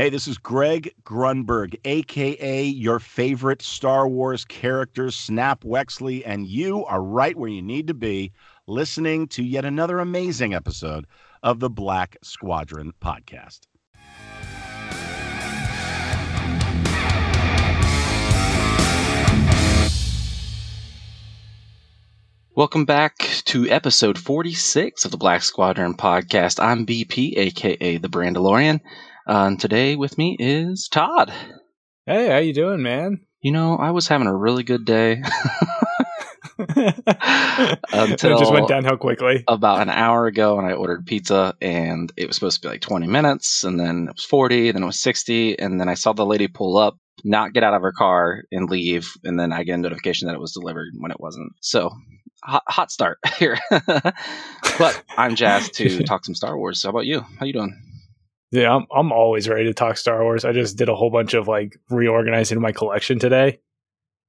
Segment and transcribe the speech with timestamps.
[0.00, 6.86] Hey, this is Greg Grunberg, aka your favorite Star Wars character, Snap Wexley, and you
[6.86, 8.32] are right where you need to be
[8.66, 11.06] listening to yet another amazing episode
[11.42, 13.66] of the Black Squadron podcast.
[22.54, 26.58] Welcome back to episode 46 of the Black Squadron podcast.
[26.58, 28.80] I'm BP, aka the Brandalorian.
[29.26, 31.32] Uh, and today with me is Todd.
[32.06, 33.20] Hey, how you doing, man?
[33.40, 35.22] You know, I was having a really good day
[36.58, 36.72] until
[37.92, 39.44] it just went downhill quickly.
[39.48, 42.80] About an hour ago, and I ordered pizza, and it was supposed to be like
[42.80, 46.12] 20 minutes, and then it was 40, then it was 60, and then I saw
[46.12, 49.64] the lady pull up, not get out of her car, and leave, and then I
[49.64, 51.52] get a notification that it was delivered when it wasn't.
[51.60, 51.90] So
[52.42, 53.58] hot, hot start here.
[53.70, 56.82] but I'm jazzed to talk some Star Wars.
[56.82, 57.20] How about you?
[57.38, 57.89] How you doing?
[58.50, 60.44] Yeah, I'm I'm always ready to talk Star Wars.
[60.44, 63.60] I just did a whole bunch of like reorganizing my collection today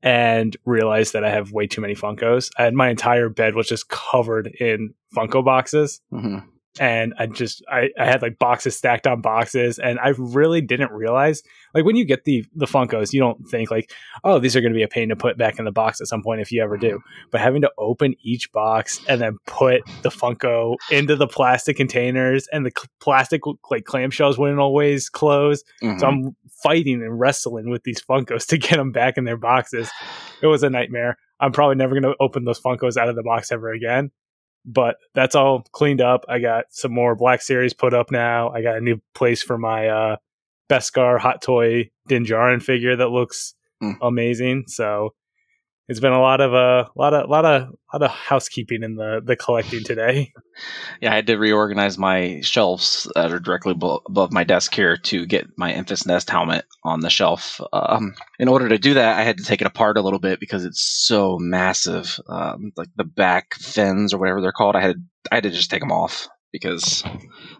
[0.03, 2.49] and realized that I have way too many Funkos.
[2.55, 6.01] Had my entire bed was just covered in Funko boxes.
[6.13, 10.61] Mm-hmm and I just I, I had like boxes stacked on boxes and I really
[10.61, 13.91] didn't realize like when you get the the Funkos you don't think like
[14.23, 16.07] oh these are going to be a pain to put back in the box at
[16.07, 17.01] some point if you ever do.
[17.29, 22.47] But having to open each box and then put the Funko into the plastic containers
[22.53, 25.99] and the cl- plastic like clamshells wouldn't always close mm-hmm.
[25.99, 29.89] so I'm fighting and wrestling with these Funkos to get them back in their boxes.
[30.41, 31.17] It was a nightmare.
[31.39, 34.11] I'm probably never going to open those Funkos out of the box ever again
[34.65, 36.25] but that's all cleaned up.
[36.27, 38.49] I got some more Black Series put up now.
[38.49, 40.15] I got a new place for my uh,
[40.69, 43.95] Beskar Hot Toy Din Djarin figure that looks mm.
[44.01, 44.65] amazing.
[44.67, 45.13] So
[45.87, 48.95] it's been a lot of a uh, lot of lot of lot of housekeeping in
[48.95, 50.31] the the collecting today.
[50.99, 55.25] Yeah, I had to reorganize my shelves that are directly above my desk here to
[55.25, 57.59] get my Enfys Nest helmet on the shelf.
[57.73, 60.39] Um, in order to do that, I had to take it apart a little bit
[60.39, 62.19] because it's so massive.
[62.27, 64.97] Um, like the back fins or whatever they're called, I had
[65.31, 67.03] I had to just take them off because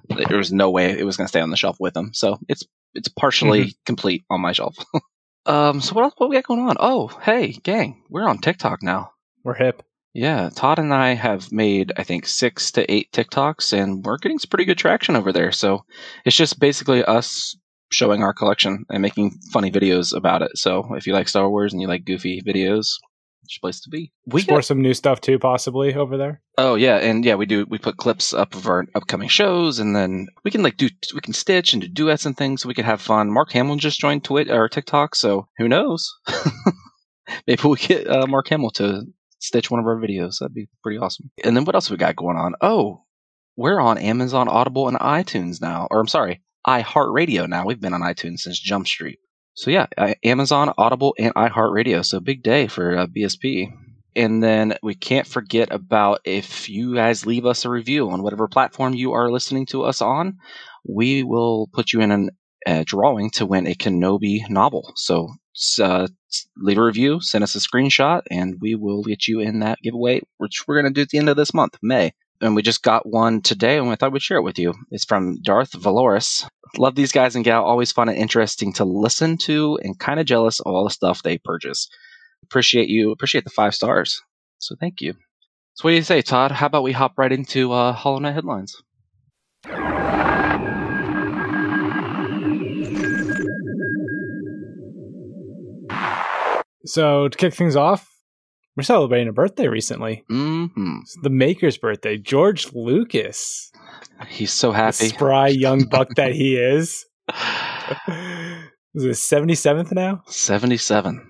[0.10, 2.12] there was no way it was going to stay on the shelf with them.
[2.14, 2.64] So it's
[2.94, 3.84] it's partially mm-hmm.
[3.86, 4.76] complete on my shelf.
[5.46, 6.14] Um, so what else?
[6.18, 6.76] What we got going on?
[6.80, 9.12] Oh, hey, gang, we're on TikTok now.
[9.44, 9.84] We're hip.
[10.14, 14.40] Yeah, Todd and I have made I think six to eight TikToks, and we're getting
[14.40, 15.52] some pretty good traction over there.
[15.52, 15.86] So
[16.26, 17.56] it's just basically us
[17.92, 20.58] showing our collection and making funny videos about it.
[20.58, 22.88] So if you like Star Wars and you like goofy videos,
[23.60, 24.12] place to be.
[24.26, 26.42] We explore some new stuff too, possibly over there.
[26.58, 27.66] Oh yeah, and yeah, we do.
[27.68, 31.22] We put clips up of our upcoming shows, and then we can like do we
[31.22, 33.32] can stitch and do duets and things, so we could have fun.
[33.32, 36.14] Mark Hamill just joined Twitter or TikTok, so who knows?
[37.48, 39.04] Maybe we get uh, Mark Hamill to
[39.40, 40.40] stitch one of our videos.
[40.40, 41.32] That'd be pretty awesome.
[41.44, 42.54] And then what else we got going on?
[42.62, 43.04] Oh,
[43.56, 47.66] we're on Amazon Audible and iTunes now, or I'm sorry, iHeartRadio now.
[47.66, 49.20] We've been on iTunes since Jump Street.
[49.54, 49.88] So yeah,
[50.24, 52.06] Amazon, Audible, and iHeartRadio.
[52.06, 53.72] So big day for uh, BSP.
[54.16, 58.48] And then we can't forget about if you guys leave us a review on whatever
[58.48, 60.38] platform you are listening to us on,
[60.88, 62.30] we will put you in
[62.68, 64.92] a drawing to win a Kenobi novel.
[64.96, 65.30] So
[65.82, 66.08] uh,
[66.58, 70.22] leave a review, send us a screenshot, and we will get you in that giveaway,
[70.38, 72.84] which we're going to do at the end of this month, May and we just
[72.84, 74.74] got one today, and we thought we'd share it with you.
[74.90, 76.48] It's from Darth Valoris.
[76.78, 77.64] Love these guys and gal.
[77.64, 81.24] Always fun and interesting to listen to, and kind of jealous of all the stuff
[81.24, 81.88] they purchase.
[82.44, 83.12] Appreciate you.
[83.12, 84.22] Appreciate the five stars.
[84.60, 85.14] So thank you.
[85.76, 86.52] So what do you say, Todd?
[86.52, 88.76] How about we hop right into uh, HoloNet headlines?
[96.86, 98.11] So to kick things off,
[98.82, 100.24] we're celebrating a birthday recently.
[100.32, 101.02] Mm-hmm.
[101.22, 103.72] the maker's birthday, George Lucas.
[104.28, 105.06] He's so happy.
[105.06, 107.06] The spry young buck that he is.
[108.96, 110.24] Is it 77th now?
[110.26, 111.28] 77.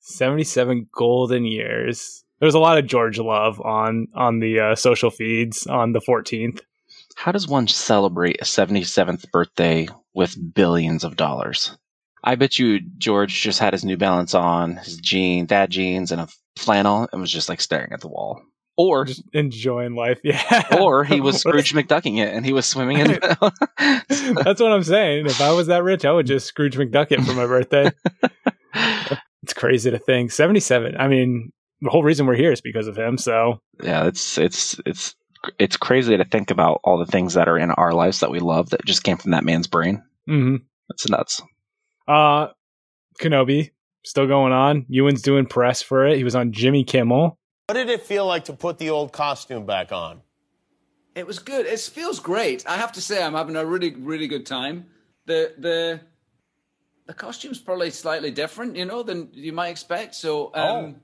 [0.00, 2.24] 77 golden years.
[2.40, 6.62] There's a lot of George love on on the uh, social feeds on the 14th.
[7.14, 11.78] How does one celebrate a 77th birthday with billions of dollars?
[12.24, 16.20] I bet you George just had his New Balance on, his jean, dad jeans, and
[16.20, 18.42] a flannel, and was just like staring at the wall.
[18.76, 20.78] Or just enjoying life, yeah.
[20.80, 23.06] Or he was Scrooge McDucking it, and he was swimming in.
[23.20, 25.26] That's what I'm saying.
[25.26, 27.90] If I was that rich, I would just Scrooge McDuck it for my birthday.
[29.42, 30.32] it's crazy to think.
[30.32, 30.96] 77.
[30.96, 31.52] I mean,
[31.82, 33.18] the whole reason we're here is because of him.
[33.18, 35.14] So yeah, it's it's it's
[35.58, 38.38] it's crazy to think about all the things that are in our lives that we
[38.38, 40.02] love that just came from that man's brain.
[40.28, 40.56] Mm-hmm.
[40.88, 41.42] That's nuts.
[42.06, 42.48] Uh,
[43.20, 43.70] Kenobi
[44.04, 44.84] still going on.
[44.88, 46.16] Ewan's doing press for it.
[46.16, 47.38] He was on Jimmy Kimmel.
[47.66, 50.20] What did it feel like to put the old costume back on?
[51.14, 51.66] It was good.
[51.66, 52.66] It feels great.
[52.66, 54.86] I have to say, I'm having a really, really good time.
[55.26, 56.00] the the
[57.06, 60.14] the costume's probably slightly different, you know, than you might expect.
[60.14, 60.94] So, um, Oh.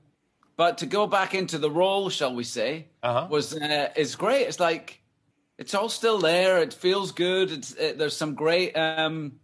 [0.57, 3.27] but to go back into the role, shall we say, Uh-huh.
[3.29, 4.47] was uh, is great.
[4.47, 5.01] It's like
[5.57, 6.61] it's all still there.
[6.61, 7.51] It feels good.
[7.51, 9.39] It's it, there's some great um,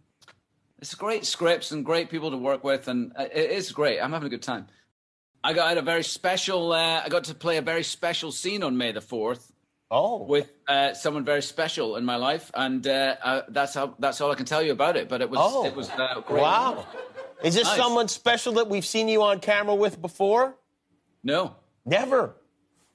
[0.80, 4.00] it's great scripts and great people to work with, and uh, it is great.
[4.00, 4.66] I'm having a good time.
[5.42, 6.72] I got I had a very special.
[6.72, 9.52] Uh, I got to play a very special scene on May the fourth
[9.90, 14.20] Oh, with uh, someone very special in my life, and uh, uh, that's how that's
[14.20, 15.08] all I can tell you about it.
[15.08, 15.64] But it was Oh.
[15.64, 16.42] it was uh, great.
[16.42, 16.84] wow.
[17.44, 17.76] Is this Nice.
[17.76, 20.56] someone special that we've seen you on camera with before?
[21.22, 22.34] No, Never.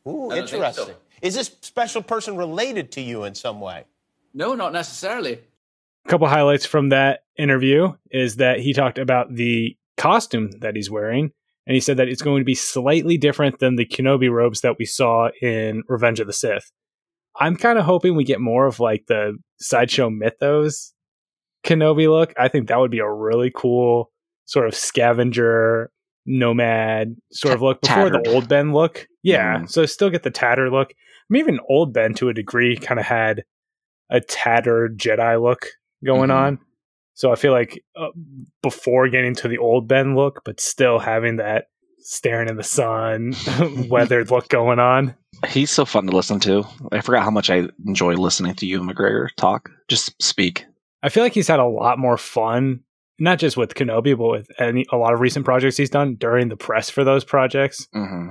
[0.07, 0.41] Ooh, I so.
[0.41, 0.95] interesting.
[1.21, 3.85] Is this special person related to you in some way?
[4.33, 5.39] no, not necessarily.
[6.05, 10.89] A couple highlights from that interview is that he talked about the costume that he's
[10.89, 11.31] wearing,
[11.67, 14.77] and he said that it's going to be slightly different than the Kenobi robes that
[14.79, 16.71] we saw in Revenge of the Sith.
[17.39, 20.93] I'm kind of hoping we get more of like the sideshow mythos
[21.63, 22.33] Kenobi look.
[22.37, 24.11] I think that would be a really cool
[24.45, 25.91] sort of scavenger
[26.25, 28.25] nomad sort of look before Tattered.
[28.25, 29.07] the old Ben look.
[29.23, 29.69] Yeah, Mm.
[29.69, 30.91] so still get the tatter look.
[30.91, 30.95] I
[31.29, 33.43] mean, even old Ben to a degree kind of had
[34.09, 35.67] a tattered Jedi look
[36.05, 36.35] going Mhm.
[36.35, 36.59] on.
[37.13, 38.07] So I feel like uh,
[38.63, 41.65] before getting to the old Ben look, but still having that
[41.99, 43.33] staring in the sun,
[43.89, 45.13] weathered look going on.
[45.47, 46.63] He's so fun to listen to.
[46.91, 49.69] I forgot how much I enjoy listening to Ewan McGregor talk.
[49.87, 50.65] Just speak.
[51.03, 52.81] I feel like he's had a lot more fun,
[53.19, 56.49] not just with Kenobi, but with any a lot of recent projects he's done during
[56.49, 57.87] the press for those projects.
[57.93, 58.29] hmm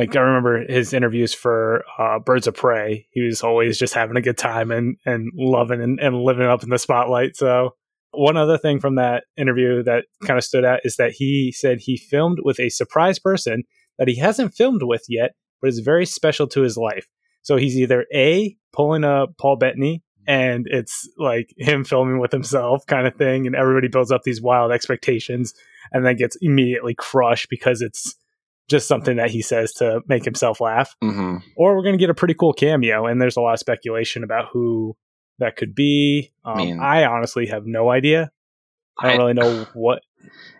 [0.00, 3.06] Like I remember his interviews for uh, Birds of Prey.
[3.10, 6.62] He was always just having a good time and and loving and, and living up
[6.62, 7.36] in the spotlight.
[7.36, 7.74] So
[8.12, 11.80] one other thing from that interview that kind of stood out is that he said
[11.80, 13.64] he filmed with a surprise person
[13.98, 17.06] that he hasn't filmed with yet, but is very special to his life.
[17.42, 22.86] So he's either a pulling a Paul Bettany and it's like him filming with himself
[22.86, 25.52] kind of thing, and everybody builds up these wild expectations
[25.92, 28.14] and then gets immediately crushed because it's
[28.70, 30.94] just something that he says to make himself laugh.
[31.02, 33.58] hmm Or we're going to get a pretty cool cameo, and there's a lot of
[33.58, 34.96] speculation about who
[35.40, 36.32] that could be.
[36.44, 38.30] Um, I, mean- honestly have no idea.
[38.98, 40.02] I don't I- really know what.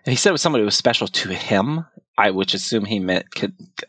[0.05, 1.85] He said it was somebody who was special to him.
[2.17, 3.25] I would assume he meant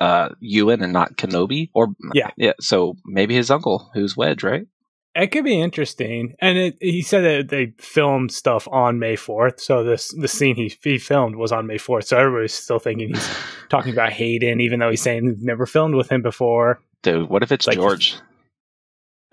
[0.01, 1.71] uh, Ewan and not Kenobi.
[1.75, 2.31] Or Yeah.
[2.37, 2.53] yeah.
[2.61, 4.67] So maybe his uncle, who's Wedge, right?
[5.15, 9.61] It could be interesting, and it, he said that they filmed stuff on May fourth.
[9.61, 12.07] So this the scene he he filmed was on May fourth.
[12.07, 13.31] So everybody's still thinking he's
[13.69, 16.81] talking about Hayden, even though he's saying he's never filmed with him before.
[17.03, 18.17] Dude, what if it's Like- George?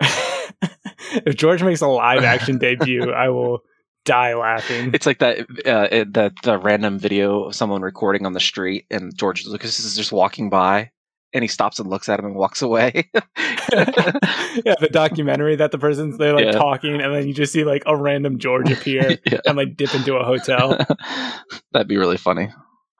[0.00, 3.62] if George makes a live action debut, I will
[4.04, 4.90] die laughing.
[4.94, 8.86] It's like that uh, it- that the random video of someone recording on the street,
[8.90, 10.90] and George Lucas is just walking by,
[11.32, 13.08] and he stops and looks at him and walks away.
[13.14, 16.52] yeah, the documentary that the person's they're like Yeah.
[16.52, 19.40] talking, and then you just see like a random George appear Yeah.
[19.46, 20.76] and like dip into a hotel.
[21.72, 22.48] That'd be really funny.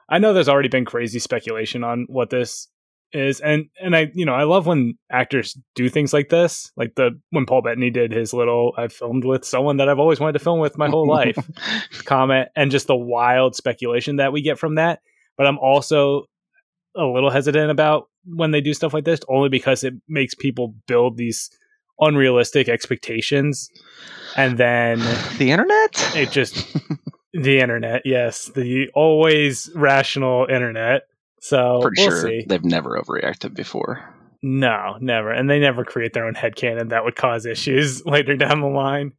[0.09, 2.69] I know there's already been crazy speculation on what this
[3.13, 6.95] is, and and I you know I love when actors do things like this, like
[6.95, 10.35] the when Paul Bettany did his little I filmed with someone that I've always wanted
[10.35, 11.37] to film with my whole life
[12.05, 15.01] comment, and just the wild speculation that we get from that.
[15.37, 16.25] But I'm also
[16.97, 20.75] a little hesitant about when they do stuff like this, only because it makes people
[20.87, 21.51] build these
[22.01, 23.71] unrealistic expectations,
[24.37, 24.99] and then
[25.39, 26.17] the internet.
[26.17, 26.77] it just
[27.33, 28.51] the internet yes.
[28.55, 31.03] The always rational internet.
[31.41, 32.45] So Pretty we'll sure see.
[32.47, 34.15] they've never overreacted before.
[34.43, 35.31] no never.
[35.31, 39.13] And they never create their own headcanon that would cause issues later down the line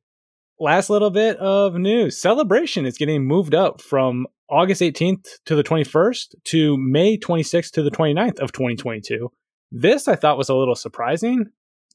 [0.61, 5.63] last little bit of news celebration is getting moved up from august 18th to the
[5.63, 9.29] 21st to may 26th to the 29th of 2022
[9.71, 11.45] this i thought was a little surprising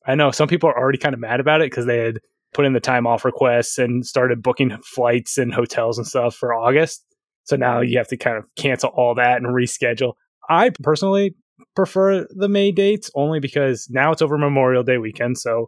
[0.07, 2.19] i know some people are already kind of mad about it because they had
[2.57, 6.55] put in the time off requests and started booking flights and hotels and stuff for
[6.55, 7.05] August.
[7.45, 10.15] So now you have to kind of cancel all that and reschedule.
[10.49, 11.35] I personally
[11.75, 15.67] prefer the May dates only because now it's over Memorial Day weekend, so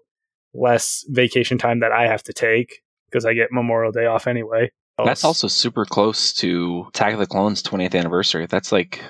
[0.54, 4.70] less vacation time that I have to take because I get Memorial Day off anyway.
[5.04, 8.46] That's also super close to Attack of the Clones 20th anniversary.
[8.46, 9.00] That's like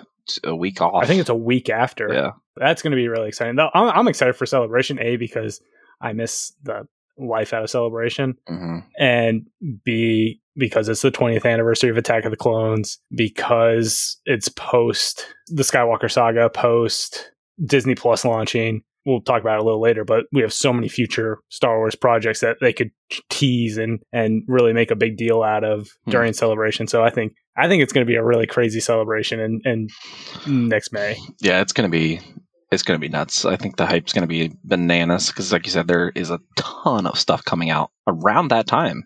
[0.45, 1.03] a week off.
[1.03, 2.13] I think it's a week after.
[2.13, 2.31] yeah.
[2.57, 3.57] That's going to be really exciting.
[3.57, 5.61] Though I'm, I'm excited for Celebration A because
[6.03, 6.87] I miss the
[7.17, 8.37] life out of Celebration.
[8.47, 9.47] hmm and
[9.85, 15.63] B because it's the 20th anniversary of Attack of the Clones, because it's post the
[15.63, 17.31] Skywalker saga, post
[17.65, 18.83] Disney Plus launching.
[19.07, 21.95] We'll talk about it a little later, but we have so many future Star Wars
[21.95, 22.91] projects that they could
[23.31, 26.11] tease and and really make a big deal out of Hmm.
[26.11, 26.87] during celebration.
[26.89, 29.89] So I think I think it's going to be a really crazy celebration in, in
[30.69, 31.17] next May.
[31.41, 32.21] Yeah, it's gonna be
[32.71, 33.45] it's gonna be nuts.
[33.45, 37.07] I think the hype's gonna be bananas because, like you said, there is a ton
[37.07, 39.05] of stuff coming out around that time.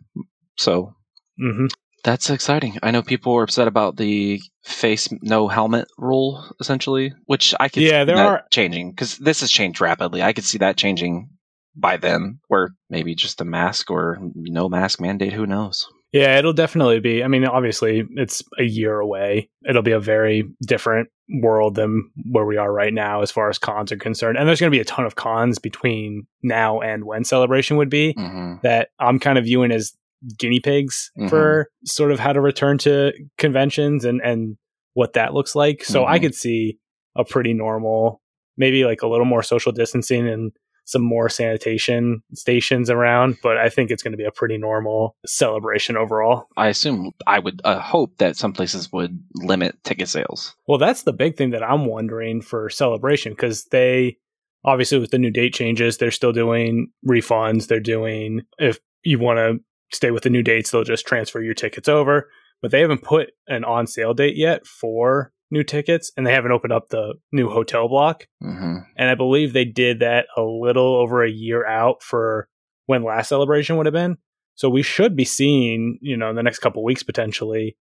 [0.58, 0.94] So
[1.38, 1.66] hmm
[2.04, 2.78] That's exciting.
[2.82, 7.82] I know people were upset about the face no helmet rule, essentially, which I could
[7.82, 10.23] Yeah, see there are- changing because this has changed rapidly.
[10.23, 11.28] I could see that changing
[11.76, 15.32] by then, where maybe just a mask or no mask mandate.
[15.32, 15.87] Who knows?
[16.12, 17.25] Yeah, it'll definitely be.
[17.25, 19.49] I mean, obviously, it's a year away.
[19.66, 21.09] It'll be a very different
[21.40, 24.37] world than where we are right now as far as cons are concerned.
[24.37, 27.88] And there's going to be a ton of cons between now and when celebration would
[27.88, 29.94] be hmm that I'm kind of viewing as
[30.38, 31.28] guinea pigs Mhm.
[31.30, 34.56] for sort of how to return to conventions and and
[34.94, 35.84] what that looks like.
[35.84, 36.22] So I Mhm.
[36.22, 36.78] could see
[37.16, 38.20] a pretty normal,
[38.56, 40.52] maybe like a little more social distancing and
[40.84, 45.16] some more sanitation stations around, but I think it's going to be a pretty normal
[45.24, 46.46] celebration overall.
[46.56, 50.54] I assume I would uh, hope that some places would limit ticket sales.
[50.66, 54.16] Well, that's the big thing that I'm wondering for celebration because they
[54.64, 57.68] obviously with the new date changes, they're still doing refunds.
[57.68, 59.60] They're doing if you want to
[59.92, 62.28] stay with the new dates, they'll just transfer your tickets over.
[62.61, 66.52] But they haven't put an on sale date yet for new tickets, and they haven't
[66.52, 68.26] opened up the new hotel block.
[68.40, 72.49] hmm And I believe they did that a little over a year out for
[72.87, 74.16] when last celebration would have been.
[74.54, 77.76] So we should be seeing, you know, in the next couple weeks potentially,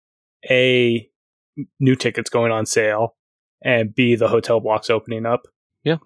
[0.50, 1.08] a
[1.80, 3.16] new tickets going on sale
[3.64, 5.46] and b the hotel blocks opening up.
[5.84, 5.96] Yeah.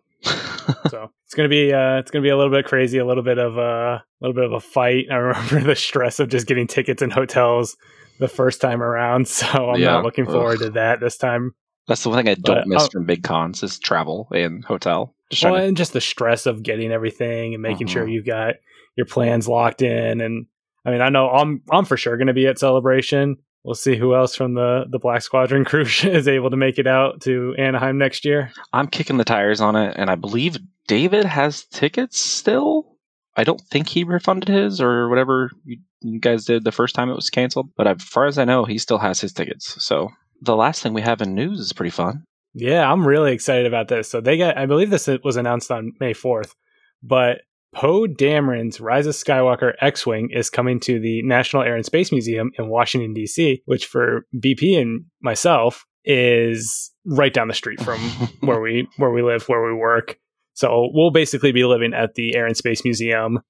[0.89, 3.39] so it's gonna be uh it's gonna be a little bit crazy, a little bit
[3.39, 5.07] of a little bit of a fight.
[5.13, 7.77] I remember the stress of just getting tickets in hotels
[8.19, 9.29] the first time around.
[9.29, 9.93] So I'm Yeah.
[9.93, 10.67] not looking forward Ugh.
[10.67, 11.53] to that this time.
[11.87, 14.65] That's the one thing I don't But, miss uh, from big cons is travel and
[14.65, 15.15] hotel.
[15.31, 18.13] Just Well, to, and just the stress of getting everything and making sure Mhm.
[18.13, 18.57] you've got
[18.97, 20.21] your plans locked in.
[20.21, 20.47] And
[20.85, 23.37] I mean, I know I'm I'm for sure going to be at Celebration.
[23.65, 26.87] We'll see who else from the the Black Squadron crew is able to make it
[26.87, 28.53] out to Anaheim next year.
[28.73, 32.97] I'm kicking the tires on it, and I believe David has tickets still.
[33.37, 37.09] I don't think he refunded his or whatever you, you guys did the first time
[37.09, 37.71] it was canceled.
[37.77, 39.83] But as far as I know, he still has his tickets.
[39.83, 40.11] So
[40.43, 42.25] the last thing we have in news is pretty fun.
[42.55, 44.11] Yeah, I'm really excited about this.
[44.11, 46.55] So they got, I believe this was announced on May 4th,
[47.03, 52.11] but Poe Dameron's Rise of Skywalker X-wing is coming to the National Air and Space
[52.11, 58.01] Museum in Washington D.C., which for BP and myself is right down the street from
[58.41, 60.17] where we where we live, where we work.
[60.55, 63.41] So we'll basically be living at the Air and Space Museum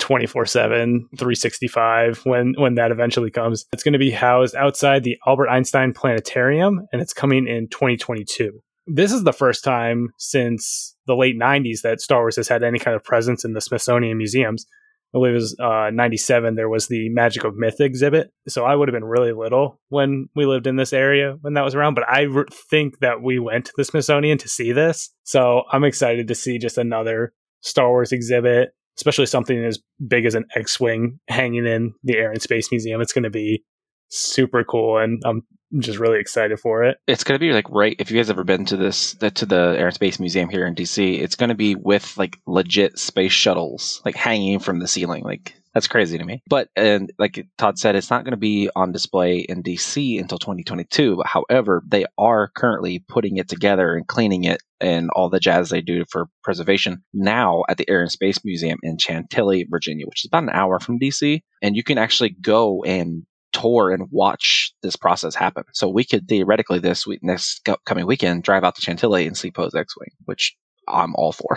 [0.00, 3.66] 24/7 365 when when that eventually comes.
[3.72, 8.60] It's going to be housed outside the Albert Einstein Planetarium and it's coming in 2022.
[8.86, 12.78] This is the first time since the late 90s that Star Wars has had any
[12.78, 14.66] kind of presence in the Smithsonian museums.
[15.12, 16.54] I believe it was uh, 97.
[16.54, 18.30] There was the Magic of Myth exhibit.
[18.46, 21.64] So I would have been really little when we lived in this area when that
[21.64, 21.94] was around.
[21.94, 25.10] But I re- think that we went to the Smithsonian to see this.
[25.24, 30.36] So I'm excited to see just another Star Wars exhibit, especially something as big as
[30.36, 33.00] an X Wing hanging in the Air and Space Museum.
[33.00, 33.64] It's going to be
[34.10, 34.98] super cool.
[34.98, 35.42] And I'm
[35.78, 36.98] just really excited for it.
[37.06, 39.86] It's gonna be like right if you guys ever been to this to the Air
[39.86, 44.16] and Space Museum here in DC, it's gonna be with like legit space shuttles like
[44.16, 45.22] hanging from the ceiling.
[45.22, 46.42] Like that's crazy to me.
[46.48, 51.16] But and like Todd said, it's not gonna be on display in DC until 2022.
[51.16, 55.68] But however, they are currently putting it together and cleaning it and all the jazz
[55.68, 60.24] they do for preservation now at the Air and Space Museum in Chantilly, Virginia, which
[60.24, 61.42] is about an hour from DC.
[61.62, 65.64] And you can actually go and tour and watch this process happen.
[65.72, 69.36] So we could theoretically this week, next co- coming weekend, drive out to Chantilly and
[69.36, 70.56] see Poe's X-wing, which
[70.88, 71.54] I'm all for.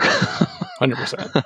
[0.80, 1.44] 100%.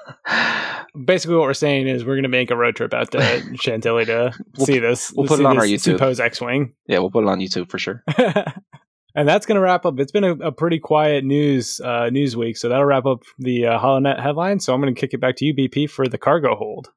[1.04, 4.04] Basically, what we're saying is we're going to make a road trip out to Chantilly
[4.06, 5.12] to We'll- see this.
[5.14, 5.98] we'll put it on our this- see YouTube.
[5.98, 6.74] Poe's X-wing.
[6.86, 8.02] yeah, we'll put it on YouTube for sure.
[9.14, 9.98] and that's going to wrap up.
[10.00, 13.66] It's been a, a pretty quiet news uh, news week, so that'll wrap up the
[13.66, 14.64] uh, HoloNet headlines.
[14.64, 16.88] So I'm going to kick it back to you, BP, for the cargo hold.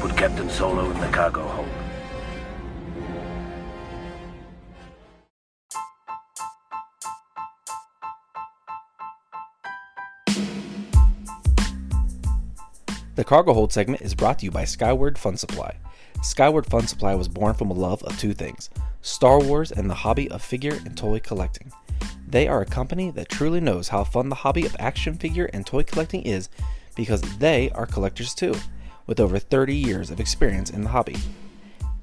[0.00, 1.68] Put Captain Solo in the cargo hold.
[13.22, 15.76] The Cargo Hold segment is brought to you by Skyward Fun Supply.
[16.24, 18.68] Skyward Fun Supply was born from a love of two things
[19.00, 21.70] Star Wars and the hobby of figure and toy collecting.
[22.26, 25.64] They are a company that truly knows how fun the hobby of action figure and
[25.64, 26.48] toy collecting is
[26.96, 28.56] because they are collectors too,
[29.06, 31.14] with over 30 years of experience in the hobby.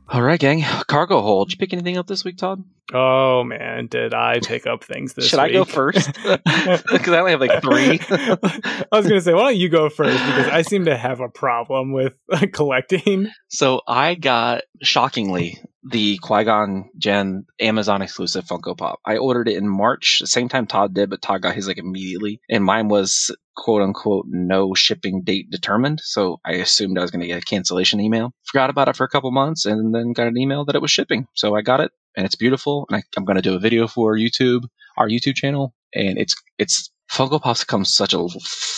[0.07, 0.63] All right, gang.
[0.87, 1.49] Cargo hold.
[1.49, 2.63] Did you pick anything up this week, Todd?
[2.93, 5.29] Oh man, did I pick up things this week?
[5.31, 6.11] Should I go first?
[6.25, 7.99] Because I only have like three.
[8.11, 11.29] I was gonna say, why don't you go first because I seem to have a
[11.29, 12.13] problem with
[12.53, 13.29] collecting.
[13.47, 18.99] so I got shockingly the Qui Gon Jinn Amazon exclusive Funko Pop.
[19.05, 21.77] I ordered it in March, the same time Todd did, but Todd got his like
[21.77, 26.01] immediately, and mine was quote unquote no shipping date determined.
[26.03, 28.31] So I assumed I was going to get a cancellation email.
[28.45, 30.91] Forgot about it for a couple months, and then got an email that it was
[30.91, 31.27] shipping.
[31.33, 32.85] So I got it, and it's beautiful.
[32.89, 34.63] And I, I'm going to do a video for YouTube,
[34.97, 38.27] our YouTube channel, and it's it's Funko Pop's come such a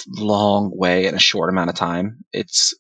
[0.08, 2.24] long way in a short amount of time.
[2.34, 2.74] It's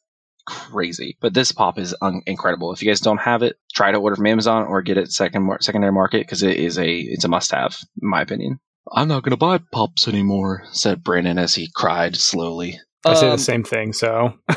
[0.47, 1.17] crazy.
[1.19, 2.71] But this pop is un- incredible.
[2.73, 5.43] If you guys don't have it, try to order from Amazon or get it second
[5.43, 8.59] mar- secondary market because it is a it's a must have in my opinion.
[8.91, 12.79] I'm not gonna buy pops anymore," said Brandon as he cried slowly.
[13.05, 13.93] I say Um, the same thing.
[13.93, 14.33] So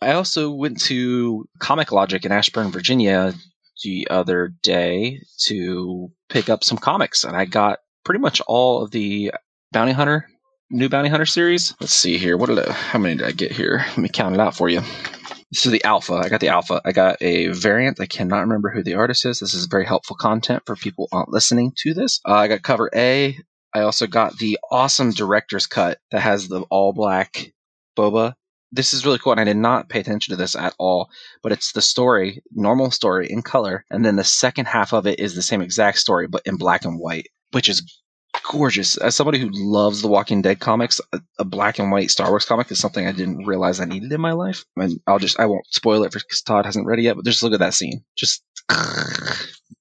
[0.00, 3.34] I also went to Comic Logic in Ashburn, Virginia
[3.84, 8.90] the other day to pick up some comics, and I got pretty much all of
[8.90, 9.32] the
[9.72, 10.26] Bounty Hunter,
[10.70, 11.74] new Bounty Hunter series.
[11.80, 12.36] Let's see here.
[12.36, 13.84] What did I, how many did I get here?
[13.88, 14.80] Let me count it out for you.
[15.52, 16.14] This is the alpha.
[16.14, 16.80] I got the alpha.
[16.84, 18.00] I got a variant.
[18.00, 19.38] I cannot remember who the artist is.
[19.38, 22.20] This is very helpful content for people listening to this.
[22.26, 23.38] Uh, I got cover A.
[23.72, 27.52] I also got the awesome director's cut that has the all black
[27.96, 28.34] boba.
[28.72, 31.10] This is really cool, and I did not pay attention to this at all.
[31.42, 35.20] But it's the story, normal story in color, and then the second half of it
[35.20, 37.82] is the same exact story, but in black and white, which is
[38.50, 38.96] gorgeous.
[38.98, 42.44] As somebody who loves the Walking Dead comics, a, a black and white Star Wars
[42.44, 44.64] comic is something I didn't realize I needed in my life.
[44.76, 47.16] And I'll just I won't spoil it for because Todd hasn't read it yet.
[47.16, 48.42] But just look at that scene, just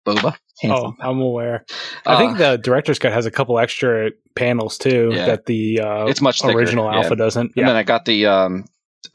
[0.05, 0.35] boba.
[0.65, 1.65] oh, I'm aware.
[2.05, 5.25] I think Uh, the director's cut has a couple extra panels too Yeah.
[5.27, 6.97] that the uh, It's much thicker, original yeah.
[6.97, 7.51] Alpha doesn't.
[7.55, 8.65] And then I got the um,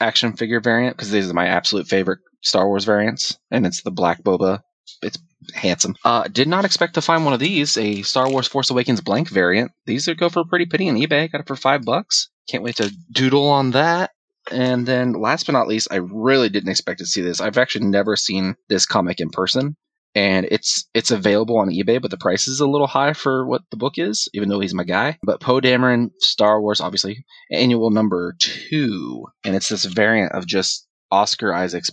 [0.00, 3.90] action figure variant because these are my absolute favorite Star Wars variants, and it's the
[3.90, 4.60] black boba.
[5.02, 5.18] It's
[5.54, 5.96] handsome.
[6.04, 9.28] Uh, did not expect to find one of these, a Star Wars Force Awakens blank
[9.28, 9.72] variant.
[9.86, 11.30] These would go for a pretty penny on eBay.
[11.30, 12.28] Got it for five bucks.
[12.48, 14.10] Can't wait to doodle on that.
[14.50, 17.40] And then, last but not least, I really didn't expect to see this.
[17.40, 19.76] I've actually never seen this comic in person,
[20.14, 23.62] and it's it's available on eBay, but the price is a little high for what
[23.70, 25.18] the book is, even though he's my guy.
[25.22, 30.88] But Poe Dameron, Star Wars, obviously, annual number two, and it's this variant of just
[31.12, 31.90] Oscar Isaac's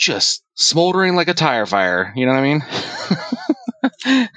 [0.00, 2.12] just smoldering like a tire fire.
[2.16, 4.28] You know what I mean?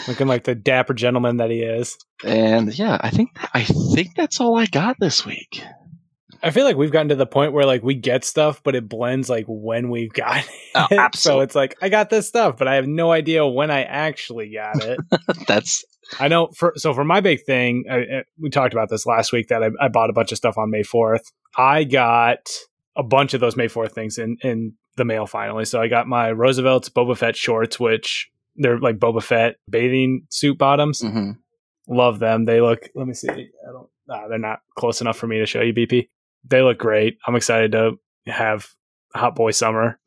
[0.08, 1.96] looking like the dapper gentleman that he is.
[2.24, 5.62] and yeah, I think I think that's all I got this week.
[6.42, 8.88] I feel like we've gotten to the point where like we get stuff, but it
[8.88, 10.50] blends like when we've got it.
[10.74, 13.82] Oh, so it's like I got this stuff, but I have no idea when I
[13.84, 14.98] actually got it.
[15.46, 15.84] That's
[16.20, 19.48] I know for so for my big thing, I- we talked about this last week
[19.48, 21.22] that I, I bought a bunch of stuff on May fourth.
[21.56, 22.38] I got
[22.96, 25.64] a bunch of those May fourth things in in the mail finally.
[25.64, 30.58] So I got my Roosevelt's Boba Fett shorts, which they're like Boba Fett bathing suit
[30.58, 31.02] bottoms.
[31.02, 31.36] mhm.
[31.88, 32.44] Love them.
[32.46, 32.88] They look.
[32.94, 33.28] Let me see.
[33.30, 33.88] I don't.
[34.08, 36.08] Nah, they're not close enough for me to show you, BP.
[36.48, 37.18] They look great.
[37.26, 37.92] I'm excited to
[38.26, 38.68] have
[39.14, 39.98] Hot Boy Summer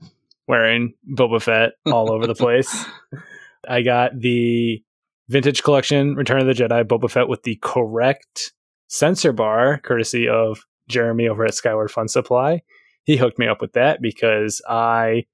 [0.47, 2.85] wearing Boba Fett all over the place.
[3.67, 4.83] I got the
[5.29, 8.53] vintage collection Return of the Jedi Boba Fett with the correct
[8.87, 12.61] sensor bar, courtesy of Jeremy over at Skyward Fun Supply.
[13.03, 15.25] He hooked me up with that because I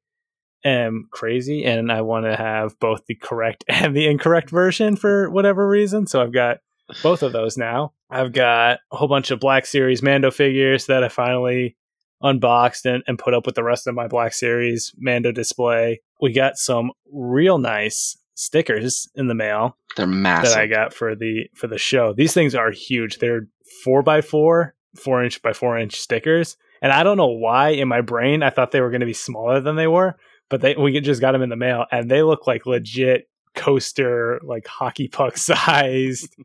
[0.63, 5.29] am crazy and I want to have both the correct and the incorrect version for
[5.29, 6.07] whatever reason.
[6.07, 6.57] So I've got
[7.03, 7.93] both of those now.
[8.09, 11.75] I've got a whole bunch of Black Series Mando figures that I finally
[12.21, 16.01] unboxed and, and put up with the rest of my Black Series Mando display.
[16.21, 20.53] We got some real nice stickers in the mail they're massive.
[20.53, 22.13] that I got for the for the show.
[22.13, 23.19] These things are huge.
[23.19, 23.47] They're
[23.83, 26.57] four by four, four inch by four inch stickers.
[26.85, 29.13] And I don't know why in my brain I thought they were going to be
[29.13, 30.17] smaller than they were,
[30.51, 34.39] but they we just got them in the mail and they look like legit coaster,
[34.43, 36.35] like hockey puck sized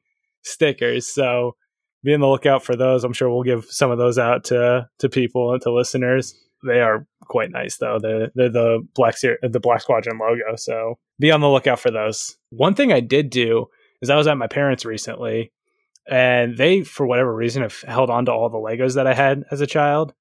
[0.41, 1.07] stickers.
[1.07, 1.57] So
[2.03, 3.05] be on the lookout for those.
[3.05, 6.35] I'm sure we'll give some of those out to to people and to listeners.
[6.67, 7.99] They are quite nice though.
[8.01, 10.57] They're the black the Black Squadron logo.
[10.57, 12.39] So be on the lookout for those.
[12.49, 13.67] One thing I did do
[14.01, 15.53] is I was at my parents recently,
[16.11, 19.45] and they for whatever reason have held on to all the Legos that I had
[19.51, 20.15] as a child.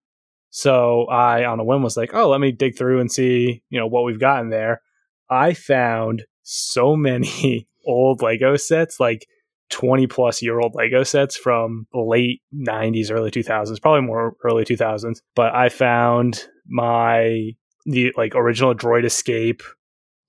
[0.50, 3.80] So I on a whim was like, oh, let me dig through and see you
[3.80, 4.82] know what we've got in there.
[5.30, 9.28] I found so many old Lego sets, like
[9.70, 15.22] 20 plus year old Lego sets from late 90s, early 2000s, probably more early 2000s.
[15.36, 17.52] But I found my
[17.86, 19.64] the like original Droid Escape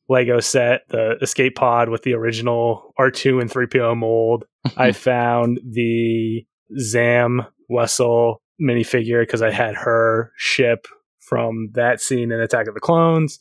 [0.08, 4.44] Lego set, the escape pod with the original R2 and 3PO mold.
[4.76, 6.44] I found the
[6.78, 10.86] Zam Wesell minifigure because I had her ship
[11.20, 13.38] from that scene in Attack of the Clones.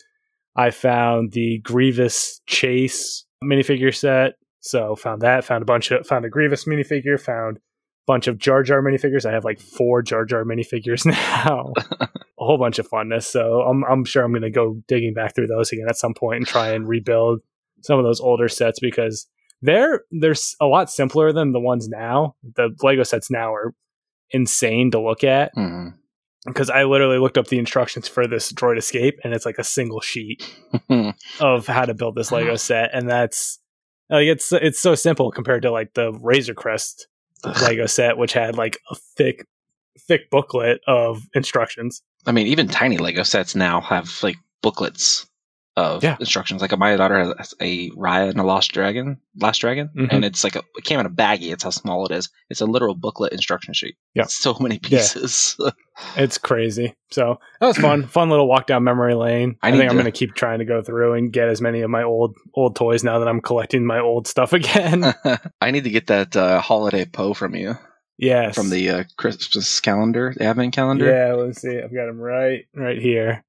[0.55, 4.33] I found the Grievous Chase minifigure set.
[4.61, 7.61] So found that, found a bunch of found a Grievous minifigure, found a
[8.05, 9.25] bunch of Jar Jar minifigures.
[9.25, 11.05] I have like four Jar Jar minifigures
[11.45, 11.73] now.
[12.01, 13.23] a whole bunch of funness.
[13.23, 16.37] So I'm I'm sure I'm gonna go digging back through those again at some point
[16.37, 17.39] and try and rebuild
[17.81, 19.27] some of those older sets because
[19.61, 22.35] they're they're a lot simpler than the ones now.
[22.55, 23.73] The Lego sets now are
[24.31, 25.89] insane to look at mm-hmm.
[26.45, 29.63] because I literally looked up the instructions for this droid escape and it's like a
[29.63, 30.43] single sheet
[31.39, 33.59] of how to build this Lego set and that's
[34.09, 37.07] like it's it's so simple compared to like the Razor Crest
[37.61, 39.45] Lego set which had like a thick
[39.99, 42.01] thick booklet of instructions.
[42.25, 45.28] I mean, even tiny Lego sets now have like booklets
[45.75, 46.17] of Yeah.
[46.19, 46.61] instructions.
[46.61, 50.07] Like my daughter has a Raya and a Lost Dragon, Last Dragon, Mhm.
[50.11, 51.53] and it's like a, it came in a baggie.
[51.53, 52.29] It's how small it is.
[52.49, 53.95] It's a literal booklet instruction sheet.
[54.13, 54.25] Yeah.
[54.27, 54.99] so many Yeah.
[54.99, 55.55] pieces.
[56.15, 56.95] It's crazy.
[57.11, 58.03] So that was fun.
[58.07, 59.57] fun little walk down memory lane.
[59.61, 61.81] I I, think I'm going to keep trying to go through and get as many
[61.81, 65.13] of my old old toys now that I'm collecting my old stuff again.
[65.61, 67.75] I need to get that uh, holiday Poe from you
[68.17, 68.55] yes.
[68.55, 71.05] from the uh, Christmas calendar, the Advent calendar.
[71.05, 71.77] Yeah, let's see.
[71.81, 73.43] I've got him right right here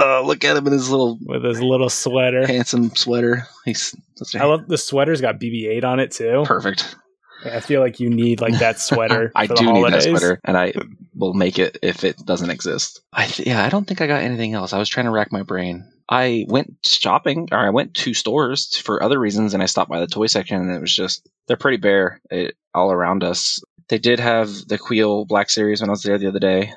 [0.00, 2.46] Uh, look at him in his little with his little sweater.
[2.46, 3.46] handsome sweater.
[3.66, 3.94] He's
[4.34, 6.42] I love the sweater's got BB-8 on it too.
[6.46, 6.96] perfect.
[7.44, 9.32] I feel like you need like that sweater.
[9.34, 10.72] I do need that sweater, and I
[11.14, 13.00] will make it if it doesn't exist.
[13.12, 14.72] I th- yeah, I don't think I got anything else.
[14.72, 15.90] I was trying to rack my brain.
[16.08, 20.00] I went shopping, or I went to stores for other reasons, and I stopped by
[20.00, 23.62] the toy section, and it was just they're pretty bare it, all around us.
[23.88, 26.72] They did have the Kuiil Black Series when I was there the other day.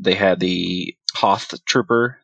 [0.00, 2.18] They had the Hoth Trooper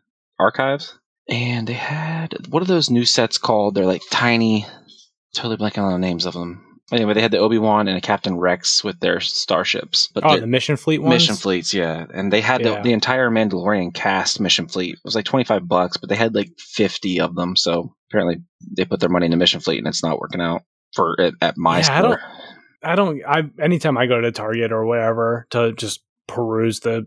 [0.44, 3.74] archives, and they had what are those new sets called?
[3.74, 4.66] They're like tiny.
[5.34, 6.60] Totally blanking on the names of them.
[6.92, 10.34] Anyway, they had the Obi Wan and a Captain Rex with their starships, but Oh,
[10.34, 11.12] the- the mission fleet ones.
[11.14, 12.82] mission fleets, yeah, and they had the, Yeah.
[12.82, 14.94] the entire Mandalorian cast mission fleet.
[14.96, 17.56] It was like twenty five bucks, but they had like fifty of them.
[17.56, 18.44] So apparently,
[18.76, 20.62] they put their money in the mission fleet, and it's not working out
[20.94, 22.20] for at, at my Yeah, I store.
[22.84, 23.22] I don't.
[23.26, 27.06] I anytime I go to Target or whatever to just peruse the,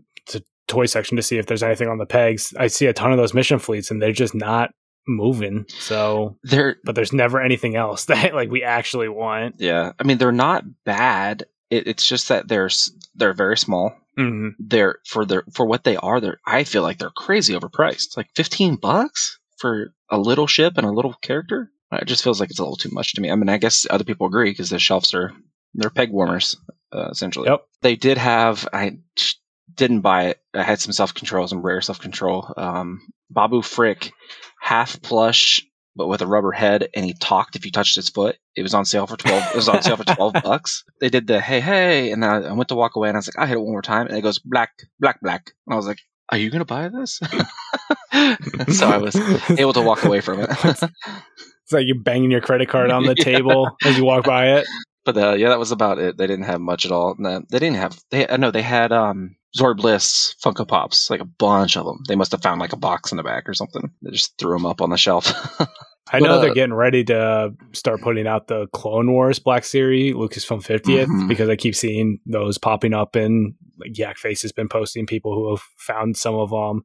[0.68, 3.18] toy section to see if there's anything on the pegs, I see a ton of
[3.18, 4.70] those mission fleets, and they're just not
[5.06, 5.64] moving.
[5.80, 9.56] So, They're but there's never anything else that like we actually want.
[9.58, 11.46] yeah, I mean they're not bad.
[11.70, 12.70] It, it's just that they're
[13.14, 13.92] they're very small.
[14.18, 14.50] Mhm.
[14.58, 16.20] They're for their for what they are.
[16.20, 18.16] They're I feel like they're crazy overpriced.
[18.16, 21.70] Like fifteen bucks for a little ship and a little character.
[21.92, 23.30] It just feels like it's a little too much to me.
[23.30, 25.32] I mean, I guess other people agree because the shelves are
[25.74, 26.56] they're peg warmers
[26.92, 27.48] uh, essentially.
[27.48, 27.64] Yep.
[27.82, 28.98] They did have I
[29.78, 30.40] didn't buy it.
[30.52, 32.52] I had some self control, some rare self control.
[32.58, 34.12] Um, Babu Frick
[34.60, 35.62] half plush
[35.96, 38.36] but with a rubber head, and he talked if you touched his foot.
[38.54, 39.42] It was on sale for twelve.
[39.52, 40.84] It was on sale for twelve bucks.
[41.00, 43.20] They did the hey hey, and then I, I went to walk away, and I
[43.20, 45.72] was like, I hit it one more time, and it goes black black black, and
[45.74, 45.98] I was like,
[46.30, 47.18] Are you gonna buy this?
[48.76, 49.16] so I was
[49.58, 50.50] able to walk away from it.
[50.50, 53.24] It's like you're banging your credit card on the Yeah.
[53.24, 54.66] table as you walk by it.
[55.04, 56.16] but uh, yeah, that was about it.
[56.16, 57.16] They didn't have much at all.
[57.18, 57.98] No, They didn't have.
[58.10, 61.98] They I know they had um Zorii Bliss Funko Pops, like a bunch of them.
[62.08, 63.90] They must have found like a box in the back or something.
[64.02, 65.26] They just threw them up on the shelf.
[66.10, 69.64] I But, know uh, they're getting ready to start putting out the Clone Wars Black
[69.64, 71.28] Series Lucasfilm 50th Mhm.
[71.28, 75.34] because I keep seeing those popping up and like Yak Face has been posting people
[75.34, 76.82] who have found some of them.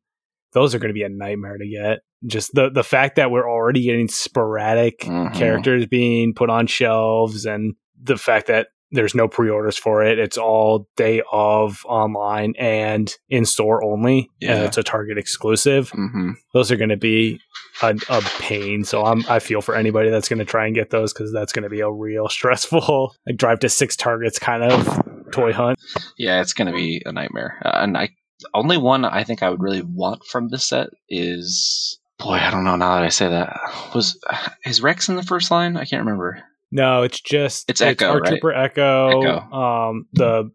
[0.53, 1.99] Those are going to be a nightmare to get.
[2.25, 5.33] Just the the fact that we're already getting sporadic Mhm.
[5.33, 10.19] characters being put on shelves and the fact that there's no pre-orders for it.
[10.19, 14.29] It's all day of online and in store only.
[14.41, 14.65] And Yeah.
[14.65, 17.39] it's a Target exclusive hmm those are going to be
[17.81, 18.83] a, a pain.
[18.85, 21.51] So I'm I feel for anybody that's going to try and get those because that's
[21.51, 25.01] going to be a real stressful like drive to six targets kind of
[25.31, 25.77] toy hunt.
[26.17, 27.57] Yeah, it's going to be a nightmare.
[27.65, 28.09] Uh, and I
[28.53, 32.63] only one I think I would really want from this set is boy, I don't
[32.63, 33.59] know now that I say that.
[33.95, 34.17] Was
[34.65, 35.75] is Rex in the first line?
[35.77, 36.43] I can't remember.
[36.75, 38.25] No, it's just It's Echo, right?
[38.27, 39.55] Trooper Echo, Echo.
[39.55, 40.49] um, the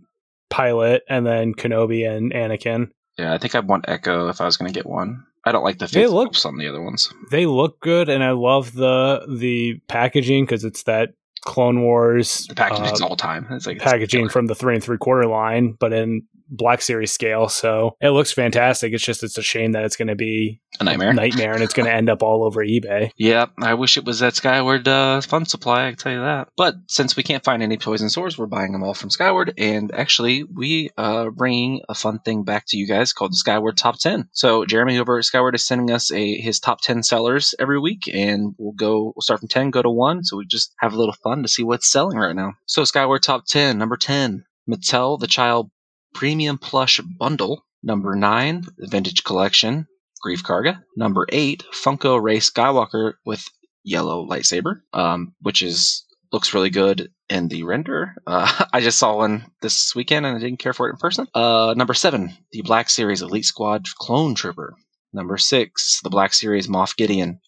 [0.51, 2.89] pilot, and then Kenobi and Anakin.
[3.17, 5.25] Yeah, I think I'd want Echo if I was going to get one.
[5.45, 7.09] I don't like the They face look- on the other ones.
[7.31, 11.11] They look good, and I love the the packaging because it's that
[11.45, 13.47] Clone Wars The packaging's uh, all time.
[13.53, 14.31] It's like packaging killer.
[14.31, 17.49] from the three and three quarter line, but in Black Series scale.
[17.49, 18.93] So it looks fantastic.
[18.93, 21.13] It's just it's a shame that it's going to be a nightmare.
[21.13, 23.11] nightmare and it's going to end up all over eBay.
[23.19, 25.87] Yeah, I wish it was at Skyward uh, Fun Supply.
[25.87, 26.49] I can tell you that.
[26.57, 29.53] But since we can't find any toys in stores, we're buying them all from Skyward.
[29.59, 33.77] And actually, we are bringing a fun thing back to you guys called the Skyward
[33.77, 34.29] Top Ten.
[34.33, 38.09] So Jeremy over at Skyward is sending us a his top ten sellers every week,
[38.13, 39.13] and we'll go.
[39.17, 40.25] We'll start from ten, go to one.
[40.25, 42.53] So we just have a little fun to see what's selling right now.
[42.67, 45.71] So Skyward Top Ten, number ten, Mattel the Child
[46.15, 47.65] Premium Plush Bundle.
[47.83, 49.87] Number nine, the Vintage Collection.
[50.25, 50.83] Greef Karga.
[50.97, 53.45] Number eight, Funko Rey Skywalker with
[53.85, 58.15] yellow lightsaber, um, which is looks really good in the render.
[58.27, 61.27] Uh, I just saw one this weekend and I didn't care for it in person.
[61.35, 64.75] Uh, number seven, the Black Series Elite Squad Clone Trooper.
[65.13, 67.41] Number six, the Black Series Moff Gideon.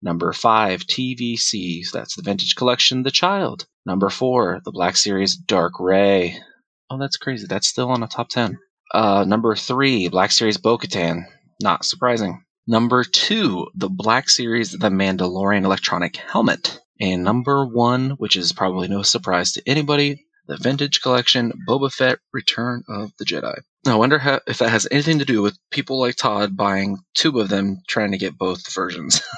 [0.00, 1.90] Number five, TVC.
[1.92, 3.66] That's the Vintage Collection, The Child.
[3.86, 6.38] Number four, the Black Series Dark Rey.
[6.94, 7.48] Oh, that's crazy.
[7.48, 8.56] That's still on the top 10.
[8.92, 11.24] Uh, number three, Black Series Bo Katan.
[11.60, 12.44] Not surprising.
[12.68, 16.80] Number two, the Black Series The Mandalorian Electronic Helmet.
[17.00, 22.20] And number one, which is probably no surprise to anybody, the Vintage Collection Boba Fett
[22.32, 23.58] Return of the Jedi.
[23.88, 27.40] I wonder how, if that has anything to do with people like Todd buying two
[27.40, 29.20] of them trying to get both versions.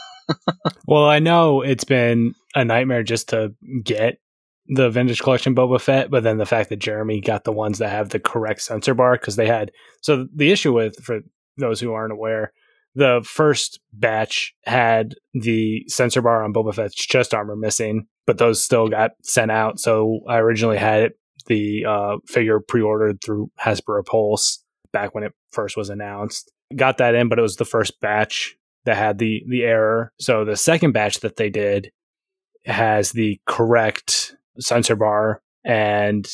[0.88, 4.18] Well, I know it's been a nightmare just to get
[4.68, 7.90] the vintage collection Boba Fett, but then the fact that Jeremy got the ones that
[7.90, 9.70] have the correct sensor bar because they had
[10.02, 11.20] so the issue with for
[11.56, 12.52] those who aren't aware,
[12.94, 18.64] the first batch had the sensor bar on Boba Fett's chest armor missing, but those
[18.64, 19.78] still got sent out.
[19.78, 21.12] So I originally had
[21.46, 26.50] the uh, figure pre-ordered through Hasbro Pulse back when it first was announced.
[26.74, 30.12] Got that in, but it was the first batch that had the the error.
[30.18, 31.92] So the second batch that they did
[32.64, 36.28] has the correct sensor bar and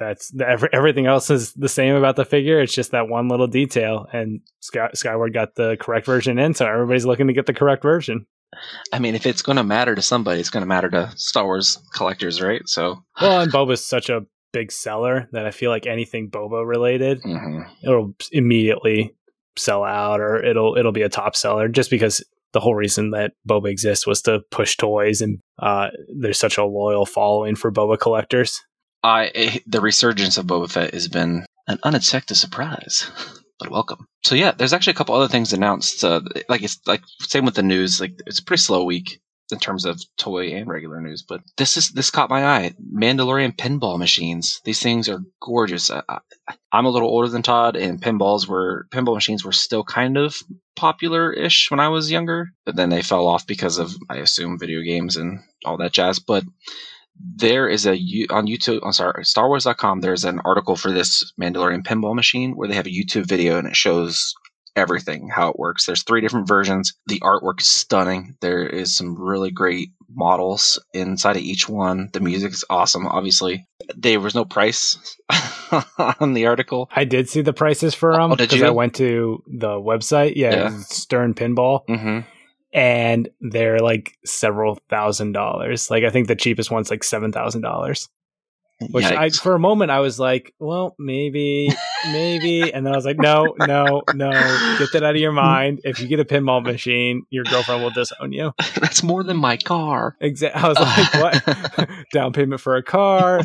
[0.00, 0.32] that's
[0.72, 2.58] everything else is the same about the figure.
[2.60, 6.66] It's just that one little detail, and Sky, Skyward got the correct version in, so
[6.66, 8.26] everybody's looking to get the correct version.
[8.92, 11.44] I mean, if it's going to matter to somebody, it's going to matter to Star
[11.44, 12.62] Wars collectors, right?
[12.66, 17.22] So, Well, and Boba's such a big seller that I feel like anything Boba related,
[17.22, 17.70] mhm.
[17.84, 19.14] it'll immediately
[19.56, 23.32] sell out, or it'll it'll be a top seller just because the whole reason that
[23.48, 27.98] Boba exists was to push toys, and uh, there's such a loyal following for Boba
[27.98, 28.60] collectors.
[29.02, 33.10] I eh, the resurgence of Boba Fett has been an unexpected surprise,
[33.58, 34.06] but welcome.
[34.24, 36.04] So yeah, there's actually a couple other things announced.
[36.04, 38.00] Uh, like it's like same with the news.
[38.00, 39.20] Like it's a pretty slow week
[39.52, 41.22] in terms of toy and regular news.
[41.22, 42.74] But this is this caught my eye.
[42.94, 44.60] Mandalorian pinball machines.
[44.64, 45.90] These things are gorgeous.
[45.90, 46.02] I,
[46.72, 50.36] I'm a little older than Todd, and pinballs were pinball machines were still kind of
[50.76, 54.82] popular-ish when I was younger, but then they fell off because of I assume video
[54.82, 56.18] games and all that jazz.
[56.18, 56.44] But
[57.36, 57.92] there is a
[58.30, 58.80] on YouTube.
[58.82, 60.00] I'm sorry, StarWars.com.
[60.00, 63.68] There's an article for this Mandalorian pinball machine where they have a YouTube video and
[63.68, 64.34] it shows
[64.80, 65.86] everything how it works.
[65.86, 66.94] There's three different versions.
[67.06, 68.36] The artwork is stunning.
[68.40, 72.10] There is some really great models inside of each one.
[72.12, 73.06] The music is awesome.
[73.06, 73.66] Obviously,
[73.96, 75.16] there was no price
[76.18, 76.90] on the article.
[76.94, 78.66] I did see the prices for them Oh, because you?
[78.66, 80.32] I went to the website.
[80.36, 80.78] Yeah, Yeah.
[80.80, 82.20] Stern Pinball, hmm
[82.72, 85.90] and they're like several thousand dollars.
[85.90, 88.08] Like I think the cheapest one's like seven thousand dollars.
[88.88, 91.70] Which I, for a moment I was like, well, maybe,
[92.06, 94.30] maybe, and then I was like, no, no, no,
[94.78, 95.80] get that out of your mind.
[95.84, 98.52] If you get a pinball machine, your girlfriend will disown you.
[98.80, 100.16] That's more than my car.
[100.20, 100.62] Exactly.
[100.62, 101.88] I was like, what?
[102.12, 103.42] Down payment for a car,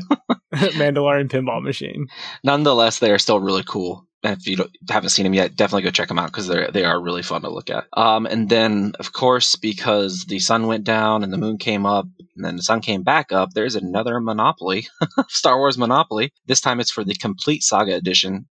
[0.54, 2.08] Mandalorian pinball machine.
[2.44, 4.08] Nonetheless, they are still really cool.
[4.26, 7.02] If you haven't seen them yet, definitely go check them out because they they are
[7.02, 7.86] really fun to look at.
[7.94, 12.08] Um, and then of course because the sun went down and the moon came up,
[12.36, 14.88] and then the sun came back up, there's another Monopoly,
[15.28, 16.32] Star Wars Monopoly.
[16.46, 18.48] This time it's for the Complete Saga Edition.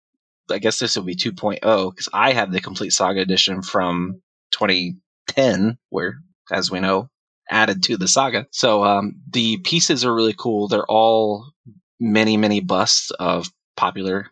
[0.51, 1.59] I guess this will be 2.0
[1.91, 6.19] because I have the Complete Saga Edition from 2010, where,
[6.51, 7.09] as we know,
[7.49, 8.47] added to the saga.
[8.51, 10.67] So um, the pieces are really cool.
[10.67, 11.51] They're all
[11.99, 14.27] many, many busts of popular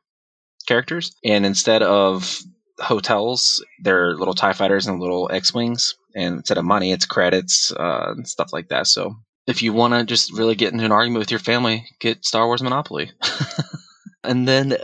[0.68, 1.16] characters.
[1.24, 2.42] And instead of
[2.80, 5.96] hotels, they're little TIE fighters and little X Wings.
[6.16, 8.88] And instead of money, it's credits uh, and stuff like that.
[8.88, 9.16] So
[9.48, 12.46] if you want to just really get into an argument with your family, get Star
[12.46, 13.12] Wars Monopoly.
[14.24, 14.78] and then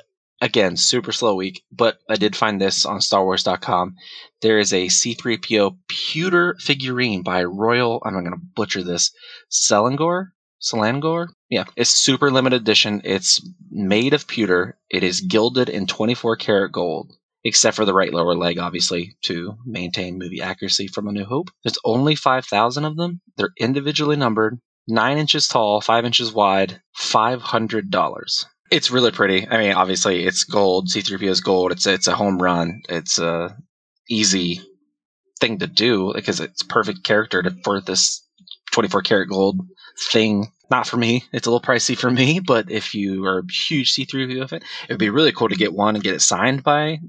[0.43, 3.95] again, super slow week, but I did find this on StarWars.com.
[4.41, 9.11] There is a C3PO pewter figurine by Royal, I'm going to butcher this,
[9.49, 10.27] Selangor?
[10.63, 11.27] Selangor?
[11.49, 13.01] Yeah, it's super limited edition.
[13.03, 14.77] It's made of pewter.
[14.89, 17.11] It is gilded in 24 karat gold,
[17.43, 21.49] except for the right lower leg, obviously, to maintain movie accuracy from A New Hope.
[21.63, 23.19] There's only 5,000 of them.
[23.35, 28.45] They're individually numbered, 9 inches tall, 5 inches wide, $500.
[28.71, 29.47] It's really pretty.
[29.47, 30.87] I mean, obviously, it's gold.
[30.87, 31.71] C3PO is gold.
[31.71, 32.81] It's it's a home run.
[32.89, 33.55] It's a
[34.09, 34.61] easy
[35.39, 38.25] thing to do because it's perfect character to, for this
[38.73, 39.61] 24 karat gold
[40.11, 40.51] thing.
[40.69, 41.23] Not for me.
[41.31, 44.65] It's a little pricey for me, but if you are a huge C3PO fan, it
[44.89, 46.99] it would be really cool to get one and get it signed by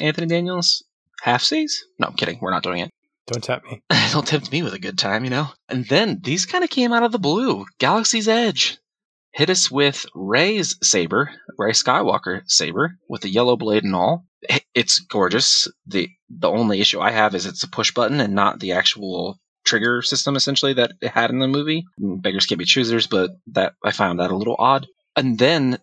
[0.00, 0.84] Anthony Daniels.
[1.22, 1.84] Half C's?
[1.98, 2.38] No, I'm kidding.
[2.40, 2.90] We're not doing it.
[3.28, 3.80] Don't tempt me.
[4.12, 5.48] Don't tempt me with a good time, you know?
[5.68, 7.64] And then these kind of came out of the blue.
[7.78, 8.78] Galaxy's Edge
[9.32, 14.26] hit us with Rey's saber, Rey Skywalker saber, with the yellow blade and all.
[14.74, 15.68] It's gorgeous.
[15.86, 19.38] the The only issue I have is it's a push button and not the actual
[19.64, 21.84] trigger system, essentially that it had in the movie.
[21.98, 24.86] Beggars can't be choosers, but that I found that a little odd.
[25.16, 25.78] And then,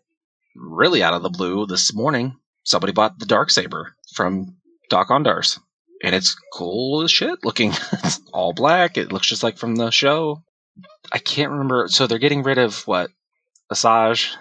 [0.55, 4.57] really out of the blue, this morning, somebody bought the dark saber from
[4.89, 5.59] Dok-Ondar's,
[6.03, 7.71] and it's cool as shit looking.
[7.93, 8.97] it's all black.
[8.97, 10.43] It looks just like from the show.
[11.11, 11.87] I can't remember.
[11.89, 13.09] So they're getting rid of what
[13.71, 14.35] Asajj,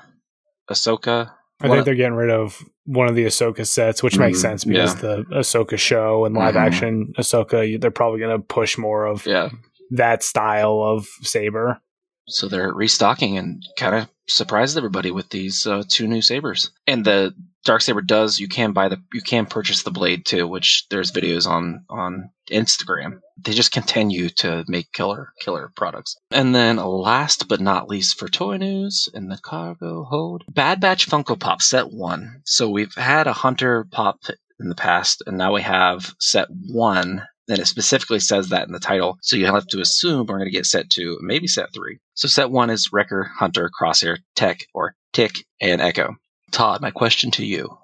[0.70, 1.32] Ahsoka.
[1.60, 4.64] I think they're getting rid of one of the Ahsoka sets, which makes Mhm, sense
[4.64, 5.00] because yeah.
[5.00, 6.60] the Ahsoka show and live Mhm.
[6.66, 9.50] action Ahsoka, they're probably going to push more of yeah.
[9.90, 11.80] that style of saber.
[12.28, 16.70] So they're restocking and kind of surprised everybody with these uh, two new sabers.
[16.86, 20.46] And the dark saber does you can buy the you can purchase the blade too,
[20.46, 23.20] which there's videos on on Instagram.
[23.44, 26.16] They just continue to make killer killer products.
[26.30, 31.08] And then last but not least for toy news in the cargo hold, Bad Batch
[31.08, 32.42] Funko Pop set 1.
[32.44, 34.18] So we've had a Hunter Pop
[34.60, 38.72] in the past and now we have set 1 and it specifically says that in
[38.72, 39.18] the title.
[39.22, 41.98] So you have to assume we're going to get set two, maybe set three.
[42.14, 46.16] So set one is Wrecker, Hunter, Crosshair, Tech, or Tick, and Echo.
[46.52, 47.78] Todd, my question to you: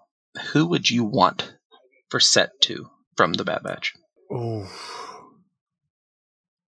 [0.52, 1.54] Who would you want
[2.10, 3.94] for set two from the Bad Batch?
[4.32, 4.66] Ooh.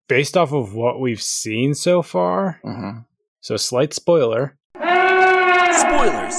[0.07, 2.99] Based off of what we've seen so far, hmm
[3.41, 4.57] so slight spoiler.
[4.75, 6.35] Spoilers.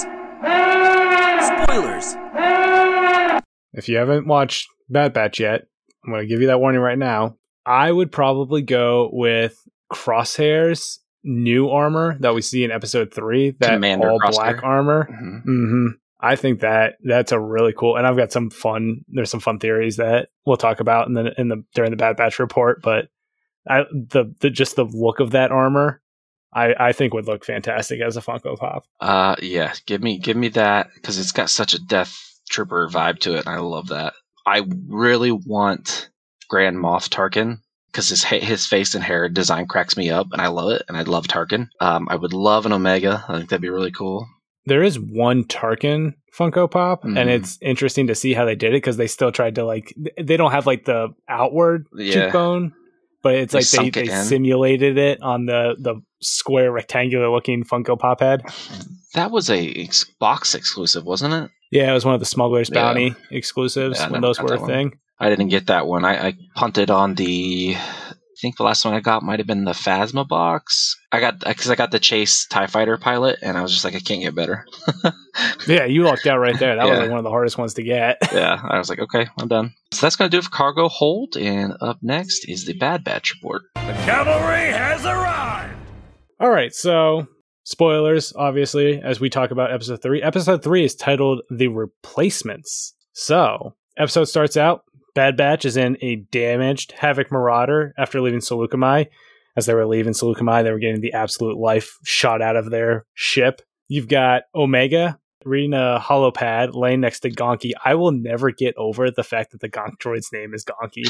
[1.47, 2.15] Spoilers.
[3.73, 5.65] If you haven't watched Bad Batch yet,
[6.03, 7.37] I'm going to give you that warning right now.
[7.65, 9.55] I would probably go with
[9.91, 14.31] Crosshair's new armor that we see in episode three, that Commander all Crosshair.
[14.31, 15.03] black armor.
[15.05, 15.87] hmm hmm
[16.19, 19.05] I think that that's a really cool, and I've got some fun.
[19.07, 22.17] There's some fun theories that we'll talk about in the in the during the Bad
[22.17, 23.07] Batch report, but
[23.67, 26.01] I the, the just the look of that armor,
[26.53, 28.83] I I think would look fantastic as a Funko Pop.
[28.99, 32.15] Uh, yeah, give me give me that because it's got such a Death
[32.49, 34.13] Trooper vibe to it, and I love that.
[34.47, 36.09] I really want
[36.49, 37.57] Grand Moff Tarkin
[37.91, 40.97] because his his face and hair design cracks me up, and I love it, and
[40.97, 41.69] I love Tarkin.
[41.79, 43.23] Um, I would love an Omega.
[43.27, 44.27] I think that'd be really cool.
[44.65, 47.17] There is one Tarkin Funko Pop, Mhm.
[47.19, 49.95] and it's interesting to see how they did it because they still tried to like
[50.21, 52.25] they don't have like the outward Yeah.
[52.25, 52.73] cheekbone,
[53.21, 57.63] but it's They like they, it they simulated it on the the square rectangular looking
[57.63, 58.43] Funko Pop head.
[59.13, 61.51] That was a ex- box exclusive, wasn't it?
[61.71, 62.81] Yeah, it was one of the Smuggler's Yeah.
[62.81, 64.97] Bounty exclusives Yeah, when those were a thing.
[65.19, 66.05] I didn't get that one.
[66.05, 67.75] I, I punted on the.
[68.39, 70.95] I think the last one I got might have been the Phasma box.
[71.11, 73.95] I got because I got the Chase Tie Fighter pilot, and I was just like,
[73.95, 74.65] I can't get better.
[75.67, 76.75] Yeah, you lucked out right there.
[76.75, 78.17] That was like one of the hardest ones to get.
[78.33, 79.73] yeah, I was like, okay, I'm done.
[79.91, 81.37] So that's gonna do it for cargo hold.
[81.37, 83.61] And up next is the Bad Batch report.
[83.75, 85.77] The cavalry has arrived.
[86.41, 87.27] All right, so
[87.63, 90.21] spoilers, obviously, as we talk about episode three.
[90.21, 92.95] Episode three is titled The Replacements.
[93.13, 94.81] So, episode starts out
[95.15, 99.07] Bad Batch is in a damaged Havoc Marauder after leaving Saleucami.
[99.55, 103.05] As they were leaving Saleucami, they were getting the absolute life shot out of their
[103.13, 103.61] ship.
[103.87, 107.71] You've got Omega reading a holopad laying next to Gonky.
[107.83, 111.09] I will never get over the fact that the Gonk droid's name is Gonky.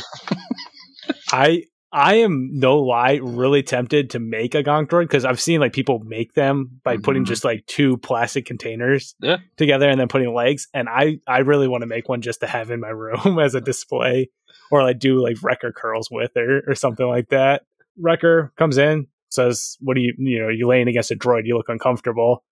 [1.31, 5.59] I I am no lie really tempted to make a Gonk droid because I've seen
[5.59, 7.27] like people make them by putting Mhm.
[7.27, 9.37] just like two plastic containers Yeah.
[9.57, 10.67] together and then putting legs.
[10.73, 13.55] And I I really want to make one just to have in my room as
[13.55, 14.29] a display
[14.69, 17.63] or like do like Wrecker curls with or or something like that.
[17.97, 20.49] Wrecker comes in says, "What do you you know?
[20.49, 21.45] You're laying against a droid.
[21.45, 22.43] You look uncomfortable."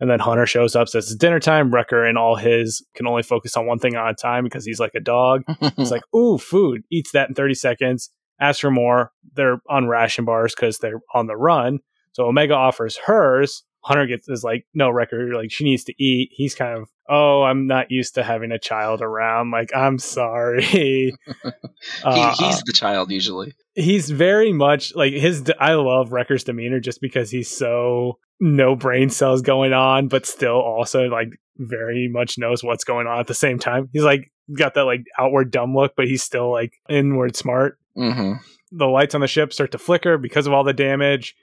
[0.00, 1.72] And then Hunter shows up, says it's dinner time.
[1.72, 4.80] Wrecker and all his can only focus on one thing at a time because he's
[4.80, 5.42] like a dog.
[5.78, 6.82] It's like, ooh, food.
[6.90, 8.10] Eats that in 30 seconds.
[8.40, 9.12] Asks for more.
[9.34, 11.78] They're on ration bars because they're on the run.
[12.12, 13.64] So Omega offers hers.
[13.84, 15.34] Hunter gets is like, no, Wrecker.
[15.34, 16.30] like she needs to eat.
[16.32, 19.50] He's kind of, oh, I'm not used to having a child around.
[19.50, 20.62] Like, I'm sorry.
[20.64, 21.12] he,
[22.02, 23.52] Uh, he's the child usually.
[23.74, 29.10] he's very much like his i love wrecker's demeanor just because he's so no brain
[29.10, 33.34] cells going on but still also like very much knows what's going on at the
[33.34, 37.34] same time he's like got that like outward dumb look but he's still like inward
[37.36, 38.34] smart hmm
[38.74, 41.34] the lights on the ship start to flicker because of all the damage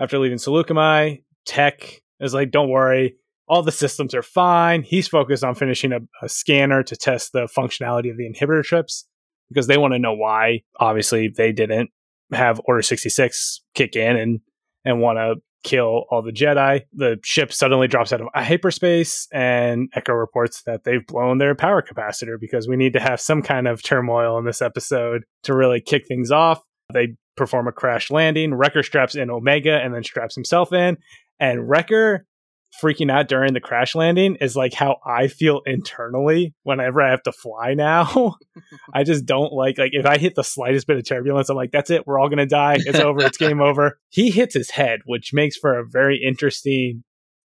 [0.00, 1.22] after leaving Saleucami.
[1.46, 3.16] Tech is like, don't worry,
[3.48, 4.82] all the systems are fine.
[4.82, 9.06] He's focused on finishing a, a scanner to test the functionality of the inhibitor chips
[9.48, 10.62] because they want to know why.
[10.78, 11.90] Obviously, they didn't
[12.32, 14.40] have Order 66 kick in and,
[14.84, 16.82] and want to kill all the Jedi.
[16.92, 21.82] The ship suddenly drops out of hyperspace, and Echo reports that they've blown their power
[21.82, 25.80] capacitor because we need to have some kind of turmoil in this episode to really
[25.80, 26.60] kick things off.
[26.92, 28.54] They perform a crash landing.
[28.54, 30.96] Wrecker straps in Omega and then straps himself in.
[31.38, 32.26] And Wrecker
[32.82, 37.22] freaking out during the crash landing is like how I feel internally whenever I have
[37.24, 38.36] to fly now.
[38.94, 41.72] I just don't like like if I hit the slightest bit of turbulence, I'm like,
[41.72, 42.76] that's it, we're all gonna die.
[42.78, 43.98] It's over, it's game over.
[44.08, 47.02] He hits his head, which makes for a very interesting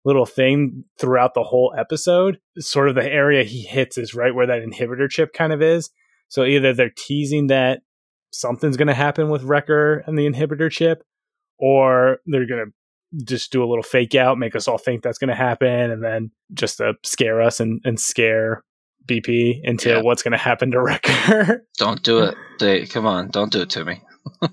[0.06, 2.40] little thing throughout the whole episode.
[2.60, 5.90] Sort of the area he hits is right where that inhibitor chip kind of is.
[6.28, 7.82] So either they're teasing that
[8.32, 11.04] something's gonna happen with Wrecker and the inhibitor chip,
[11.58, 12.72] or they're gonna
[13.26, 16.04] just do a little fake out, make us all think that's going to happen, and
[16.04, 18.64] then just to scare us and, and scare
[19.08, 20.02] BP into Yeah.
[20.02, 21.66] what's going to happen to Wrecker.
[21.78, 22.36] Don't do it.
[22.60, 24.02] They, come on, don't do it to me.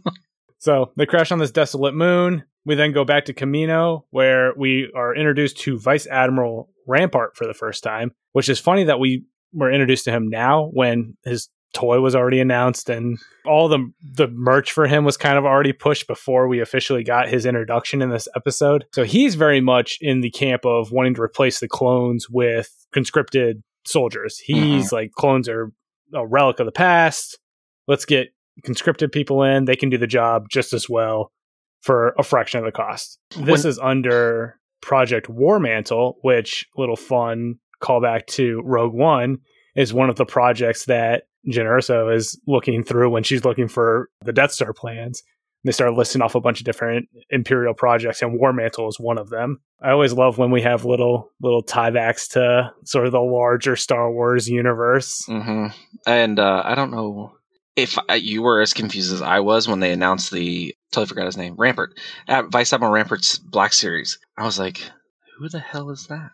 [0.59, 2.45] so they crash on this desolate moon.
[2.67, 7.47] We then go back to Camino, where we are introduced to Vice Admiral Rampart for
[7.47, 11.49] the first time, which is funny that we were introduced to him now when his
[11.73, 15.73] toy was already announced and all the the merch for him was kind of already
[15.73, 18.85] pushed before we officially got his introduction in this episode.
[18.93, 23.63] So he's very much in the camp of wanting to replace the clones with conscripted
[23.85, 24.41] soldiers.
[24.49, 24.63] Mm-hmm.
[24.63, 25.73] He's like clones are
[26.15, 27.39] a relic of the past.
[27.87, 28.29] Let's get
[28.65, 29.65] conscripted people in.
[29.65, 31.33] They can do the job just as well
[31.83, 33.19] for a fraction of the cost.
[33.37, 39.39] This When- is under Project War Mantle, which little fun callback to Rogue One
[39.77, 44.09] is one of the projects that Jyn Erso is looking through when she's looking for
[44.25, 45.23] the Death Star plans.
[45.65, 49.19] They start listing off a bunch of different Imperial projects, and War Mantle is one
[49.19, 49.61] of them.
[49.83, 54.11] I always love when we have little little tiebacks to sort of the larger Star
[54.11, 55.23] Wars universe.
[55.27, 55.67] hmm
[56.07, 57.33] And uh, I don't know
[57.77, 61.37] if you were as confused as I was when they announced the totally forgot his
[61.37, 61.99] name Rampart,
[62.49, 64.19] Vice Admiral Rampart's Black Series.
[64.37, 64.83] I was like,
[65.39, 66.31] who the hell is that?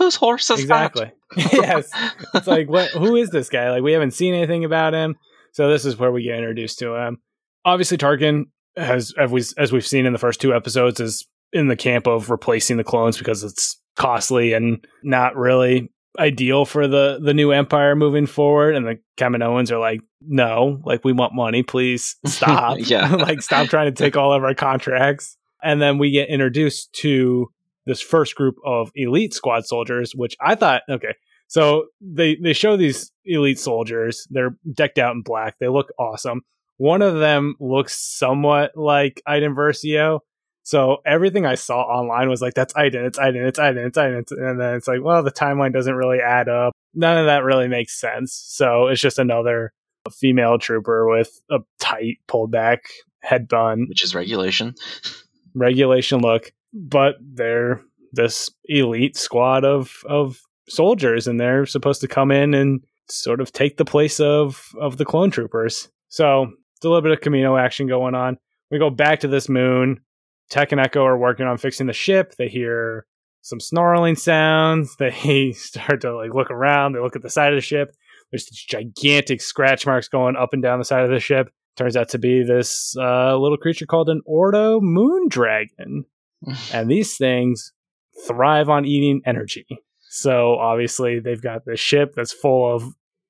[0.00, 1.12] Whose horse is exactly.
[1.36, 1.90] yes.
[2.34, 3.70] It's like what who is this guy?
[3.70, 5.16] Like we haven't seen anything about him.
[5.52, 7.18] So this is where we get introduced to him.
[7.66, 8.44] Obviously Tarkin
[8.76, 12.06] has as we as we've seen in the first two episodes is in the camp
[12.06, 17.50] of replacing the clones because it's costly and not really ideal for the the new
[17.52, 22.78] empire moving forward and the Kaminoans are like no like we want money please stop
[22.80, 23.14] Yeah.
[23.16, 27.50] like stop trying to take all of our contracts and then we get introduced to
[27.90, 31.14] this first group of elite squad soldiers which I thought okay
[31.48, 36.42] so they they show these elite soldiers they're decked out in black they look awesome
[36.76, 40.20] one of them looks somewhat like Iden Versio
[40.62, 44.24] so everything I saw online was like, that's Iden, it's Iden, it's Iden, it's Iden.
[44.30, 46.74] And then it's like, well, the timeline doesn't really add up.
[46.94, 48.32] None of that really makes sense.
[48.32, 49.72] So it's just another
[50.12, 52.84] female trooper with a tight, pulled back
[53.20, 54.74] head bun, which is regulation.
[55.54, 56.52] regulation look.
[56.72, 62.82] But they're this elite squad of, of soldiers, and they're supposed to come in and
[63.08, 65.88] sort of take the place of, of the clone troopers.
[66.08, 66.42] So
[66.76, 68.38] it's a little bit of Camino action going on.
[68.70, 70.00] We go back to this moon.
[70.48, 72.34] Tech and Echo are working on fixing the ship.
[72.36, 73.06] They hear
[73.42, 74.96] some snarling sounds.
[74.98, 76.92] They start to like look around.
[76.92, 77.94] They look at the side of the ship.
[78.30, 81.50] There's these gigantic scratch marks going up and down the side of the ship.
[81.76, 86.04] Turns out to be this uh, little creature called an Ordo moon dragon.
[86.72, 87.72] and these things
[88.26, 89.66] thrive on eating energy.
[90.08, 92.84] So obviously they've got this ship that's full of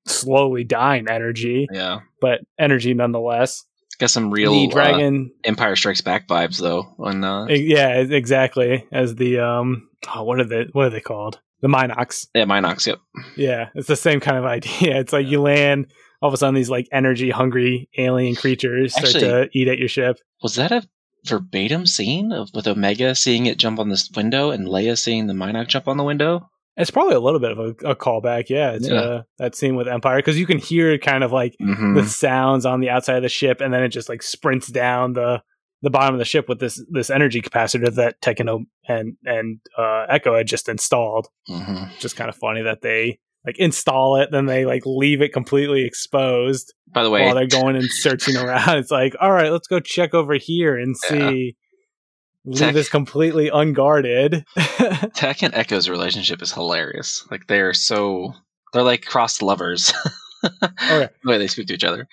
[0.06, 2.00] slowly dying energy, Yeah.
[2.20, 3.64] but energy nonetheless.
[3.98, 6.84] Got some real the uh, dragon Empire Strikes Back vibes though.
[6.96, 8.86] When uh, Yeah, exactly.
[8.90, 10.68] As the um, oh, what are they?
[10.72, 11.38] What are they called?
[11.60, 12.26] The mynocks.
[12.34, 12.86] yeah, mynocks.
[12.86, 12.98] Yep.
[13.36, 14.96] Yeah, it's the same kind of idea.
[15.00, 15.92] It's like you land,
[16.22, 19.76] all of a sudden these like energy hungry alien creatures start Actually- to eat at
[19.78, 20.16] your ship.
[20.42, 20.82] Was that a
[21.26, 25.34] verbatim scene of with Omega seeing it jump on this window and Leia seeing the
[25.34, 26.48] mynocks jump on the window?
[26.76, 28.48] It's probably a little bit of a, a callback.
[28.48, 29.00] Yeah, it's Yeah.
[29.00, 31.94] Uh, that scene with Empire because you can hear kind of like Mm-hmm.
[31.94, 35.12] the sounds on the outside of the ship, and then it just like sprints down
[35.14, 35.42] the
[35.82, 40.06] the bottom of the ship with this this energy capacitor that Tekken and and uh,
[40.08, 41.26] Echo had just installed.
[41.46, 45.32] hmm Just kind of funny that they like install it, then they like leave it
[45.32, 48.76] completely exposed By the way, while they're going and searching around.
[48.78, 51.56] It's like, all right, let's go check over here and see.
[52.46, 54.44] Leave Tech- this completely unguarded.
[55.14, 57.26] Tech and Echo's relationship is hilarious.
[57.30, 58.32] Like they're so
[58.72, 59.92] they're like crossed lovers.
[60.42, 61.10] Okay.
[61.22, 62.08] The way they speak to each other.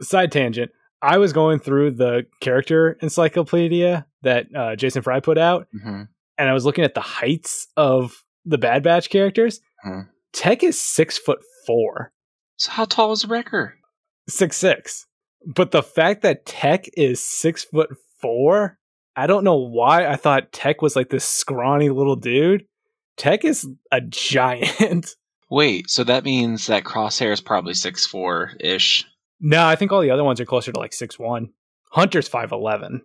[0.00, 0.72] Side tangent.
[1.00, 6.02] I was going through the character encyclopedia that uh, Jason Fry put out, hmm
[6.36, 9.60] and I was looking at the heights of the Bad Batch characters.
[9.86, 10.08] Mhm.
[10.32, 12.12] Tech is six foot four,
[12.56, 13.74] So how tall was Wrecker?
[14.28, 15.06] six six.
[15.46, 18.78] But the fact that Tech is six foot four,
[19.16, 22.66] I don't know why I thought Tech was like this scrawny little dude.
[23.16, 25.16] Tech is a giant.
[25.50, 29.04] Wait, so that means that Crosshair is probably six four ish.
[29.40, 31.50] no, I think all the other ones are closer to like six one.
[31.90, 33.02] Hunter's five eleven,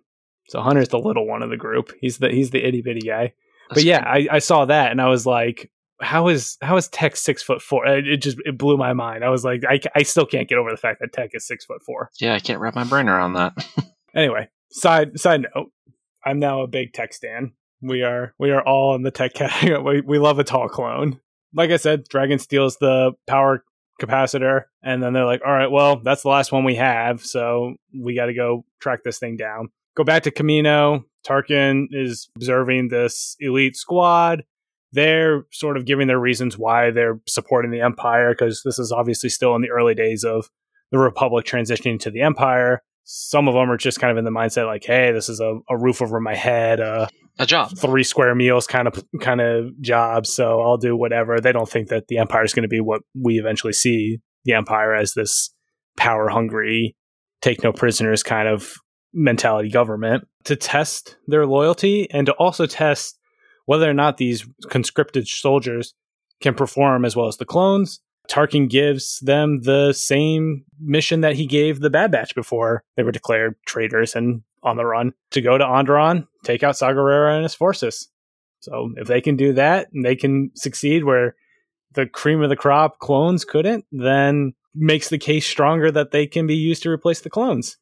[0.48, 1.92] so Hunter's the little one of the group.
[2.00, 3.32] He's the he's the itty bitty guy.
[3.70, 7.16] but yeah, I, I saw that and I was like, how is how is Tech
[7.16, 7.86] six foot four?
[7.86, 9.24] It just it blew my mind.
[9.24, 11.64] I was like, I, I still can't get over the fact that Tech is six
[11.64, 12.10] foot four.
[12.20, 13.52] yeah, I can't wrap my brain around that.
[14.14, 15.70] Anyway, side side note,
[16.24, 17.52] I'm now a big Tech stan.
[17.82, 20.00] We are we are all in the Tech category.
[20.00, 21.20] We, we love a tall clone.
[21.52, 23.62] Like I said, Dragon steals the power
[24.00, 27.74] capacitor, and then they're like, all right, well, that's the last one we have, so
[27.94, 29.68] we got to go track this thing down.
[29.96, 31.04] Go back to Camino.
[31.26, 34.44] Tarkin is observing this elite squad.
[34.96, 39.28] They're sort of giving their reasons why they're supporting the Empire because this is obviously
[39.28, 40.48] still in the early days of
[40.90, 42.82] the Republic transitioning to the Empire.
[43.04, 45.58] Some of them are just kind of in the mindset like, "Hey, this is a,
[45.68, 47.76] a roof over my head, uh, A job.
[47.76, 51.88] three square meals kind of kind of job, so I'll do whatever." They don't think
[51.88, 55.52] that the Empire is going to be what we eventually see the Empire as this
[55.98, 56.96] power hungry,
[57.42, 58.74] take no prisoners kind of
[59.12, 63.15] mentality government to test their loyalty and to also test
[63.66, 65.94] whether or not these conscripted soldiers
[66.40, 68.00] can perform as well as the clones.
[68.28, 73.12] Tarkin gives them the same mission that he gave the Bad Batch before they were
[73.12, 77.44] declared traitors and on the run to go to Onderon, take out Saw Gerrera and
[77.44, 78.08] his forces.
[78.60, 81.36] So if they can do that and they can succeed where
[81.92, 86.46] the cream of the crop clones couldn't, then makes the case stronger that they can
[86.46, 87.78] be used to replace the clones.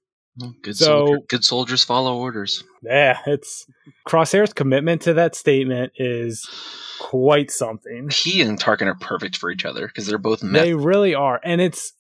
[0.62, 2.64] Good So- soldier, good soldiers follow orders.
[2.82, 3.66] Yeah, it's
[4.06, 6.48] Crosshair's commitment to that statement is
[7.00, 8.08] quite something.
[8.10, 10.40] He and Tarkin are perfect for each other because they're both.
[10.40, 11.40] They really are.
[11.44, 11.92] And it's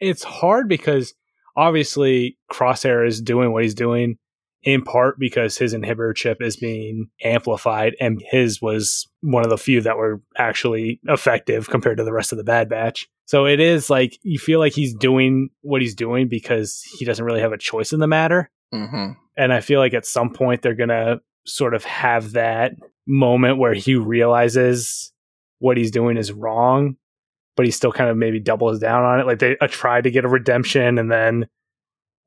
[0.00, 1.14] it's hard because
[1.56, 4.16] obviously Crosshair is doing what he's doing
[4.64, 9.58] in part because his inhibitor chip is being amplified and his was one of the
[9.58, 13.08] few that were actually effective compared to the rest of the bad batch.
[13.26, 17.24] So it is like you feel like he's doing what he's doing because he doesn't
[17.24, 18.50] really have a choice in the matter.
[18.72, 22.72] hmm And I feel like at some point they're going to sort of have that
[23.06, 25.12] moment where he realizes
[25.58, 26.96] what he's doing is wrong,
[27.56, 29.26] but he still kind of maybe doubles down on it.
[29.26, 31.46] Like they uh, try to get a redemption and then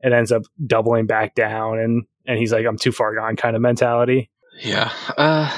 [0.01, 3.55] it ends up doubling back down and and he's like I'm too far gone kind
[3.55, 4.29] of mentality.
[4.61, 4.91] Yeah.
[5.17, 5.55] Uh,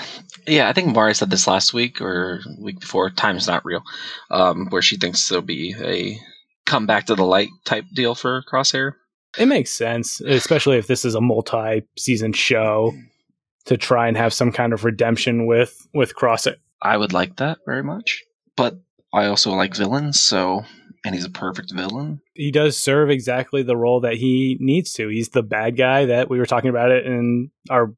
[0.47, 3.09] yeah, I think Mari said this last week or week before.
[3.09, 3.83] Time's not real.
[4.29, 6.19] Um, where she thinks there'll be a
[6.65, 8.93] come back to the light type deal for Crosshair.
[9.37, 12.93] It makes sense, especially if this is a multi-season show
[13.65, 16.55] to try and have some kind of redemption with with Crosshair.
[16.81, 18.23] I would like that very much,
[18.55, 18.75] but
[19.13, 20.19] I also like villains.
[20.19, 20.63] So,
[21.05, 22.21] and he's a perfect villain.
[22.33, 25.07] he does serve exactly the role that he needs to.
[25.07, 27.93] He's the bad guy that we were talking about it in our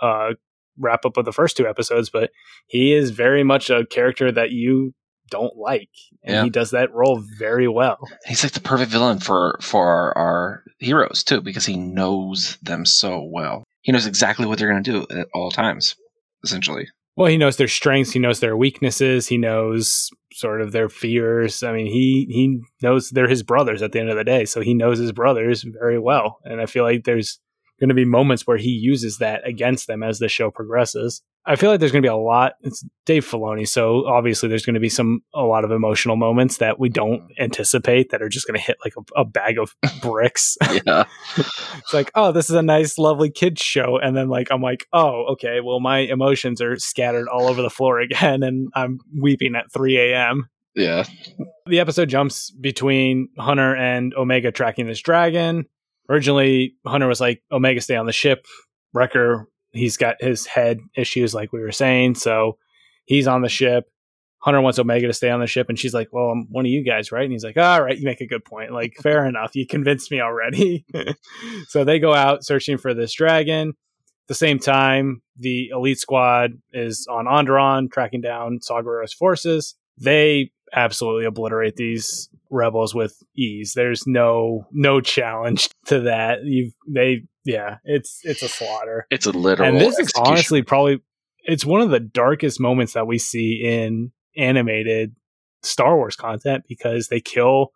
[0.00, 0.34] uh,
[0.78, 2.30] wrap up of the first two episodes, but
[2.66, 4.94] he is very much a character that you
[5.30, 5.90] don't like,
[6.24, 6.44] and Yeah.
[6.44, 7.98] he does that role very well.
[8.26, 12.84] He's like the perfect villain for for our, our heroes too, because he knows them
[12.84, 13.64] so well.
[13.82, 15.96] He knows exactly what they're going to do at all times,
[16.44, 16.88] essentially.
[17.16, 21.62] Well, he knows their strengths, he knows their weaknesses, he knows sort of their fears.
[21.62, 24.60] I mean, he he knows they're his brothers at the end of the day, so
[24.62, 27.38] he knows his brothers very well, and I feel like there's
[27.78, 31.22] going to be moments where he uses that against them as the show progresses.
[31.44, 32.54] I feel like there's going to be a lot.
[32.60, 36.58] It's Dave Filoni, so obviously there's going to be some a lot of emotional moments
[36.58, 37.42] that we don't mm-hmm.
[37.42, 40.56] anticipate that are just going to hit like a, a bag of bricks.
[40.86, 41.04] Yeah.
[41.36, 44.86] it's like, oh, this is a nice, lovely kids show, and then like I'm like,
[44.92, 49.54] oh, okay, well my emotions are scattered all over the floor again, and I'm weeping
[49.54, 50.48] at 3 a.m.
[50.74, 51.04] yeah.
[51.66, 55.66] The episode jumps between Hunter and Omega tracking this dragon.
[56.08, 58.46] Originally, Hunter was like, Omega, stay on the ship.
[58.92, 62.16] Wrecker, he's got his head issues, like we were saying.
[62.16, 62.58] So
[63.04, 63.86] he's on the ship.
[64.38, 65.68] Hunter wants Omega to stay on the ship.
[65.68, 67.22] And she's like, Well, I'm one of you guys, right?
[67.22, 68.72] And he's like, All right, you make a good point.
[68.72, 69.54] Like, fair enough.
[69.54, 70.84] You convinced me already.
[71.68, 73.70] so they go out searching for this dragon.
[73.70, 78.80] At the same time, the elite squad is on Onderon, tracking down Saw
[79.18, 79.74] forces.
[79.98, 83.72] They absolutely obliterate these rebels with ease.
[83.74, 86.44] There's no no challenge to that.
[86.44, 89.06] You they yeah, it's it's a slaughter.
[89.10, 89.68] It's a literal.
[89.68, 91.00] and this is honestly probably
[91.44, 95.14] it's one of the darkest moments that we see in animated
[95.62, 97.72] Star Wars content because they kill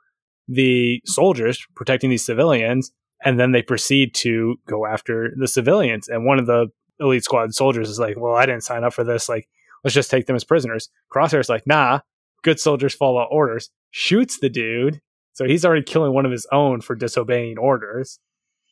[0.48, 2.92] the soldiers protecting these civilians
[3.24, 6.68] and then they proceed to go after the civilians and one of the
[7.00, 9.28] elite squad soldiers is like, "Well, I didn't sign up for this.
[9.28, 9.48] Like,
[9.84, 12.00] let's just take them as prisoners." Crosshair's like, "Nah,
[12.42, 15.00] good soldiers follow orders." Shoots the dude.
[15.32, 18.18] So he's already killing one of his own for disobeying orders.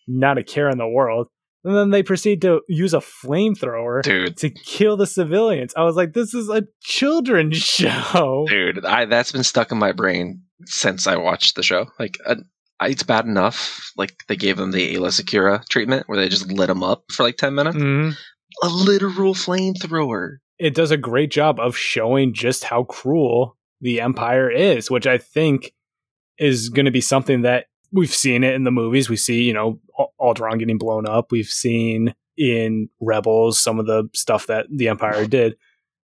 [0.07, 1.29] Not a care in the world.
[1.65, 4.37] And then they proceed to use a flamethrower dude.
[4.39, 5.73] to kill the civilians.
[5.77, 8.45] I was like, this is a children's show.
[8.49, 11.87] Dude, I that's been stuck in my brain since I watched the show.
[11.99, 12.37] Like, uh,
[12.83, 13.91] it's bad enough.
[13.97, 17.23] Like they gave them the Aayla Secura treatment, where they just lit them up for
[17.23, 17.77] like ten minutes.
[17.77, 18.15] Mhm.
[18.63, 20.37] a literal flamethrower.
[20.59, 25.19] It does a great job of showing just how cruel the Empire is, which I
[25.19, 25.73] think
[26.39, 29.09] is going to be something that we've seen it in the movies.
[29.09, 31.31] We see, you know, Al- Alderaan getting blown up.
[31.31, 35.57] We've seen in Rebels some of the stuff that the Empire did.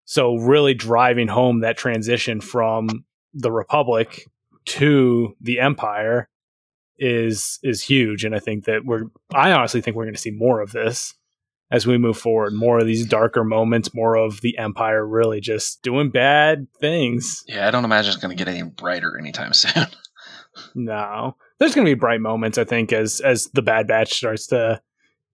[0.05, 4.27] So really driving home that transition from the Republic
[4.67, 6.29] to the Empire
[7.01, 10.33] is is huge and I think that we're I honestly think we're going to see
[10.33, 11.15] more of this
[11.71, 15.83] as we move forward, more of these darker moments, more of the Empire really just
[15.83, 17.45] doing bad things.
[17.47, 19.87] Yeah, I don't imagine it's going to get any brighter anytime soon.
[20.75, 21.37] No.
[21.59, 24.81] There's going to be bright moments I think as as the Bad Batch starts to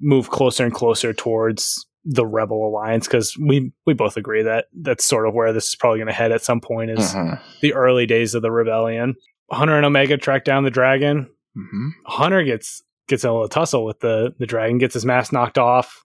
[0.00, 5.04] move closer and closer towards the Rebel Alliance cuz we we both agree that that's
[5.04, 7.40] sort of where this is probably going to head at some point is Mhm.
[7.62, 9.14] the early days of the rebellion.
[9.50, 11.28] Hunter and Omega track down the dragon.
[11.56, 11.90] Mhm.
[12.06, 15.58] Hunter gets gets in a little tussle with the the dragon, gets his mask knocked
[15.58, 16.04] off,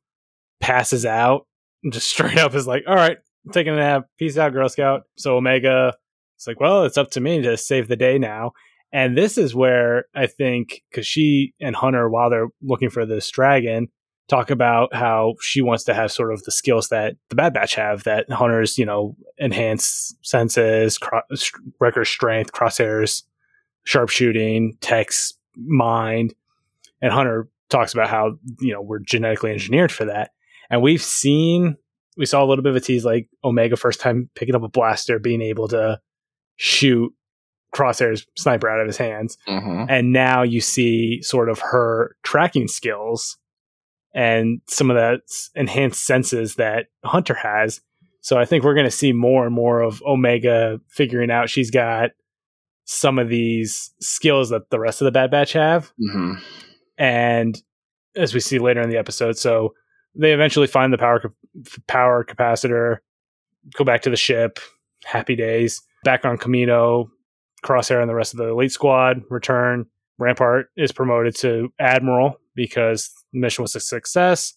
[0.62, 1.48] passes out,
[1.84, 4.08] and just straight up is like, "All right, I'm taking a nap.
[4.18, 5.96] Peace out, Girl Scout." So Omega,
[6.38, 8.52] it's like, "Well, it's up to me to save the day now."
[8.92, 13.30] And this is where I think because she and Hunter, while they're looking for this
[13.30, 13.90] dragon,
[14.28, 17.76] talk about how she wants to have sort of the skills that the Bad Batch
[17.76, 18.04] have.
[18.04, 21.22] That Hunter's, you know, enhanced senses, cro-
[21.80, 23.24] Wrecker strength, crosshairs,
[23.84, 26.34] sharpshooting, Tech's, mind.
[27.02, 30.32] And Hunter talks about how, you know, we're genetically engineered for that.
[30.70, 31.78] And we've seen,
[32.18, 34.70] we saw a little bit of a tease like Omega first time picking up a
[34.70, 36.00] blaster, being able to
[36.58, 37.14] shoot
[37.76, 39.38] Crosshair's sniper out of his hands.
[39.48, 39.86] Mhm.
[39.90, 43.38] And now you see sort of her tracking skills
[44.16, 45.22] and some of that
[45.56, 47.82] enhanced senses that Hunter has.
[48.22, 51.70] So I think we're going to see more and more of Omega figuring out she's
[51.72, 52.12] got
[52.86, 55.92] some of these skills that the rest of the Bad Batch have.
[56.02, 56.42] Mhm.
[56.98, 57.62] And
[58.16, 59.74] as we see later in the episode, so
[60.16, 61.22] they eventually find the power
[61.88, 62.98] power capacitor,
[63.76, 64.58] go back to the ship,
[65.06, 67.12] happy days, back on Camino,
[67.64, 69.86] Crosshair and the rest of the elite squad return.
[70.18, 74.54] Rampart is promoted to admiral because the mission was a success.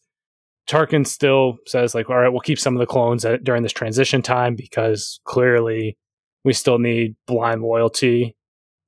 [0.69, 3.73] Tarkin still says like, all right, we'll keep some of the clones at, during this
[3.73, 5.97] transition time because clearly
[6.45, 8.37] we still need blind loyalty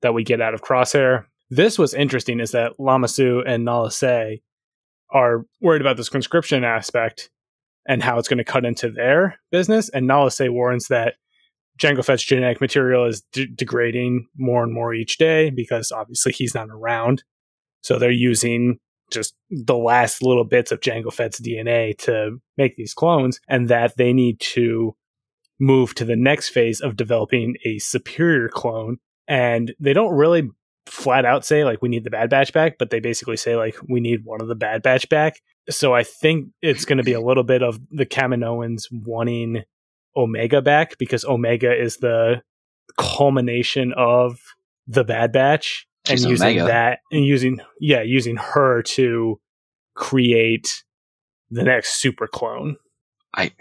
[0.01, 1.25] that we get out of Crosshair.
[1.49, 4.41] This was interesting is that Lama Su and Nala Se
[5.11, 7.29] are worried about this conscription aspect
[7.87, 9.89] and how it's going to cut into their business.
[9.89, 11.15] And Nala Se warns that
[11.79, 16.55] Jango Fett's genetic material is de- degrading more and more each day because obviously he's
[16.55, 17.23] not around.
[17.81, 18.79] So they're using
[19.11, 23.97] just the last little bits of Jango Fett's DNA to make these clones, and that
[23.97, 24.95] they need to
[25.59, 28.97] move to the next phase of developing a superior clone.
[29.27, 30.49] And they don't really
[30.87, 33.75] flat out say like we need the Bad Batch back, but they basically say like
[33.87, 35.41] we need one of the Bad Batch back.
[35.69, 39.63] So I think it's going to be a little bit of the Kaminoans wanting
[40.17, 42.41] Omega back because Omega is the
[42.97, 44.37] culmination of
[44.87, 46.65] the Bad Batch She's and using Omega.
[46.67, 49.39] that and using yeah using her to
[49.95, 50.83] create
[51.49, 52.77] the next super clone.
[53.35, 53.51] I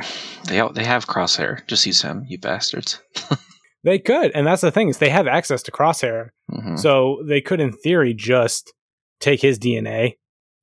[0.46, 1.66] they they have crosshair.
[1.66, 3.00] Just use him, you bastards.
[3.82, 6.78] They could, and that's the thing is they have access to Crosshair, Mhm.
[6.78, 8.72] so they could, in theory, just
[9.20, 10.14] take his DNA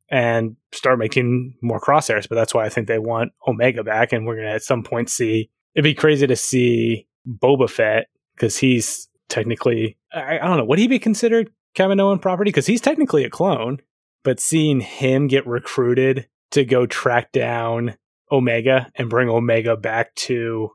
[0.10, 2.28] and start making more crosshairs.
[2.28, 5.12] But that's why I think they want Omega back, and we're gonna at some point
[5.12, 5.52] see.
[5.76, 10.80] It'd be crazy to see Boba Fett because he's technically I, I don't know would
[10.80, 13.80] he be considered Kaminoan property because he's technically a clone,
[14.24, 17.96] but seeing him get recruited to go track down
[18.32, 20.72] Omega and bring Omega back to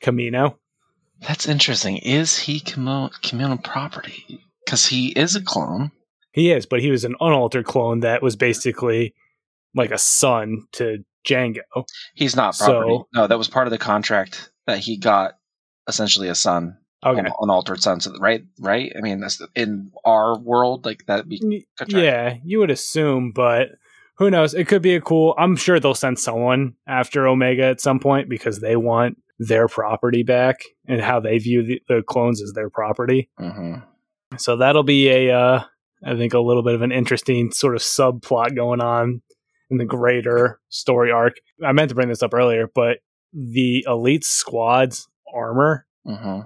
[0.00, 0.58] Camino.
[1.20, 1.96] That's interesting.
[1.98, 4.40] Is he communal property?
[4.64, 5.90] Because he is a clone.
[6.32, 9.14] He is, but he was an unaltered clone that was basically
[9.74, 11.62] like a son to Jango.
[12.14, 12.90] He's not property.
[12.98, 15.34] So- no, that was part of the contract that he got.
[15.88, 17.20] Essentially, a son, Okay.
[17.20, 18.00] an, an altered son.
[18.00, 18.92] So, right, right.
[18.94, 21.26] I mean, that's in our world, like that.
[21.26, 22.04] Be contract.
[22.04, 23.68] Yeah, you would assume, but
[24.18, 24.52] who knows?
[24.52, 25.34] It could be a cool.
[25.38, 30.22] I'm sure they'll send someone after Omega at some point because they want their property
[30.24, 30.56] back
[30.86, 33.30] and how they view the, the clones as their property.
[33.38, 33.76] hmm
[34.36, 35.62] So that'll be a, uh,
[36.04, 39.22] I think, a little bit of an interesting sort of subplot going on
[39.70, 41.34] in the greater story arc.
[41.64, 42.98] I meant to bring this up earlier, but
[43.32, 46.40] the elite squad's armor hmm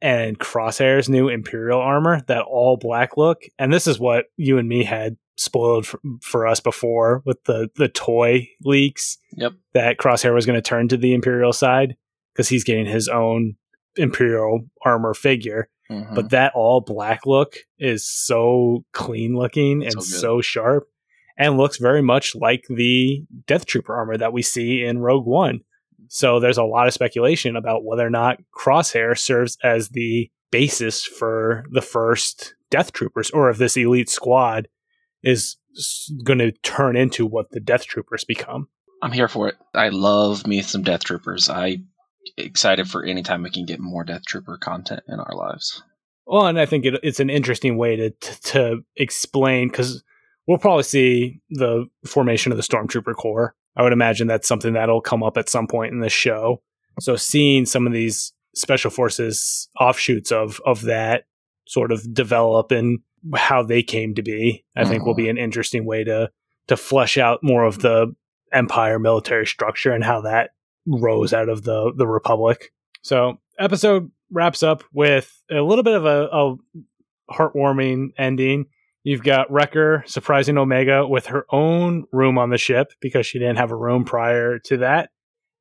[0.00, 3.42] and Crosshair's new Imperial armor, that all black look.
[3.56, 7.68] And this is what you and me had spoiled for, for us before with the,
[7.76, 9.52] the toy leaks Yep.
[9.74, 11.94] that Crosshair was going to turn to the Imperial side
[12.34, 13.54] because he's getting his own
[13.94, 15.68] Imperial armor figure.
[15.88, 20.88] hmm But that all black look is so clean looking and So so sharp.
[21.36, 25.60] And looks very much like the Death Trooper armor that we see in Rogue One.
[26.08, 31.04] So there's a lot of speculation about whether or not Crosshair serves as the basis
[31.04, 34.68] for the first Death Troopers, or if this elite squad
[35.22, 35.56] is
[36.24, 38.68] going to turn into what the Death Troopers become.
[39.02, 39.56] I'm here for it.
[39.74, 41.48] I love me some Death Troopers.
[41.48, 41.78] I
[42.36, 45.82] excited for any time we can get more Death Trooper content in our lives.
[46.26, 50.02] Well, and I think it, it's an interesting way to to, to explain because
[50.46, 53.54] we'll probably see the formation of the Stormtrooper Corps.
[53.76, 56.62] I would imagine that's something that'll come up at some point in the show.
[57.00, 61.24] So seeing some of these special forces offshoots of of that
[61.66, 62.98] sort of develop and
[63.34, 65.30] how they came to be, I think will be mm-hmm.
[65.30, 66.30] an interesting way to
[66.68, 68.14] to flesh out more of the
[68.52, 70.50] empire military structure and how that
[70.86, 72.72] rose out of the the republic.
[73.02, 76.56] So episode wraps up with a little bit of a, a
[77.32, 78.66] heartwarming ending.
[79.04, 83.56] You've got Wrecker surprising Omega with her own room on the ship because she didn't
[83.58, 85.10] have a room prior to that,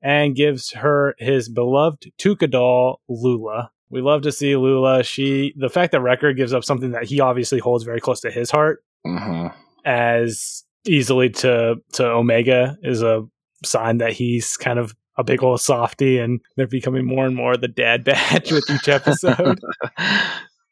[0.01, 3.71] and gives her his beloved Tooka doll, Lula.
[3.89, 5.03] We love to see Lula.
[5.03, 8.31] She, the fact that Wrecker gives up something that he obviously holds very close to
[8.31, 9.47] his heart, Mm-hmm.
[9.83, 13.23] as easily to to Omega is a
[13.65, 17.57] sign that he's kind of a big old softy, and they're becoming more and more
[17.57, 19.59] the dad badge with each episode.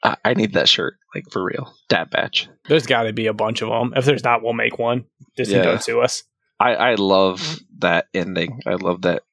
[0.04, 1.74] I, I need that shirt, like for real.
[1.90, 2.48] Dad batch.
[2.68, 3.94] There's got to be a bunch of them.
[3.96, 5.06] If there's not, we'll make one.
[5.36, 5.64] Disney Yeah.
[5.64, 6.24] don't sue us.
[6.60, 8.62] I, I love that ending.
[8.68, 9.24] I love that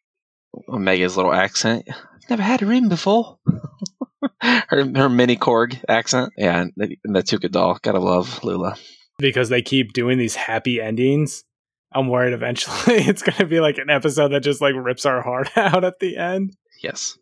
[0.68, 1.88] Omega's little accent.
[2.30, 3.38] Never had a ring before.
[4.42, 6.32] her her mini Korg accent.
[6.36, 7.78] Yeah, and the, and the Tooka doll.
[7.82, 8.76] Gotta love Lula.
[9.18, 11.44] because they keep doing these happy endings.
[11.92, 15.22] I'm worried eventually it's going to be like an episode that just like rips our
[15.22, 16.54] heart out at the end.
[16.82, 17.16] Yes.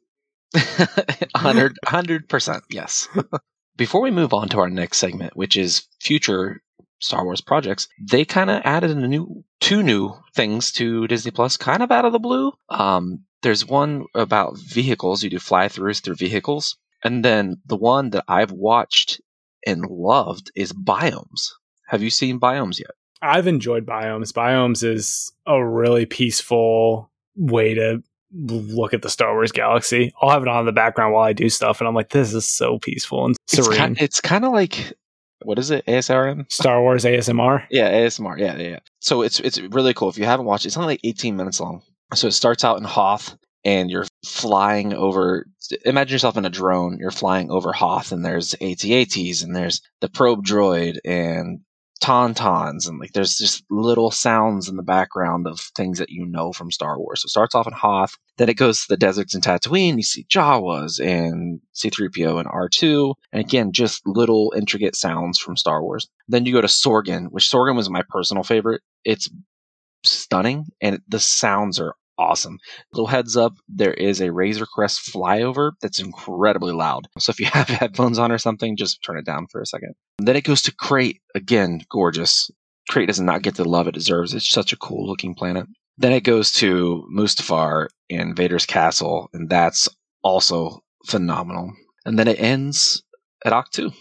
[1.32, 2.61] 100 100%.
[2.70, 3.09] Yes.
[3.76, 6.62] Before we move on to our next segment, which is future
[7.00, 11.57] Star Wars projects, they kind of added a new two new things to Disney Plus
[11.57, 12.52] kind of out of the blue.
[12.68, 16.78] Um there's one about vehicles, you do fly-throughs through vehicles.
[17.02, 19.20] And then the one that I've watched
[19.66, 21.50] and loved is Biomes.
[21.88, 22.92] Have you seen Biomes yet?
[23.20, 24.32] I've enjoyed Biomes.
[24.32, 28.02] Biomes is a really peaceful way to
[28.35, 30.12] look at the Star Wars galaxy.
[30.20, 32.35] I'll have it on in the background while I do stuff, and I'm like, this
[32.35, 33.78] is so peaceful and It's serene.
[33.78, 34.95] kind, it's kind of like
[35.43, 35.85] what is it?
[35.87, 36.51] ASRM?
[36.51, 37.66] Star Wars ASMR.
[37.70, 38.39] Yeah, ASMR.
[38.39, 38.78] Yeah, yeah, yeah.
[39.01, 40.09] So it's it's really cool.
[40.09, 41.82] If you haven't watched, it, it's only like 18 minutes long.
[42.14, 45.47] So it starts out in Hoth, and you're flying over.
[45.85, 46.99] Imagine yourself in a drone.
[46.99, 51.61] You're flying over Hoth, and there's AT-ATs, and there's the probe droid, and
[52.03, 56.53] tauntauns, and like there's just little sounds in the background of things that you know
[56.53, 57.22] from Star Wars.
[57.22, 59.97] So it starts off in Hoth, then it goes to the deserts in Tatooine.
[59.97, 65.82] You see Jawas and C-3PO and R2, and again, just little intricate sounds from Star
[65.82, 66.09] Wars.
[66.28, 68.82] Then you go to Sorgan, which Sorgan was my personal favorite.
[69.05, 69.28] It's
[70.05, 72.58] stunning, and the sounds are awesome.
[72.92, 77.08] Little heads up, there is a Razor Crest flyover that's incredibly loud.
[77.18, 79.94] So if you have headphones on or something, just turn it down for a second.
[80.18, 82.50] Then it goes to Crait, again, gorgeous.
[82.88, 84.34] Crait does not get the love it deserves.
[84.34, 85.66] It's such a cool looking planet.
[85.96, 89.88] Then it goes to Mustafar and Vader's castle, and that's
[90.22, 91.72] also phenomenal.
[92.04, 93.02] And then it ends
[93.44, 93.92] at Ahch-To.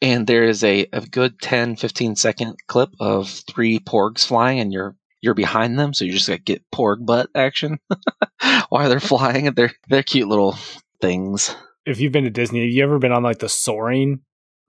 [0.00, 4.72] And there is a, a good 10, 15 second clip of three porgs flying, and
[4.72, 7.78] you're you're behind them, so you just like, get porg butt action
[8.68, 9.46] while they're flying.
[9.46, 10.56] And they're they're cute little
[11.00, 11.54] things.
[11.86, 14.20] If you've been to Disney, have you ever been on like the soaring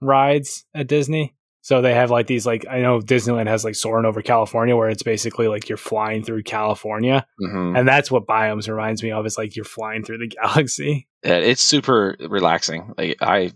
[0.01, 1.35] rides at Disney?
[1.61, 4.89] So they have like these like I know Disneyland has like soaring over California where
[4.89, 7.25] it's basically like you're flying through California.
[7.41, 7.77] Mhm.
[7.77, 9.25] And that's what Biomes reminds me of.
[9.25, 11.07] It's like you're flying through the galaxy.
[11.23, 12.93] Yeah, it's super relaxing.
[12.97, 13.53] Like I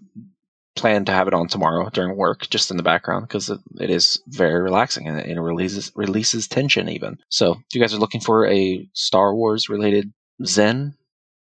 [0.78, 3.90] plan to have it on tomorrow during work, just in the background, because it, it
[3.90, 7.18] is very relaxing and it, releases releases tension even.
[7.30, 10.14] So if you guys are looking for a Star Wars related
[10.46, 10.96] Zen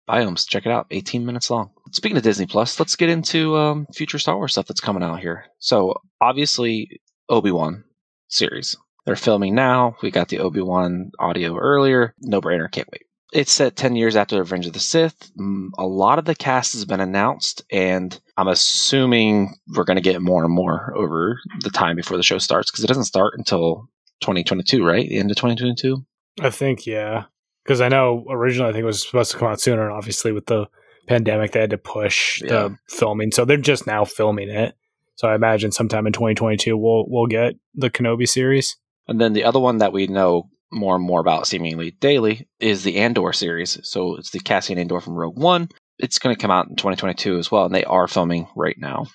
[0.08, 0.86] biomes, check it out.
[0.90, 1.70] 18 minutes long.
[1.92, 5.20] Speaking of Disney Plus, let's get into um, future Star Wars stuff that's coming out
[5.20, 5.44] here.
[5.58, 7.84] So obviously Obi Wan
[8.28, 8.76] series.
[9.06, 9.96] They're filming now.
[10.02, 12.14] We got the Obi Wan audio earlier.
[12.20, 12.70] No brainer.
[12.70, 13.07] Can't wait.
[13.32, 15.30] It's set 10 years after Revenge of the Sith.
[15.78, 20.22] A lot of the cast has been announced, and I'm assuming we're going to get
[20.22, 23.88] more and more over the time before the show starts because it doesn't start until
[24.22, 25.06] 2022, right?
[25.06, 26.04] The end of 2022.
[26.40, 27.24] I think, yeah.
[27.64, 30.32] Because I know originally I think it was supposed to come out sooner, and obviously
[30.32, 30.66] with the
[31.06, 32.48] pandemic they had to push Yeah.
[32.48, 33.30] the filming.
[33.32, 34.74] So they're just now filming it.
[35.16, 38.76] So I imagine sometime in 2022 we'll we'll get the Kenobi series.
[39.06, 42.84] And then the other one that we know more and more about seemingly daily is
[42.84, 43.78] the Andor series.
[43.82, 45.68] So it's the Cassian Andor from Rogue One.
[45.98, 49.06] It's going to come out in 2022 as well, and they are filming right now.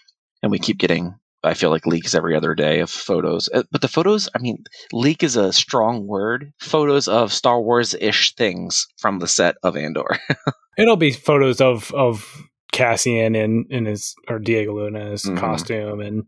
[0.41, 3.49] And we keep getting I feel like leaks every other day of photos.
[3.53, 6.53] Uh, But the photos, I mean, leak is a strong word.
[6.61, 10.07] Photos of Star Wars ish things from the set of Andor.
[10.77, 12.25] It'll be photos of of
[12.71, 15.37] Cassian in in his or Diego Luna's Mhm.
[15.37, 16.23] costume and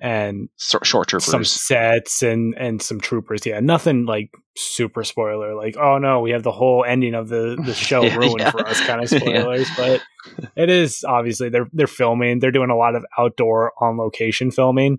[0.00, 3.44] and Short short some sets and and some troopers.
[3.44, 5.54] Yeah, nothing like super spoiler.
[5.54, 8.50] Like, oh no, we have the whole ending of the the show Yeah, ruined yeah.
[8.50, 9.18] for us, kind of Yeah.
[9.18, 9.68] spoilers.
[9.76, 10.02] But
[10.56, 12.38] it is obviously they're they're filming.
[12.38, 14.98] They're doing a lot of outdoor on location filming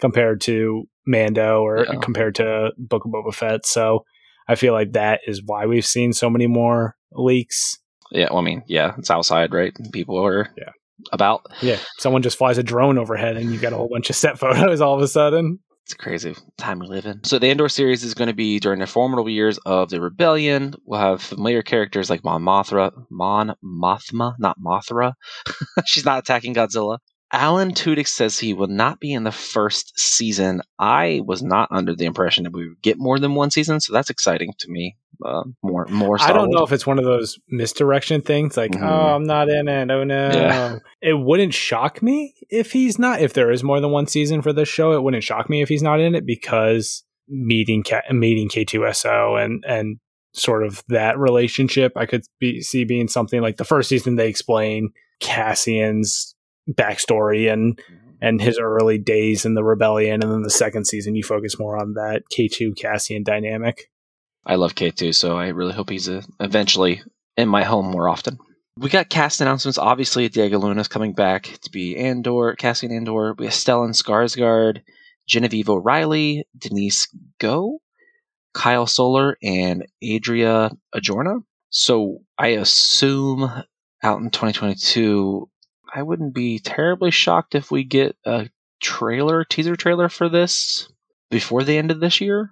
[0.00, 1.98] compared to Mando or Yeah.
[2.02, 3.64] compared to Book of Boba Fett.
[3.66, 4.04] So
[4.48, 7.78] I feel like that is why we've seen so many more leaks.
[8.10, 9.72] Yeah, well, I mean, yeah, it's outside, right?
[9.92, 10.70] People are Yeah.
[11.12, 11.46] About.
[11.60, 14.38] Yeah, someone just flies a drone overhead, and you get a whole bunch of set
[14.40, 15.60] photos all of a sudden.
[15.84, 17.22] It's a crazy time we live in.
[17.24, 20.74] So the Andor series is going to be during the formidable years of the rebellion.
[20.86, 25.12] We'll have familiar characters like Mon Mothra, Mon Mothma, not Mothra.
[25.84, 27.00] She's not attacking Godzilla.
[27.34, 30.62] Alan Tudyk says he will not be in the first season.
[30.78, 33.92] I was not under the impression that we would get more than one season, so
[33.92, 34.96] that's exciting to me.
[35.24, 36.18] Uh, more, more.
[36.18, 38.82] Star I don't know if it's one of those misdirection things, like Mhm.
[38.82, 39.90] oh, I'm not in it.
[39.90, 40.78] Oh no, Yeah.
[41.02, 43.20] it wouldn't shock me if he's not.
[43.20, 45.68] If there is more than one season for this show, it wouldn't shock me if
[45.68, 49.98] he's not in it because meeting K- meeting K2SO and and
[50.32, 54.28] sort of that relationship, I could be, see being something like the first season they
[54.28, 54.90] explain
[55.20, 56.34] Cassian's
[56.70, 57.78] backstory and
[58.20, 61.76] and his early days in the rebellion, and then the second season you focus more
[61.78, 63.90] on that K2 Cassian dynamic.
[64.46, 67.02] I love K2, so I really hope he's uh, eventually
[67.36, 68.38] in my home more often.
[68.76, 69.78] We got cast announcements.
[69.78, 73.34] Obviously, Diego Luna's coming back to be Andor, Cassian Andor.
[73.38, 74.82] We have Stellan Skarsgård,
[75.26, 77.78] Genevieve O'Reilly, Denise Gough,
[78.52, 81.42] Kyle Soller, and Adria Arjona.
[81.70, 83.42] So I assume
[84.02, 85.48] out in 2022,
[85.94, 88.48] I wouldn't be terribly shocked if we get a
[88.80, 90.88] trailer, teaser trailer for this
[91.30, 92.50] before the end of this year.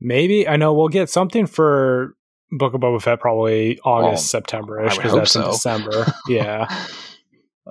[0.00, 2.14] Maybe I know we'll get something for
[2.50, 5.50] Book of Boba Fett probably August, Well, September I ish because that's in so.
[5.52, 6.06] December.
[6.28, 6.66] yeah.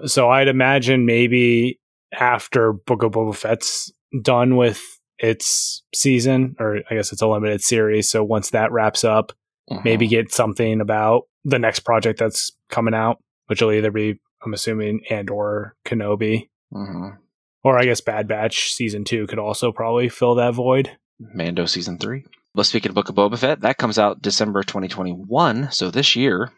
[0.05, 1.79] So I'd imagine maybe
[2.13, 4.81] after Book of Boba Fett's done with
[5.19, 8.09] its season, or I guess it's a limited series.
[8.09, 9.31] So once that wraps up,
[9.83, 10.09] maybe Mhm.
[10.09, 13.17] get something about the next project that's coming out,
[13.47, 17.17] which will either be, I'm assuming, Andor Kenobi, Mhm.
[17.63, 20.97] or I guess Bad Batch season two could also probably fill that void.
[21.19, 22.25] Mando season three.
[22.55, 25.71] But speaking of Book of Boba Fett, that comes out December 2021.
[25.71, 26.51] So this year,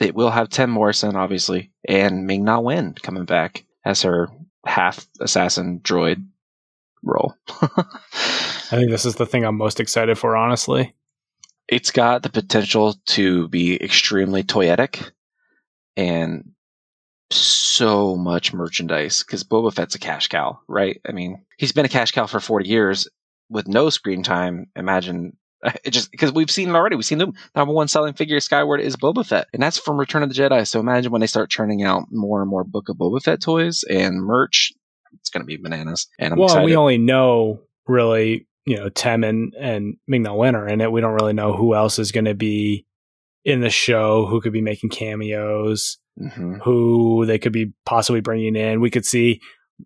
[0.00, 4.28] it will have Tem Morrison, obviously, and Ming Na Wen coming back as her
[4.66, 6.26] half assassin droid
[7.02, 7.36] role.
[7.62, 10.94] I think this is the thing I'm most excited for, honestly.
[11.68, 15.10] it's got the potential to be extremely toyetic
[15.96, 16.52] and
[17.30, 21.00] so much merchandise because Boba Fett's a cash cow, right?
[21.08, 23.08] I mean, he's been a cash cow for 40 years
[23.48, 24.66] with no screen time.
[24.76, 25.36] Imagine
[25.84, 26.96] it just because we've seen it already.
[26.96, 30.22] We've seen the number one selling figure Skyward is Boba Fett, and that's from Return
[30.22, 30.66] of the Jedi.
[30.66, 33.84] So imagine when they start churning out more and more Book of Boba Fett toys
[33.88, 34.72] and merch,
[35.20, 36.08] it's going to be bananas.
[36.18, 36.66] And I'm well, excited.
[36.66, 40.92] we only know really, you know, Tem and, and Ming Na Wen are in it.
[40.92, 42.84] We don't really know who else is going to be
[43.44, 46.60] in the show, who could be making cameos, Mhm.
[46.62, 48.80] who they could be possibly bringing in.
[48.80, 49.40] We could see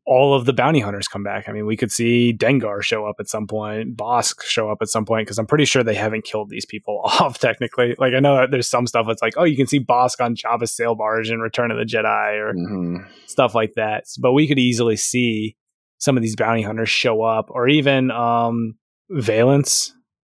[0.07, 1.49] all of the bounty hunters come back.
[1.49, 4.89] I mean, we could see Dengar show up at some point, Bossk show up at
[4.89, 7.95] some point, because I'm pretty sure they haven't killed these people off technically.
[7.99, 10.37] Like, I know that there's some stuff that's like, oh, you can see Bossk on
[10.37, 13.07] Jabba's sail barge in Return of the Jedi or Mhm.
[13.27, 14.05] stuff like that.
[14.21, 15.57] But we could easily see
[15.99, 18.77] some of these bounty hunters show up, or even um,
[19.11, 19.93] Valance.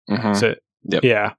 [0.09, 0.35] Mhm.
[0.35, 1.03] So, Yep.
[1.05, 1.33] Yeah,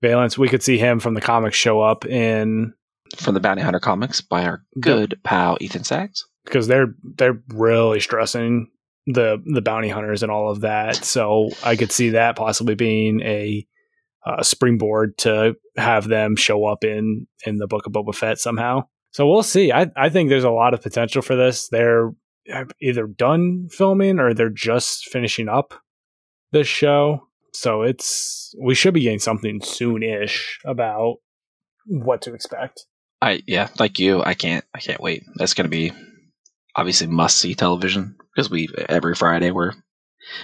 [0.00, 0.38] Valance.
[0.38, 2.72] We could see him from the comics show up in
[3.16, 6.24] From the Bounty Hunter comics by our good pal Ethan Sacks.
[6.46, 8.70] Because they're they're really stressing
[9.06, 10.96] the the bounty hunters and all of that.
[10.96, 13.66] So I could see that possibly being a
[14.24, 18.82] uh, springboard to have them show up in in the book of Boba Fett somehow.
[19.12, 19.72] So we'll see.
[19.72, 21.68] I I think there's a lot of potential for this.
[21.68, 22.10] They're
[22.80, 25.74] either done filming or they're just finishing up
[26.52, 27.28] this show.
[27.52, 31.16] So it's we should be getting something soon-ish about
[31.86, 32.86] what to expect.
[33.22, 35.22] I yeah, like you, I can't I can't wait.
[35.36, 35.92] That's gonna be
[36.76, 39.72] obviously must see television because we every Friday we're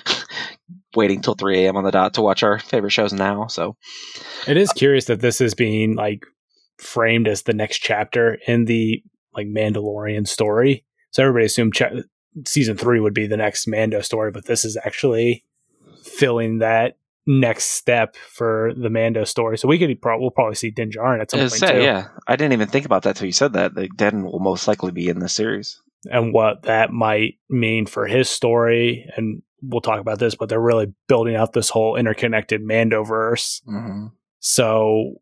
[0.94, 1.76] waiting till three a.m.
[1.76, 3.46] on the dot to watch our favorite shows now.
[3.46, 3.76] So
[4.46, 6.24] It is curious that this is being like
[6.78, 9.02] framed as the next chapter in the
[9.34, 10.84] like Mandalorian story.
[11.10, 11.90] So everybody assumed cha-
[12.46, 15.44] season three would be the next Mando story, but this is actually
[16.02, 19.58] filling that next step for the Mando story.
[19.58, 21.82] So we could pro- we'll probably see Din Djarin at some point say, too.
[21.82, 23.76] yeah, I didn't even think about that till you said that.
[23.76, 25.80] Like Din will most likely be in this series.
[26.10, 29.08] And what that might mean for his story.
[29.16, 33.62] And we'll talk about this, but they're really building out this whole interconnected Mandoverse.
[33.64, 34.06] hmm
[34.40, 35.14] So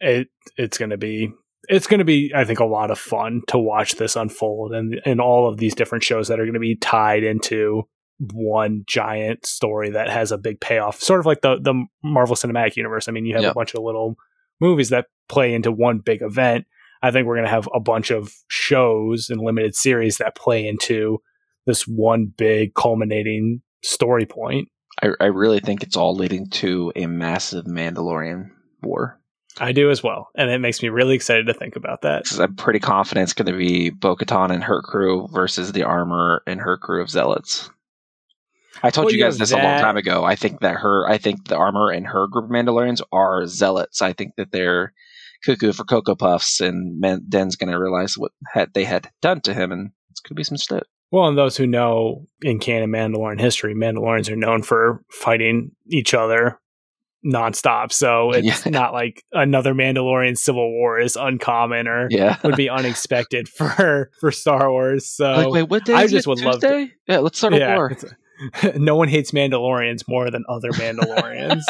[0.00, 1.32] it it's going to be
[1.68, 5.00] it's going to be I think a lot of fun to watch this unfold and
[5.04, 7.88] and all of these different shows that are going to be tied into
[8.32, 12.76] one giant story that has a big payoff sort of like the the Marvel Cinematic
[12.76, 13.52] Universe I mean you have Yep.
[13.52, 14.16] a bunch of little
[14.60, 16.66] movies that play into one big event
[17.02, 20.66] I think we're going to have a bunch of shows and limited series that play
[20.66, 21.20] into
[21.66, 24.68] this one big culminating story point
[25.02, 28.50] I, I really think it's all leading to a massive Mandalorian
[28.82, 29.20] war.
[29.60, 32.24] I do as well and it makes me really excited to think about that.
[32.38, 36.60] I'm pretty confident it's going to be Bo-Katan and her crew versus the armor and
[36.60, 37.68] her crew of zealots.
[38.82, 40.24] I told Well, you you guys this a long time ago.
[40.24, 44.00] I think that her, I think the armor and her group of Mandalorians are zealots.
[44.00, 44.92] I think that they're
[45.44, 49.40] cuckoo for Cocoa Puffs, and Man- Din's going to realize what had, they had done
[49.42, 50.84] to him, and it's going to be some shit.
[51.10, 56.12] Well, and those who know in canon Mandalorian history, Mandalorians are known for fighting each
[56.12, 56.58] other
[57.26, 57.92] nonstop.
[57.92, 58.70] So it's Yeah.
[58.70, 62.36] not like another Mandalorian civil war is uncommon or Yeah.
[62.44, 65.06] would be unexpected for for Star Wars.
[65.06, 65.94] So like, wait, what day?
[65.94, 66.30] I is just it?
[66.30, 66.92] would love to- Tuesday?
[67.08, 67.96] Yeah, let's start a yeah, war.
[68.76, 71.62] no one hates Mandalorians more than other Mandalorians.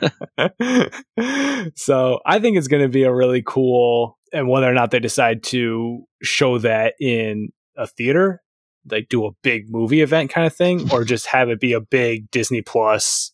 [1.76, 5.00] so I think it's going to be a really cool, and whether or not they
[5.00, 8.42] decide to show that in a theater,
[8.90, 11.80] like do a big movie event kind of thing, or just have it be a
[11.80, 13.32] big Disney Plus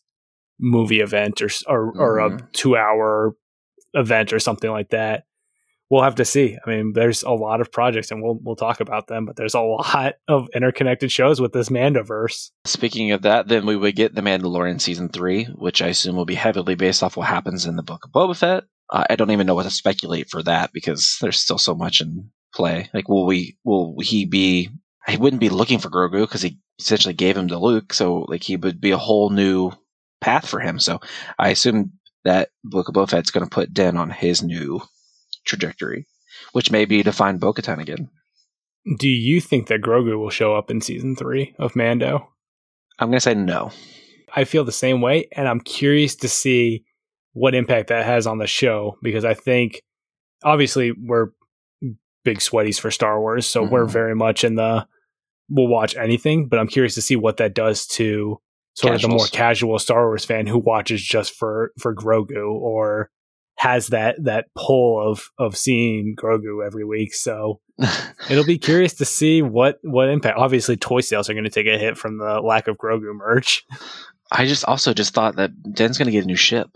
[0.59, 2.47] movie event or or, or a mm-hmm.
[2.53, 3.35] two hour
[3.95, 5.25] event or something like that.
[5.89, 6.59] We'll have to see.
[6.65, 9.25] I mean, there's a lot of projects, and we'll we'll talk about them.
[9.25, 12.51] But there's a lot of interconnected shows with this Mandoverse.
[12.65, 16.25] Speaking of that, then we would get The Mandalorian season three, which I assume will
[16.25, 18.65] be heavily based off what happens in the book of Boba Fett.
[18.91, 22.01] Uh, I don't even know what to speculate for that because there's still so much
[22.01, 22.91] in play.
[22.93, 23.57] Like, will we?
[23.65, 24.71] Will he be?
[25.07, 28.43] He wouldn't be looking for Grogu because he essentially gave him to Luke, so like
[28.43, 29.71] he would be a whole new
[30.21, 30.81] path for him.
[30.81, 31.01] So
[31.39, 31.93] I assume
[32.25, 34.83] that Book of Boba Fett's going to put Din on his new
[35.47, 36.07] trajectory,
[36.53, 38.11] which may be to find Bo-Katan again.
[38.99, 42.29] Do you think that Grogu will show up in season three of Mando?
[42.99, 43.73] I'm going to say no.
[44.35, 46.85] I feel the same way, and I'm curious to see
[47.33, 49.83] what impact that has on the show because I think
[50.43, 51.29] obviously we're
[52.25, 53.91] big sweaties for Star Wars, so we're Mhm.
[53.91, 54.87] very much in the
[55.49, 58.41] we'll watch anything, but I'm curious to see what that does to
[58.75, 63.11] sort of the more casual Star Wars fan who watches just for for Grogu or
[63.57, 67.15] has that that pull of of seeing Grogu every week.
[67.15, 67.61] So
[68.31, 70.39] it'll be curious to see what what impact.
[70.39, 73.65] Obviously, toy sales are going to take a hit from the lack of Grogu merch.
[74.31, 76.69] I just also just thought that Din's going to get a new ship.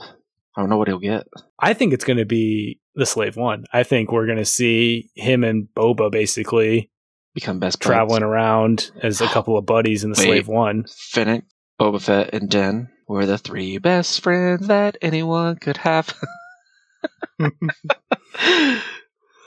[0.57, 1.27] I don't know what he'll get.
[1.59, 3.65] I think it's going to be the Slave One.
[3.73, 6.91] I think we're going to see him and Boba basically
[7.33, 10.25] Become best traveling around as a couple of buddies in the Wait.
[10.25, 10.85] Slave One.
[10.89, 11.45] Fennec,
[11.81, 16.13] Boba Fett, and Den were the three best friends that anyone could have.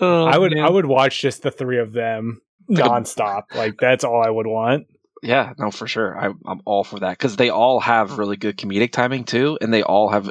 [0.01, 0.65] Oh, I would man.
[0.65, 3.43] I would watch just the three of them nonstop.
[3.55, 4.87] like that's all I would want.
[5.21, 6.19] Yeah, no, for sure.
[6.19, 9.73] I, I'm all for that because they all have really good comedic timing too, and
[9.73, 10.29] they all have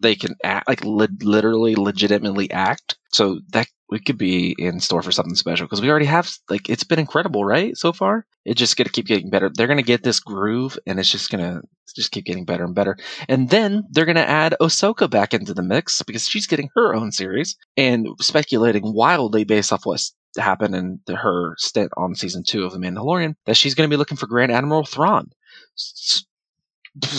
[0.00, 2.96] they can act like li- literally, legitimately act.
[3.10, 6.68] So that we could be in store for something special because we already have like
[6.68, 7.76] it's been incredible, right?
[7.76, 9.50] So far, it's just gonna keep getting better.
[9.52, 11.62] They're gonna get this groove, and it's just gonna
[11.96, 12.96] just keep getting better and better.
[13.28, 17.12] And then they're gonna add Ahsoka back into the mix because she's getting her own
[17.12, 22.64] series and speculating wildly based off what's happened in the, her stint on season two
[22.64, 25.30] of The Mandalorian that she's to be looking for Grand Admiral Thrawn.
[25.74, 26.24] So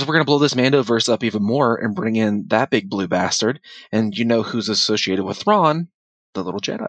[0.05, 3.59] we're to blow this Mandoverse up even more and bring in that big blue bastard.
[3.91, 5.87] And you know who's associated with Thrawn?
[6.33, 6.87] The little Jedi.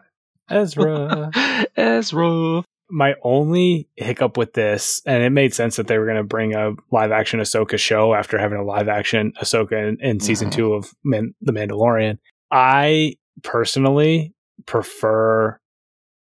[0.49, 1.31] Ezra.
[1.77, 2.63] Ezra.
[2.93, 6.53] My only hiccup with this, and it made sense that they were going to bring
[6.55, 10.53] a live action Ahsoka show after having a live action Ahsoka in, in season Mhm.
[10.53, 12.17] two of Man- The Mandalorian.
[12.51, 14.33] I personally
[14.65, 15.57] prefer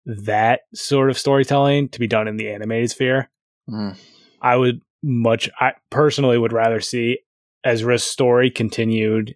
[0.07, 3.29] that sort of storytelling to be done in the animated sphere.
[3.69, 3.97] Mm.
[4.41, 7.19] I would much, I personally would rather see
[7.65, 9.35] Ezra's story continued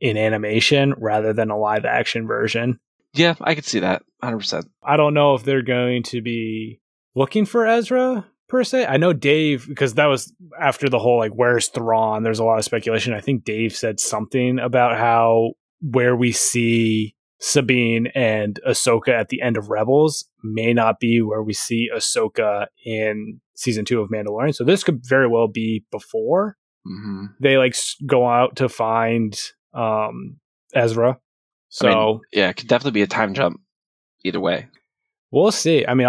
[0.00, 2.78] in animation rather than a live action version.
[3.14, 4.02] Yeah, I could see that.
[4.22, 4.64] 100%.
[4.82, 6.80] I don't know if they're going to be
[7.14, 8.86] looking for Ezra per se.
[8.86, 12.22] I know Dave because that was after the whole like where's Thrawn.
[12.22, 13.12] There's a lot of speculation.
[13.12, 19.40] I think Dave said something about how where we see Sabine and Ahsoka at the
[19.40, 24.54] end of Rebels may not be where we see Ahsoka in season two of Mandalorian.
[24.54, 29.38] So this could very well be before hmm they like go out to find
[29.74, 30.38] um
[30.74, 31.18] Ezra.
[31.68, 33.60] So I mean, yeah, it could definitely be a time jump
[34.24, 34.68] either way.
[35.30, 35.84] We'll see.
[35.86, 36.06] I mean,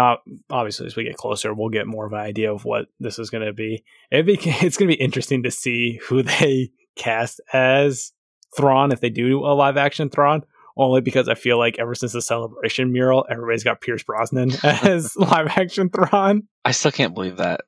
[0.48, 3.28] obviously, as we get closer, we'll get more of an idea of what this is
[3.28, 3.84] going to be.
[4.10, 8.12] It'd be it's going to be interesting to see who they cast as
[8.56, 10.42] Thrawn if they do a live action Thrawn.
[10.76, 15.14] Only because I feel like ever since the celebration mural, everybody's got Pierce Brosnan as
[15.16, 16.44] live action Thrawn.
[16.64, 17.62] I still can't believe that.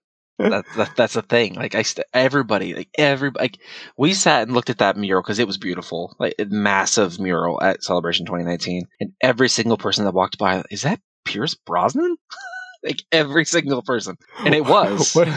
[0.50, 1.54] That, that that's a thing.
[1.54, 3.58] Like I, st- everybody, like everybody, like
[3.96, 7.62] we sat and looked at that mural because it was beautiful, like a massive mural
[7.62, 12.16] at Celebration 2019, and every single person that walked by, is that Pierce Brosnan?
[12.82, 15.14] like every single person, and it was.
[15.14, 15.28] what,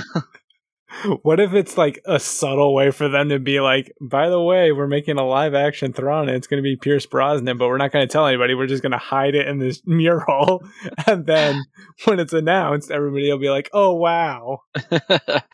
[1.23, 4.71] what if it's like a subtle way for them to be like, by the way,
[4.71, 7.77] we're making a live action Thrawn and it's going to be Pierce Brosnan, but we're
[7.77, 8.53] not going to tell anybody.
[8.53, 10.63] We're just going to hide it in this mural.
[11.07, 11.63] and then
[12.05, 14.59] when it's announced, everybody will be like, oh, wow.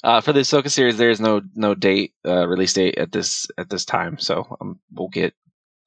[0.03, 3.47] uh, for the Ahsoka series, there is no no date uh, release date at this
[3.57, 5.33] at this time, so um, we'll get.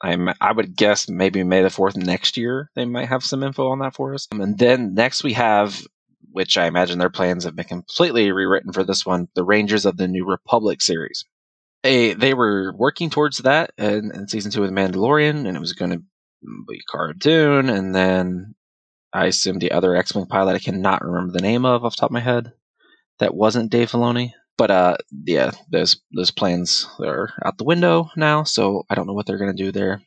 [0.02, 2.70] I'm I would guess maybe May the fourth next year.
[2.74, 4.28] They might have some info on that for us.
[4.32, 5.86] Um, and then next we have
[6.34, 9.96] which I imagine their plans have been completely rewritten for this one, the Rangers of
[9.96, 11.24] the New Republic series.
[11.84, 15.74] They, they were working towards that in, in season two The Mandalorian, and it was
[15.74, 16.02] going to
[16.68, 18.56] be Cara Dune, and then
[19.12, 22.00] I assume the other X Wing pilot I cannot remember the name of off the
[22.00, 22.52] top of my head.
[23.20, 24.32] That wasn't Dave Filoni.
[24.58, 29.12] But uh, yeah, those those plans are out the window now, so I don't know
[29.12, 30.02] what they're going to do there.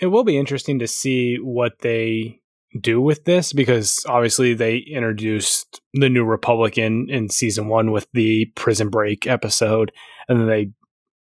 [0.00, 2.40] It will be interesting to see what they
[2.78, 8.06] do with this because obviously they introduced the new Republic in, in season one with
[8.12, 9.92] the prison break episode,
[10.28, 10.70] and then they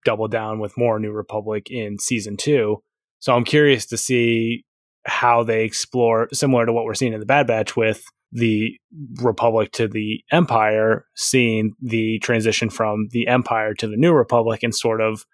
[0.04, 2.82] doubled down with more New Republic in season two.
[3.18, 4.64] So I'm curious to see
[5.06, 8.78] how they explore, similar to what we're seeing in the Bad Batch with the
[9.20, 14.74] Republic to the Empire, seeing the transition from the Empire to the New Republic and
[14.74, 15.24] sort of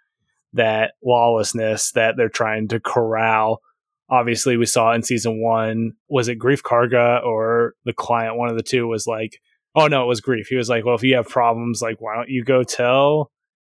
[0.52, 3.60] that lawlessness that they're trying to corral
[4.08, 8.56] obviously we saw in season one was it Greef Karga or the client one of
[8.56, 9.40] the two was like
[9.74, 10.46] oh no it was Greef.
[10.48, 13.30] He was like well if you have problems like why don't you go tell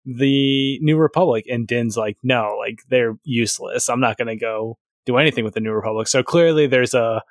[0.06, 1.46] the new republic?
[1.50, 3.90] And din's like no like they're useless.
[3.90, 6.08] I'm not going to go do anything with the new republic.
[6.08, 7.22] So clearly there's a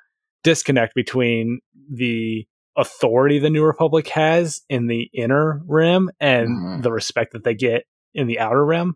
[0.43, 2.45] disconnect between the
[2.77, 6.81] authority the new republic has in the inner rim and mm-hmm.
[6.81, 7.83] the respect that they get
[8.13, 8.95] in the outer rim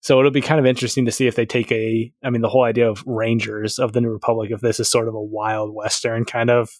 [0.00, 2.48] so it'll be kind of interesting to see if they take a, I mean, the
[2.48, 5.74] whole idea of Rangers of the New Republic, if this is sort of a wild
[5.74, 6.70] Western kind of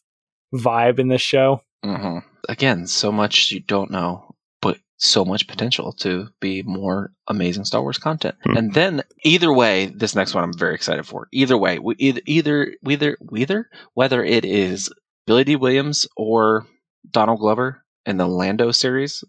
[0.55, 1.62] vibe in this show.
[1.85, 2.18] Mm-hmm.
[2.49, 7.83] Again, so much you don't know, but so much potential to be more amazing Star
[7.83, 8.37] Wars content.
[8.47, 8.57] Mm-hmm.
[8.57, 11.29] And then either way, this next one I'm very excited for.
[11.33, 14.91] Either way, we, either, either, either, either, whether it is
[15.27, 16.66] Billy Dee Williams or
[17.11, 19.23] Donald Glover in the Lando series,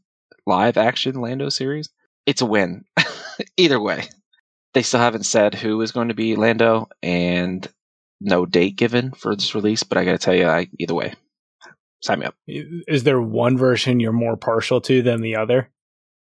[0.48, 1.90] live action Lando series,
[2.26, 2.86] it's a win.
[3.58, 4.04] either way,
[4.74, 7.68] they still haven't said who is going to be Lando and
[8.20, 9.84] no date given for this release.
[9.84, 11.14] But I got to tell you, I, either way,
[12.02, 12.36] sign me up.
[12.48, 15.70] Is there one version you're more partial to than the other?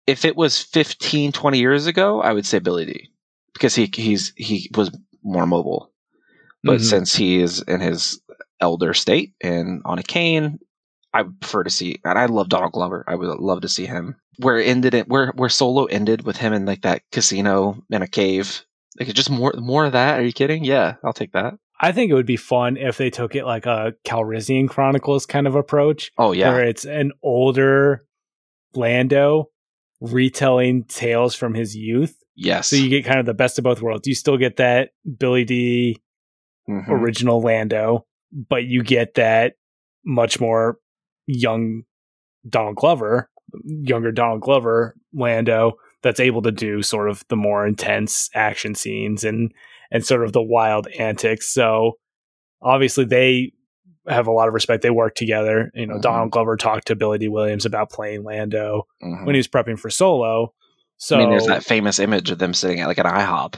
[0.07, 3.09] If it was 15, 20 years ago, I would say Billy Dee
[3.53, 5.91] because he he's he was more mobile.
[6.63, 6.83] But mm-hmm.
[6.83, 8.19] since he is in his
[8.59, 10.59] elder state and on a cane,
[11.13, 11.99] I would prefer to see.
[12.03, 13.03] And I love Donald Glover.
[13.07, 16.38] I would love to see him where it ended it where where Solo ended with
[16.38, 18.65] him in like that casino in a cave.
[18.99, 20.19] Like just more more of that.
[20.19, 20.63] Are you kidding?
[20.63, 21.55] Yeah, I'll take that.
[21.79, 25.47] I think it would be fun if they took it like a Calrissian Chronicles kind
[25.47, 26.11] of approach.
[26.17, 28.05] Oh yeah, where it's an older
[28.73, 29.49] Lando
[30.01, 32.17] retelling tales from his youth.
[32.36, 32.69] Yes.
[32.69, 34.07] So you get kind of the best of both worlds.
[34.07, 36.01] You still get that Billy Dee
[36.69, 36.91] mm-hmm.
[36.91, 39.53] original Lando, but you get that
[40.05, 40.77] much more
[41.27, 41.83] young
[42.47, 43.29] Donald Glover
[43.64, 49.24] younger Donald Glover Lando that's able to do sort of the more intense action scenes
[49.24, 49.51] and
[49.92, 51.50] and sort of the wild antics.
[51.50, 51.93] So
[52.62, 53.54] obviously they
[54.08, 54.84] have a lot of respect.
[54.84, 55.71] They work together.
[55.74, 56.01] You know, mm-hmm.
[56.01, 59.25] Donald Glover talked to Billy Dee Williams about playing Lando mm-hmm.
[59.25, 60.54] when he was prepping for Solo.
[60.97, 63.55] So I mean, there's that famous image of them sitting at like an IHOP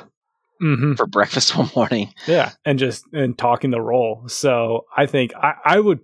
[0.61, 0.93] mm-hmm.
[0.93, 2.13] for breakfast one morning.
[2.25, 4.23] Yeah, and just and talking the role.
[4.27, 5.99] So I think I, I would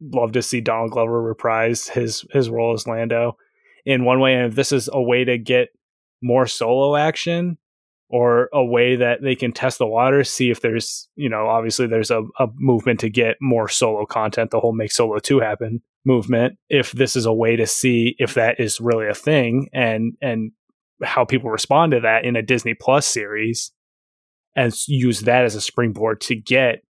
[0.00, 3.36] love to see Donald Glover reprise his his role as Lando
[3.84, 4.34] in one way.
[4.34, 5.68] And if this is a way to get
[6.22, 7.58] more solo action
[8.10, 11.86] or a way that they can test the waters, see if there's, you know, obviously
[11.86, 15.82] there's a, a movement to get more solo content, the whole make solo 2 happen
[16.04, 16.58] movement.
[16.68, 20.52] If this is a way to see if that is really a thing and and
[21.02, 23.72] how people respond to that in a Disney Plus series
[24.56, 26.82] and use that as a springboard to get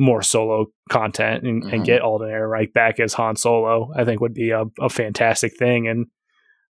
[0.00, 1.74] more solo content and, mm-hmm.
[1.74, 5.52] and get Alden Ehrenreich back as Han Solo, I think would be a, a fantastic
[5.58, 5.86] thing.
[5.86, 6.06] And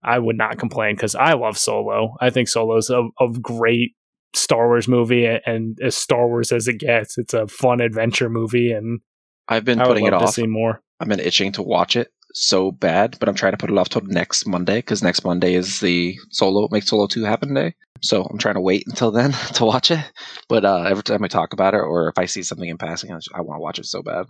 [0.02, 2.16] I would not complain because I love Solo.
[2.20, 3.92] I think Solo's a, a great
[4.34, 7.18] Star Wars movie and as Star Wars as it gets.
[7.18, 9.00] It's a fun adventure movie and
[9.46, 10.34] I've been putting it love to off.
[10.34, 10.82] see more.
[10.98, 13.88] I've been itching to watch it so bad, but I'm trying to put it off
[13.88, 17.74] till next Monday because next Monday is the solo make solo two happen day.
[18.02, 20.00] So I'm trying to wait until then to watch it.
[20.48, 23.12] But uh, every time I talk about it, or if I see something in passing,
[23.12, 24.26] I, I want to watch it so bad.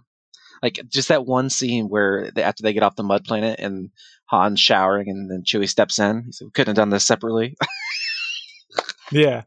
[0.63, 3.91] Like just that one scene where they, after they get off the mud planet and
[4.27, 6.25] Han's showering and then Chewie steps in.
[6.27, 7.57] He said, "We couldn't have done this separately."
[9.11, 9.43] Yeah.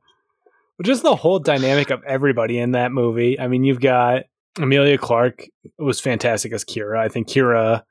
[0.84, 3.40] Just the whole dynamic of everybody in that movie.
[3.40, 4.24] I mean, you've got
[4.58, 5.48] Emilia Clarke
[5.78, 6.98] was fantastic as Qi'ra.
[6.98, 7.84] I think Qi'ra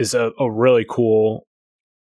[0.00, 1.46] is a, a really cool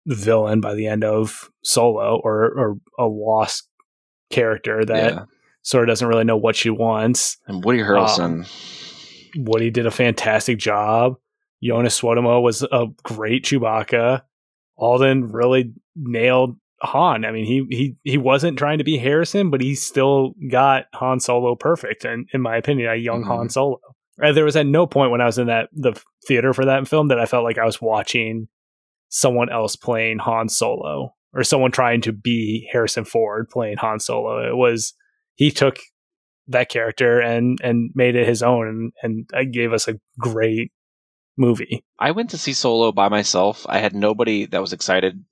[0.07, 3.69] villain by the end of Solo or, or a lost
[4.31, 5.25] character that yeah.
[5.62, 7.37] sort of doesn't really know what she wants.
[7.47, 8.49] And Woody Harrelson.
[9.37, 11.17] Woody did a fantastic job.
[11.62, 14.23] Joonas Suotamo was a great Chewbacca.
[14.77, 17.27] Alden really nailed Han.
[17.27, 21.21] I mean, he he he wasn't trying to be Harrison, but he still got Han
[21.21, 23.27] Solo perfect, and in my opinion, a young Mhm.
[23.27, 23.81] Han Solo.
[24.20, 27.09] There was at no point when I was in that the theater for that film
[27.09, 28.48] that I felt like I was watching
[29.09, 34.48] someone else playing Han Solo or someone trying to be Harrison Ford playing Han Solo.
[34.48, 34.94] It was
[35.34, 35.78] he took
[36.48, 40.72] that character and and made it his own and and uh, gave us a great
[41.36, 41.84] movie.
[41.98, 43.64] I went to see Solo by myself.
[43.68, 45.24] I had nobody that was excited.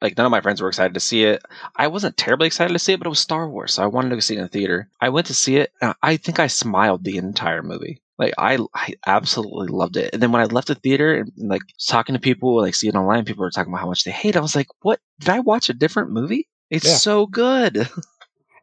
[0.00, 1.42] Like none of my friends were excited to see it.
[1.76, 4.16] I wasn't terribly excited to see it, but it was Star Wars, so I wanted
[4.16, 4.90] to see it in the theater.
[5.00, 5.72] I went to see it.
[6.02, 8.01] I think I smiled the entire movie.
[8.18, 10.10] Like I, I absolutely loved it.
[10.12, 13.24] And then when I left the theater and like talking to people, like seeing online,
[13.24, 14.36] people were talking about how much they hate.
[14.36, 15.00] I was like, "What?
[15.20, 16.48] Did I watch a different movie?
[16.70, 16.94] It's Yeah.
[16.96, 17.88] so good."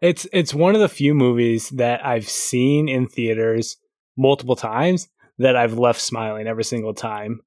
[0.02, 3.76] It's it's one of the few movies that I've seen in theaters
[4.16, 5.10] multiple times
[5.40, 7.42] that I've left smiling every single time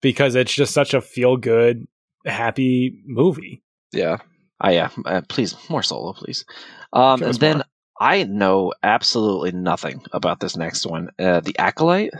[0.00, 1.86] because it's just such a feel good,
[2.24, 3.62] happy movie.
[3.92, 4.16] Yeah.
[4.60, 4.88] I yeah.
[5.04, 6.46] Uh, please more solo, please.
[6.94, 7.64] Um, and then more.
[8.00, 11.10] I know absolutely nothing about this next one.
[11.18, 12.12] Uh, the Acolyte.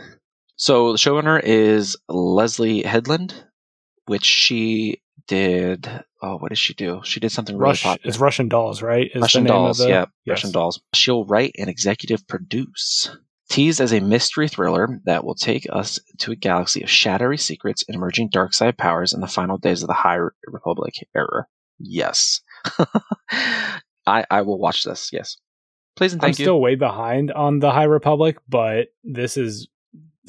[0.55, 3.33] So the showrunner is Leslie Headland,
[4.05, 5.89] which she did.
[6.21, 7.01] Oh, what did she do?
[7.03, 8.07] She did something really Rush popular.
[8.09, 9.09] it's Russian Dolls, right?
[9.13, 10.31] Is Russian the name Dolls, of the, yeah, Yes.
[10.33, 10.81] Russian Dolls.
[10.93, 13.09] She'll write and executive produce.
[13.49, 17.83] Teased as a mystery thriller that will take us to a galaxy of shadowy secrets
[17.87, 21.45] and emerging dark side powers in the final days of the High Republic era.
[21.77, 22.41] Yes.
[24.07, 25.37] I I will watch this, yes.
[25.95, 26.33] Please and I'm you.
[26.33, 29.67] still way behind on the High Republic, but this is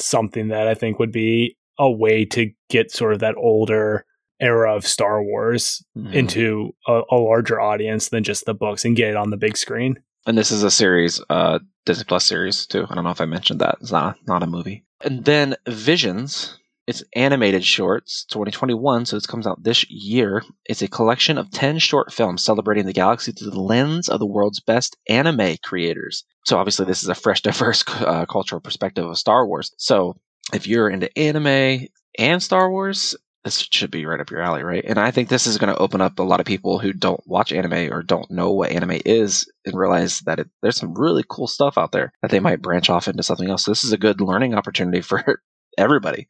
[0.01, 4.05] something that I think would be a way to get sort of that older
[4.41, 6.13] era of Star Wars Mhm.
[6.13, 9.57] into a, a larger audience than just the books and get it on the big
[9.57, 9.97] screen.
[10.27, 12.87] And this is a series, uh, Disney Plus series too.
[12.91, 13.77] I don't know if I mentioned that.
[13.81, 14.85] It's not not a movie.
[15.03, 16.59] And then Visions.
[16.87, 20.45] It's animated shorts, 2021, so this comes out this year.
[20.67, 24.27] It's a collection of 10 short films celebrating the galaxy through the lens of the
[24.27, 26.23] world's best anime creators.
[26.45, 29.73] So obviously, this is a fresh, diverse uh, cultural perspective of Star Wars.
[29.79, 30.17] So
[30.53, 31.89] if you're into anime
[32.19, 34.85] and Star Wars, this should be right up your alley, right?
[34.85, 37.21] And I think this is going to open up a lot of people who don't
[37.27, 41.25] watch anime or don't know what anime is and realize that it, there's some really
[41.29, 43.65] cool stuff out there that they might branch off into something else.
[43.65, 45.43] So this is a good learning opportunity for
[45.77, 46.29] everybody.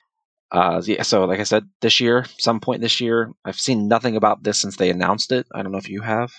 [0.53, 4.17] Uh, yeah, so like I said, this year, some point this year, I've seen nothing
[4.17, 5.47] about this since they announced it.
[5.55, 6.33] I don't know if you have.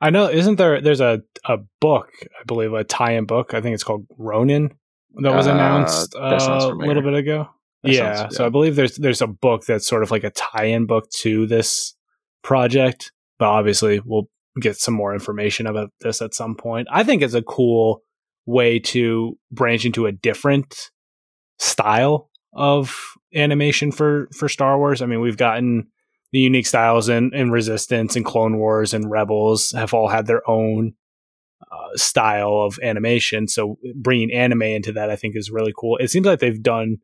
[0.00, 0.80] I know, isn't there?
[0.80, 3.54] There's a a book, I believe, a tie-in book.
[3.54, 4.70] I think it's called Ronin
[5.22, 7.48] that was Uh, announced that uh, a little bit ago.
[7.84, 8.46] Yeah, sounds- so.
[8.46, 11.94] I believe there's there's a book that's sort of like a tie-in book to this
[12.42, 14.28] project, but obviously we'll
[14.60, 16.88] get some more information about this at some point.
[16.90, 18.02] I think it's a cool
[18.46, 20.90] way to branch into a different
[21.58, 25.02] style of animation for for Star Wars.
[25.02, 25.88] I mean, we've gotten
[26.32, 30.42] the unique styles in, in Resistance and Clone Wars and Rebels have all had their
[30.50, 30.94] own
[31.62, 33.46] uh, style of animation.
[33.46, 35.96] So bringing anime into that, I think, is really cool.
[35.98, 36.96] It seems like they've done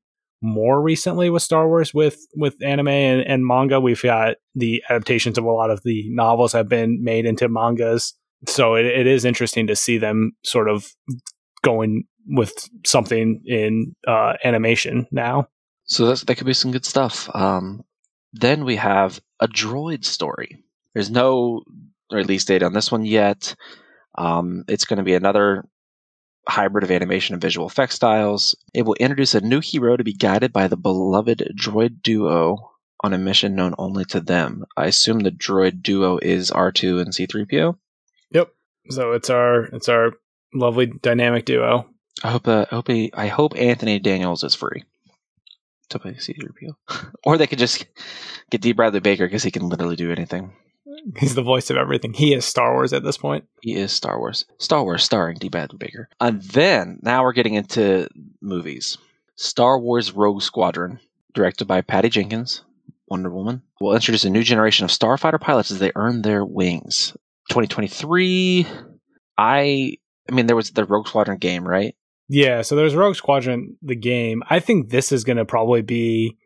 [0.42, 3.80] more recently with Star Wars with with anime and, and manga.
[3.80, 8.14] We've got the adaptations of a lot of the novels have been made into mangas.
[8.48, 10.92] So it, it is interesting to see them sort of
[11.62, 12.52] going with
[12.86, 15.48] something in uh, animation now.
[15.90, 17.28] So that's, that could be some good stuff.
[17.34, 17.84] Um,
[18.32, 20.62] then we have a droid story.
[20.94, 21.64] There's no
[22.12, 23.56] release date on this one yet.
[24.16, 25.64] Um, it's going to be another
[26.48, 28.54] hybrid of animation and visual effects styles.
[28.72, 32.70] It will introduce a new hero to be guided by the beloved droid duo
[33.02, 34.64] on a mission known only to them.
[34.76, 37.76] I assume the droid duo is R2 and C3PO.
[38.30, 38.52] Yep.
[38.90, 40.12] So it's our it's our
[40.54, 41.88] lovely dynamic duo.
[42.22, 44.84] I hope uh, I hope he, I hope Anthony Daniels is free
[45.90, 47.86] to play C3PO, or they could just
[48.50, 48.72] get D.
[48.72, 50.52] Bradley Baker because he can literally do anything.
[51.18, 52.12] He's the voice of everything.
[52.12, 53.44] He is Star Wars at this point.
[53.62, 54.44] He is Star Wars.
[54.58, 55.48] Star Wars starring D.
[55.48, 56.08] Bradley Baker.
[56.20, 58.08] And then now we're getting into
[58.40, 58.98] movies.
[59.36, 61.00] Star Wars Rogue Squadron,
[61.32, 62.62] directed by Patty Jenkins,
[63.08, 67.16] Wonder Woman, will introduce a new generation of starfighter pilots as they earn their wings.
[67.48, 68.66] 2023.
[69.38, 69.96] I,
[70.28, 71.94] I mean, there was the Rogue Squadron game, right?
[72.32, 74.44] Yeah, so there's Rogue Squadron, the game.
[74.48, 76.36] I think this is going to probably be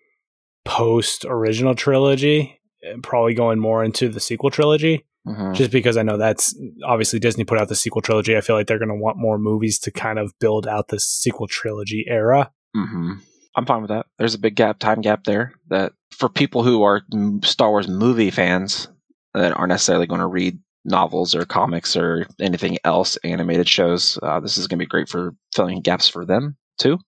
[0.65, 5.05] post original trilogy, eh, probably going more into the sequel trilogy.
[5.29, 5.55] Mhm.
[5.55, 6.55] Just because I know that's
[6.85, 8.35] obviously Disney put out the sequel trilogy.
[8.37, 10.99] I feel like they're going to want more movies to kind of build out the
[11.01, 12.51] sequel trilogy era.
[12.75, 13.13] hmm
[13.57, 14.07] I'm fine with that.
[14.19, 15.53] There's a big gap, time gap there.
[15.69, 17.03] That for people who are
[17.45, 18.89] Star Wars movie fans
[19.33, 24.41] that aren't necessarily going to read novels or comics or anything else, animated shows, uh,
[24.41, 26.99] this is going to be great for filling gaps for them too.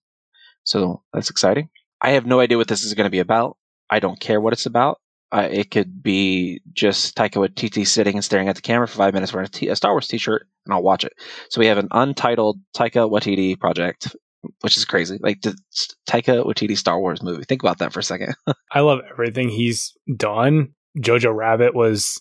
[0.63, 1.69] So that's exciting.
[2.01, 3.57] I have no idea what this is going to be about.
[3.89, 4.99] I don't care what it's about.
[5.31, 9.13] Uh, it could be just Taika Waititi sitting and staring at the camera for five
[9.13, 11.13] minutes wearing a, t- a Star Wars T-shirt, and I'll watch it.
[11.49, 14.15] So we have an untitled Taika Waititi project
[14.61, 15.17] which is crazy.
[15.21, 15.57] Like the
[16.09, 17.43] Taika Waititi Star Wars movie.
[17.43, 18.35] Think about that for a second.
[18.71, 20.73] I love everything he's done.
[20.97, 22.19] Jojo Rabbit was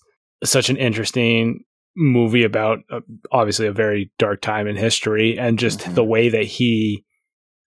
[0.50, 1.64] such an interesting
[1.96, 3.00] movie about uh,
[3.32, 5.94] obviously a very dark time in history and just Mhm.
[5.94, 7.04] the way that he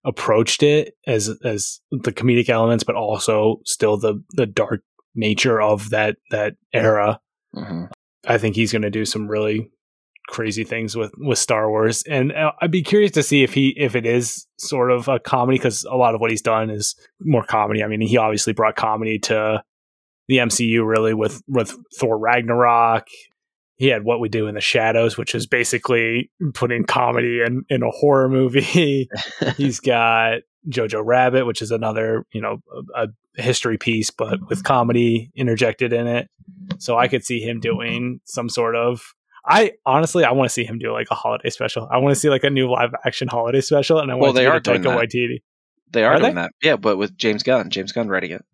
[0.04, 4.82] approached it as as the comedic elements but also still the the dark
[5.14, 7.20] nature of that that era.
[7.54, 7.84] hmm
[8.26, 9.70] I think he's going to do some really
[10.28, 13.70] crazy things with with Star Wars, and uh, I'd be curious to see if he
[13.78, 16.94] if it is sort of a comedy because a lot of what he's done is
[17.20, 17.82] more comedy.
[17.82, 19.62] I mean, he obviously brought comedy to
[20.30, 23.08] the MCU really with with Thor Ragnarok.
[23.76, 27.82] He had What We Do in the Shadows, which is basically putting comedy in in
[27.82, 29.08] a horror movie.
[29.56, 32.58] he's got Jojo Rabbit, which is another you know
[32.94, 36.28] a, a history piece, but with comedy interjected in it.
[36.78, 39.02] So I could see him doing some sort of.
[39.44, 41.88] I honestly, I want to see him do like a holiday special.
[41.90, 44.44] I want to see like a new live action holiday special, and I Well, they
[44.44, 44.96] to are doing Taika.
[44.96, 45.42] Waititi.
[45.92, 46.42] They are, Are doing they?
[46.42, 46.52] that.
[46.62, 47.70] Yeah, but with James Gunn.
[47.70, 48.44] James Gunn writing it.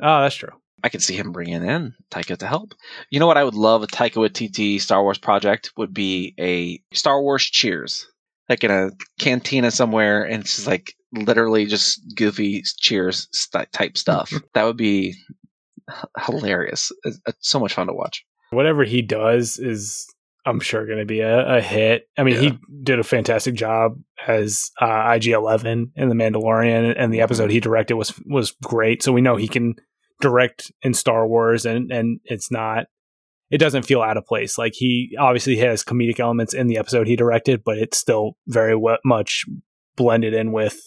[0.00, 0.52] Oh, that's true.
[0.82, 2.74] I could see him bringing in Taika to help.
[3.10, 6.80] You know what I would love a Taika Waititi Star Wars project would be a
[6.94, 8.06] Star Wars Cheers,
[8.48, 13.96] like in a cantina somewhere, and it's just like literally just goofy Cheers st- type
[13.96, 14.32] stuff.
[14.54, 15.14] that would be
[15.88, 15.96] h-
[16.26, 16.90] hilarious.
[17.04, 18.24] It's, it's so much fun to watch.
[18.50, 20.06] Whatever he does is,
[20.44, 22.08] I'm sure, going to be a, a hit.
[22.18, 27.14] I mean, he did a fantastic job as uh, IG Eleven in The Mandalorian, and
[27.14, 29.02] the episode he directed was was great.
[29.02, 29.76] So we know he can
[30.22, 32.86] direct in Star Wars, and and it's not.
[33.50, 34.56] It doesn't feel out of place.
[34.56, 38.74] Like he obviously has comedic elements in the episode he directed, but it's still very
[39.04, 39.44] much
[39.94, 40.80] blended in with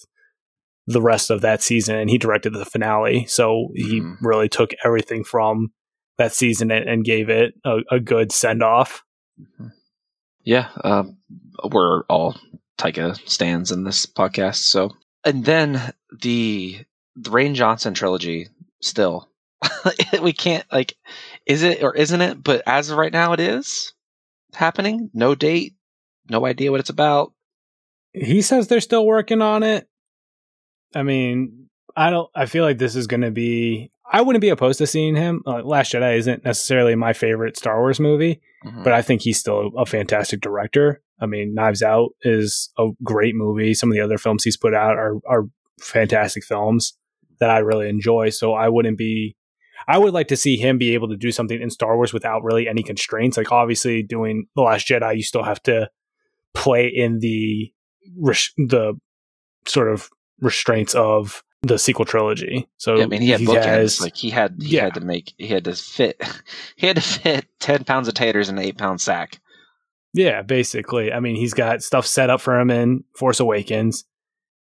[0.87, 1.95] the rest of that season.
[1.95, 4.17] And he directed the finale, so he Mhm.
[4.21, 5.73] really took everything from
[6.17, 9.03] that season and, and gave it a, a good send off.
[10.43, 11.17] Yeah, um,
[11.71, 12.35] we're all
[12.79, 14.57] Taika stands in this podcast.
[14.69, 14.91] So,
[15.23, 16.79] and then the
[17.15, 18.47] the Rian Johnson trilogy.
[18.81, 19.29] Still,
[20.21, 20.95] we can't like,
[21.45, 22.43] is it or isn't it?
[22.43, 23.93] But as of right now, it is
[24.53, 25.09] happening.
[25.13, 25.75] No date,
[26.29, 27.33] no idea what it's about.
[28.13, 29.87] He says they're still working on it.
[30.93, 32.29] I mean, I don't.
[32.35, 33.91] I feel like this is going to be.
[34.11, 35.41] I wouldn't be opposed to seeing him.
[35.47, 38.83] Uh, Last Jedi isn't necessarily my favorite Star Wars movie, Mhm.
[38.83, 41.01] but I think he's still a fantastic director.
[41.19, 43.73] I mean, Knives Out is a great movie.
[43.73, 45.45] Some of the other films he's put out are are
[45.81, 46.93] fantastic films
[47.39, 48.29] that I really enjoy.
[48.29, 49.35] So I wouldn't be.
[49.87, 52.43] I would like to see him be able to do something in Star Wars without
[52.43, 53.37] really any constraints.
[53.37, 55.89] Like obviously doing the Last Jedi, you still have to
[56.55, 57.71] play in the
[58.19, 58.93] res- the
[59.67, 60.09] sort of
[60.41, 62.67] restraints of the sequel trilogy.
[62.77, 63.65] So Yeah, I mean, he had he bookends.
[63.65, 64.85] has- like he had, he Yeah.
[64.85, 66.19] had to make, he had to fit,
[66.77, 69.39] he had to fit ten pounds of taters in an eight pound sack.
[70.13, 71.11] Yeah, basically.
[71.11, 74.05] I mean, he's got stuff set up for him in Force Awakens,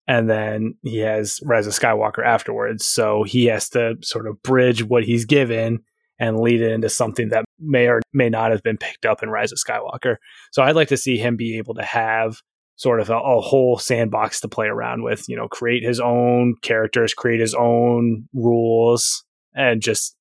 [0.07, 2.87] and then he has Rise of Skywalker afterwards.
[2.87, 5.81] So he has to sort of bridge what he's given
[6.19, 9.31] and lead it into something that may or may not have been picked up in
[9.31, 10.17] Rise of Skywalker.
[10.53, 12.37] So I'd like to see him be able to have
[12.77, 16.55] sort of a, a whole sandbox to play around with, you know, create his own
[16.63, 19.25] characters, create his own rules,
[19.55, 20.17] and just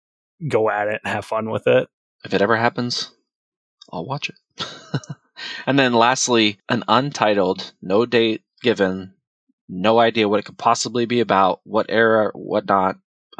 [0.48, 1.88] go at it and have fun with it.
[2.24, 3.12] If it ever happens,
[3.92, 4.66] I'll watch it.
[5.66, 9.14] and then lastly, an untitled, no date given,
[9.70, 12.96] no idea what it could possibly be about, what era, whatnot,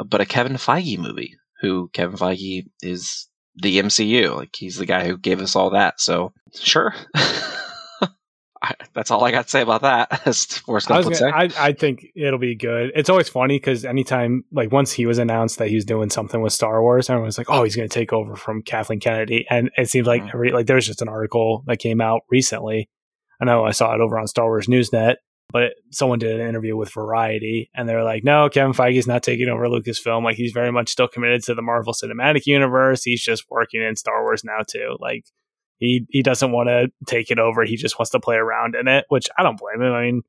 [0.06, 1.34] but a Kevin Feige movie.
[1.60, 6.00] Who Kevin Feige is the MCU, like he's the guy who gave us all that.
[6.00, 6.94] So sure,
[8.62, 10.22] I, that's all I got to say about that.
[10.26, 11.32] As Forrest I, Gump was gonna.
[11.36, 12.92] I, I think it'll be good.
[12.94, 16.40] It's always funny because anytime, like, once he was announced that he was doing something
[16.40, 19.46] with Star Wars, everyone was like, "Oh, he's going to take over from Kathleen Kennedy."
[19.50, 20.34] And it seems like Mhm.
[20.34, 22.88] every like there was just an article that came out recently.
[23.40, 25.16] I know I saw it over on Star Wars Newsnet,
[25.54, 29.48] but someone did an interview with Variety, and they're like, "No, Kevin Feige's not taking
[29.48, 30.24] over Lucasfilm.
[30.24, 33.04] Like he's very much still committed to the Marvel Cinematic Universe.
[33.04, 34.96] He's just working in Star Wars now too.
[34.98, 35.26] Like
[35.78, 37.64] he he doesn't want to take it over.
[37.64, 39.92] He just wants to play around in it, which I don't blame him.
[39.92, 40.22] I mean,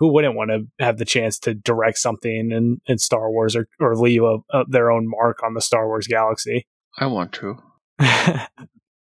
[0.00, 3.68] who wouldn't want to have the chance to direct something in, in Star Wars or
[3.78, 6.66] or leave a, a, their own mark on the Star Wars galaxy?
[6.98, 7.56] I want to.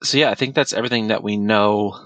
[0.03, 1.99] so yeah, I think that's everything that we know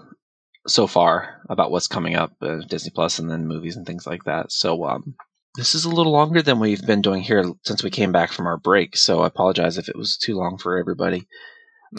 [0.68, 4.24] so far about what's coming up, uh, Disney Plus, and then movies and things like
[4.26, 4.52] that.
[4.52, 5.16] So um,
[5.56, 8.48] this is a little longer than we've been doing here since we came back from
[8.48, 8.96] our break.
[8.98, 11.28] So I apologize if it was too long for everybody.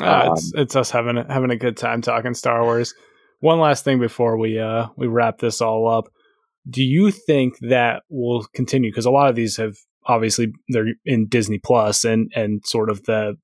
[0.00, 2.94] Uh, um, it's it's us having a, having a good time talking Star Wars.
[3.40, 6.04] One last thing before we uh we wrap this all up.
[6.68, 8.90] Do you think that will continue?
[8.90, 9.76] Because a lot of these have
[10.06, 13.36] obviously they're in Disney Plus and and sort of the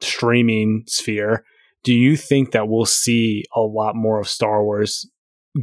[0.00, 1.44] streaming sphere
[1.82, 5.08] do you think that we'll see a lot more of Star Wars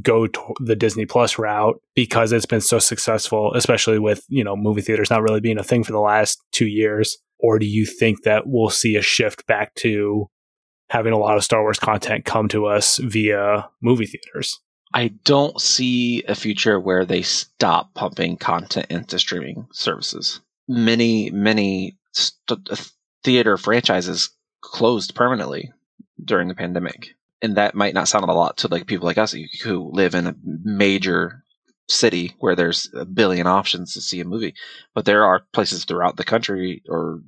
[0.01, 4.55] go to the Disney Plus route because it's been so successful, especially with, you know,
[4.55, 7.17] movie theaters not really being a thing for the last two years?
[7.39, 10.25] Or do you think that we'll see a shift back to
[10.89, 14.59] having a lot of Star Wars content come to us via movie theaters?
[14.93, 20.39] I don't see a future where they stop pumping content into streaming services.
[20.67, 22.75] Many, many st- uh,
[23.23, 24.29] theater franchises
[24.61, 25.71] closed permanently
[26.27, 27.15] during the pandemic.
[27.41, 30.27] And that might not sound a lot to like people like us who live in
[30.27, 31.43] a major
[31.89, 34.55] city where there's a billion options to see a movie.
[34.93, 37.21] But there are places throughout the country, or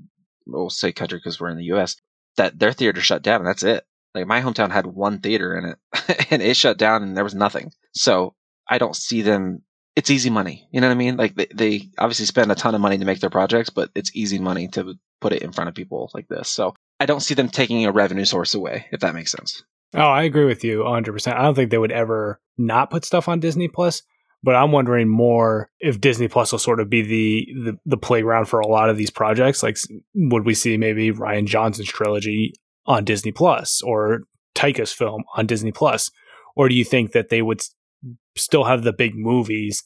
[0.46, 1.96] we'll say country because we're in the US,
[2.38, 3.86] that their theater shut down and that's it.
[4.16, 7.36] Like my hometown had one theater in it and it shut down and there was
[7.36, 7.72] nothing.
[7.94, 8.34] So
[8.68, 9.62] I don't see them.
[9.96, 10.68] It's easy money.
[10.72, 11.18] You know what I mean?
[11.18, 14.16] Like they, they obviously spend a ton of money to make their projects, but it's
[14.16, 16.50] easy money to put it in front of people like this.
[16.50, 19.64] So I don't see them taking a revenue source away, if that makes sense.
[19.94, 21.34] Oh, I agree with you 100%.
[21.34, 24.04] I don't think they would ever not put stuff on Disney Plus,
[24.44, 28.46] but I'm wondering more if Disney Plus will sort of be the, the, the playground
[28.46, 29.64] for a lot of these projects.
[29.64, 29.78] Like,
[30.14, 32.54] would we see maybe Rian Johnson's trilogy
[32.86, 34.22] on Disney Plus or
[34.56, 36.12] Taika's film on Disney Plus?
[36.56, 37.62] Or do you think that they would
[38.36, 39.84] still have the big movies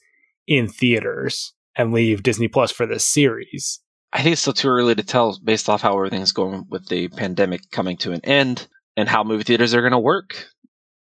[0.47, 3.79] in theaters and leave Disney Plus for the series?
[4.13, 7.07] I think it's still too early to tell based off how everything's going with the
[7.07, 10.49] pandemic coming to an end and how movie theaters are going to work.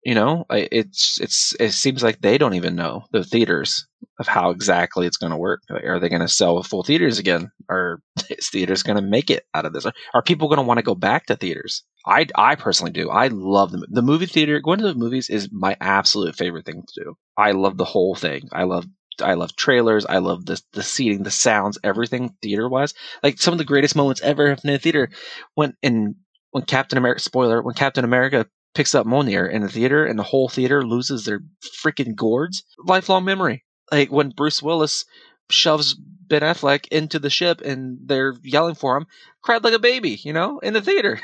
[0.05, 3.87] You know, it's it's it seems like they don't even know the theaters
[4.19, 5.61] of how exactly it's going to work.
[5.71, 7.51] Are they going to sell full theaters again?
[7.71, 8.01] Are
[8.43, 9.87] theaters going to make it out of this?
[10.15, 11.85] Are people going to want to go back to theaters?
[12.07, 13.11] I I personally do.
[13.11, 14.61] I love the the movie theater.
[14.61, 17.15] Going to the movies is my absolute favorite thing to do.
[17.37, 18.49] I love the whole thing.
[18.53, 18.87] I love
[19.23, 20.07] I love trailers.
[20.07, 22.95] I love the the seating, the sounds, everything theater wise.
[23.23, 25.11] Like some of the greatest moments ever in a theater
[25.55, 26.17] when in
[26.51, 30.25] when Captain America spoiler when Captain America picks up Mjolnir in the theater and the
[30.25, 31.41] whole theater loses their
[31.85, 32.65] freaking gourds.
[32.85, 33.65] Lifelong memory.
[33.91, 35.05] Like when Bruce Willis
[35.51, 39.07] shoves Ben Affleck into the ship and they're yelling for him,
[39.43, 41.21] cried like a baby, you know, in the theater.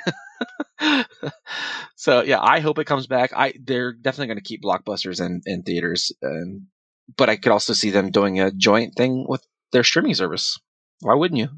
[1.97, 3.33] so yeah, I hope it comes back.
[3.35, 6.67] I they're definitely going to keep blockbusters in in theaters, and
[7.17, 10.59] but I could also see them doing a joint thing with their streaming service.
[11.01, 11.49] Why wouldn't you?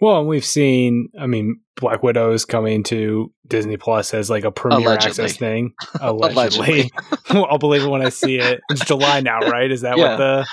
[0.00, 4.50] Well, we've seen, I mean, Black Widow is coming to Disney Plus as like a
[4.50, 5.24] premiere Allegedly.
[5.24, 5.72] access thing.
[6.00, 6.90] Allegedly.
[7.30, 8.60] I'll believe it when I see it.
[8.68, 9.70] It's July now, right?
[9.70, 10.04] Is that yeah.
[10.04, 10.46] what the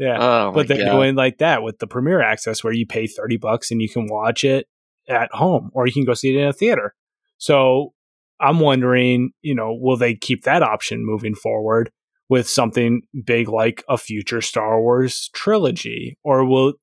[0.00, 0.16] yeah.
[0.20, 0.92] Oh but they're God.
[0.92, 4.06] doing like that with the premiere access where you pay 30 bucks and you can
[4.06, 4.66] watch it
[5.08, 6.94] at home or you can go see it in a theater.
[7.38, 7.94] So
[8.40, 11.90] I'm wondering, you know, will they keep that option moving forward?
[12.28, 16.18] With something big like a future Star Wars trilogy?
[16.22, 16.74] Or will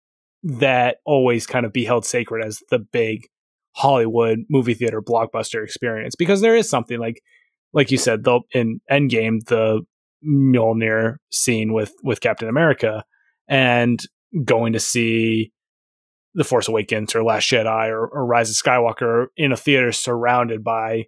[0.43, 3.27] that always kind of be held sacred as the big
[3.75, 6.15] Hollywood movie theater blockbuster experience?
[6.15, 7.21] Because there is something like,
[7.73, 9.81] like you said, the in Endgame, the
[10.25, 13.03] Mjolnir scene with with Captain America,
[13.47, 14.01] and
[14.43, 15.51] going to see
[16.33, 20.63] the Force Awakens or Last Jedi or, or Rise of Skywalker in a theater surrounded
[20.63, 21.05] by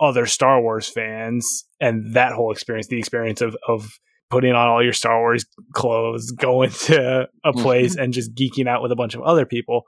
[0.00, 3.98] other Star Wars fans and that whole experience, the experience of of
[4.30, 7.62] putting on all your Star Wars clothes, going to a mm-hmm.
[7.62, 9.84] place and just geeking out with a bunch of other people,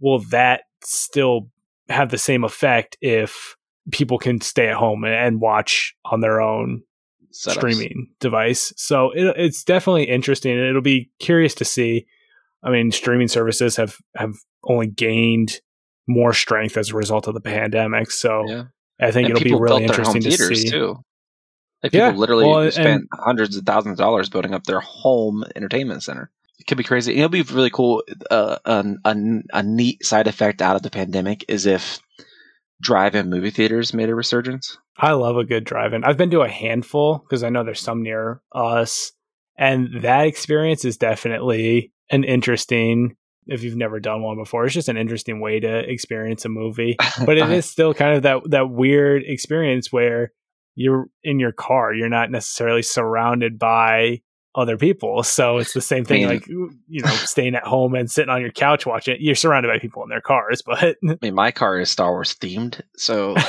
[0.00, 1.50] will that still
[1.88, 3.56] have the same effect if
[3.90, 6.82] people can stay at home and watch on their own
[7.32, 7.52] Setups.
[7.52, 8.72] streaming device?
[8.76, 10.56] So it, it's definitely interesting.
[10.58, 12.06] It'll be curious to see.
[12.62, 14.34] I mean, streaming services have have
[14.64, 15.60] only gained
[16.06, 18.10] more strength as a result of the pandemic.
[18.10, 18.64] So yeah.
[19.00, 20.68] I think and it'll be really interesting to see.
[20.68, 20.96] Too.
[21.82, 25.44] Like people yeah, literally well, spent hundreds of thousands of dollars building up their home
[25.56, 26.30] entertainment center.
[26.58, 27.16] It could be crazy.
[27.16, 28.02] It'll be really cool.
[28.30, 29.16] Uh, a, a,
[29.54, 32.00] a neat side effect out of the pandemic is if
[32.82, 34.76] drive-in movie theaters made a resurgence.
[34.98, 36.04] I love a good drive-in.
[36.04, 39.12] I've been to a handful because I know there's some near us,
[39.60, 43.14] And that experience is definitely an interesting
[43.46, 44.64] if you've never done one before.
[44.64, 46.96] It's just an interesting way to experience a movie.
[47.26, 50.32] But it is still kind of that that weird experience where
[50.74, 54.22] you're in your car, you're not necessarily surrounded by
[54.54, 55.22] other people.
[55.22, 56.48] So it's the same thing, I mean- like
[56.88, 59.20] you know, staying at home and sitting on your couch watching it.
[59.20, 62.34] You're surrounded by people in their cars, but I mean, my car is Star Wars
[62.34, 63.34] themed, so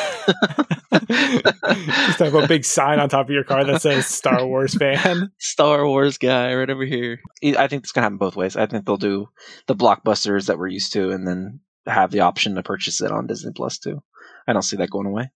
[0.91, 5.32] just have a big sign on top of your car that says Star Wars fan.
[5.40, 7.19] Star Wars guy right over here.
[7.44, 8.56] I think it's gonna happen both ways.
[8.56, 9.30] I think they'll do
[9.68, 13.28] the blockbusters that we're used to, and then have the option to purchase it on
[13.28, 14.03] Disney Plus too.
[14.48, 15.32] I don't see that going away.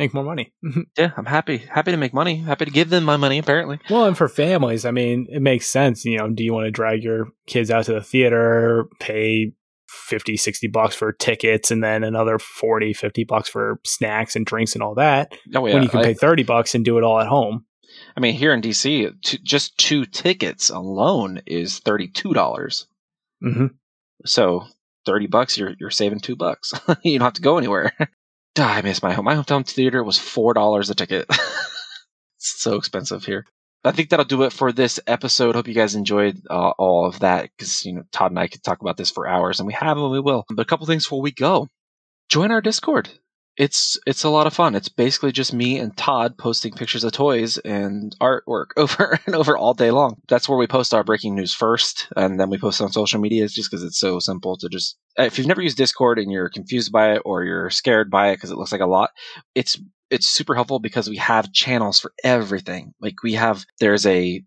[0.00, 0.52] Make more money.
[0.96, 1.58] Yeah, I'm happy.
[1.58, 2.36] Happy to make money.
[2.36, 3.38] Happy to give them my money.
[3.38, 6.06] Apparently, Well, and for families, I mean, it makes sense.
[6.06, 9.52] You know, do you want to drag your kids out to the theater, pay
[9.88, 14.72] 50, 60 bucks for tickets, and then another 40, 50 bucks for snacks and drinks
[14.74, 15.74] and all that, oh yeah.
[15.74, 17.66] when you can I, pay 30 bucks and do it all at home?
[18.16, 22.86] I mean, here in DC, t- just two tickets alone is thirty two dollars.
[23.42, 23.66] hmm
[24.24, 24.64] So
[25.04, 26.72] thirty bucks, you're you're saving two bucks.
[27.04, 27.92] you don't have to go anywhere.
[28.58, 29.24] Ah, I miss my home.
[29.24, 31.26] My hometown theater was four dollars a ticket.
[31.30, 33.46] it's so expensive here.
[33.84, 35.54] I think that'll do it for this episode.
[35.54, 38.62] Hope you guys enjoyed uh, all of that because you know Todd and I could
[38.62, 40.44] talk about this for hours, and we have and we will.
[40.50, 41.68] But a couple things before we go.
[42.28, 43.08] Join our Discord.
[43.56, 44.74] It's it's a lot of fun.
[44.74, 49.56] It's basically just me and Todd posting pictures of toys and artwork over and over
[49.56, 50.16] all day long.
[50.28, 53.44] That's where we post our breaking news first, and then we post on social media.
[53.44, 54.96] It's just because it's so simple to just.
[55.18, 58.36] If you've never used Discord and you're confused by it or you're scared by it
[58.36, 59.10] because it looks like a lot,
[59.54, 59.78] it's
[60.10, 62.94] it's super helpful because we have channels for everything.
[63.00, 64.42] Like we have there's a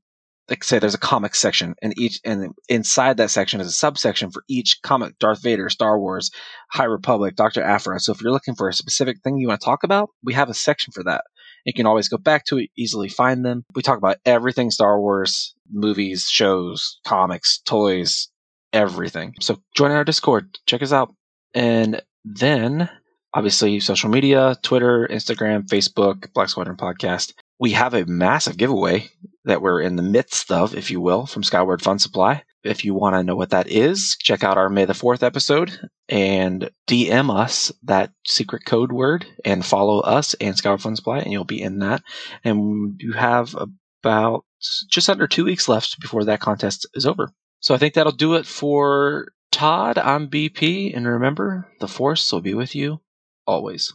[0.53, 4.29] like say there's a comic section and each and inside that section is a subsection
[4.29, 6.29] for each comic Darth Vader, Star Wars,
[6.69, 7.63] High Republic, Dr.
[7.63, 7.99] Aphra.
[7.99, 10.49] So if you're looking for a specific thing you want to talk about, we have
[10.49, 11.23] a section for that.
[11.65, 13.65] You can always go back to it, easily find them.
[13.73, 18.29] We talk about everything Star Wars, movies, shows, comics, toys,
[18.73, 19.33] everything.
[19.41, 21.15] So join our Discord, check us out.
[21.55, 22.91] And then
[23.33, 27.33] obviously social media, Twitter, Instagram, Facebook, Black Squadron Podcast.
[27.59, 29.09] We have a massive giveaway
[29.45, 32.43] that we're in the midst of, if you will, from Skyward Fun Supply.
[32.63, 35.89] If you want to know what that is, check out our May the 4th episode
[36.07, 41.31] and DM us that secret code word and follow us and Skyward Fun Supply, and
[41.31, 42.03] you'll be in that.
[42.43, 43.55] And you have
[44.01, 44.45] about
[44.89, 47.33] just under two weeks left before that contest is over.
[47.59, 49.97] So I think that'll do it for Todd.
[49.97, 53.01] I'm BP, and remember, the Force will be with you
[53.45, 53.93] always.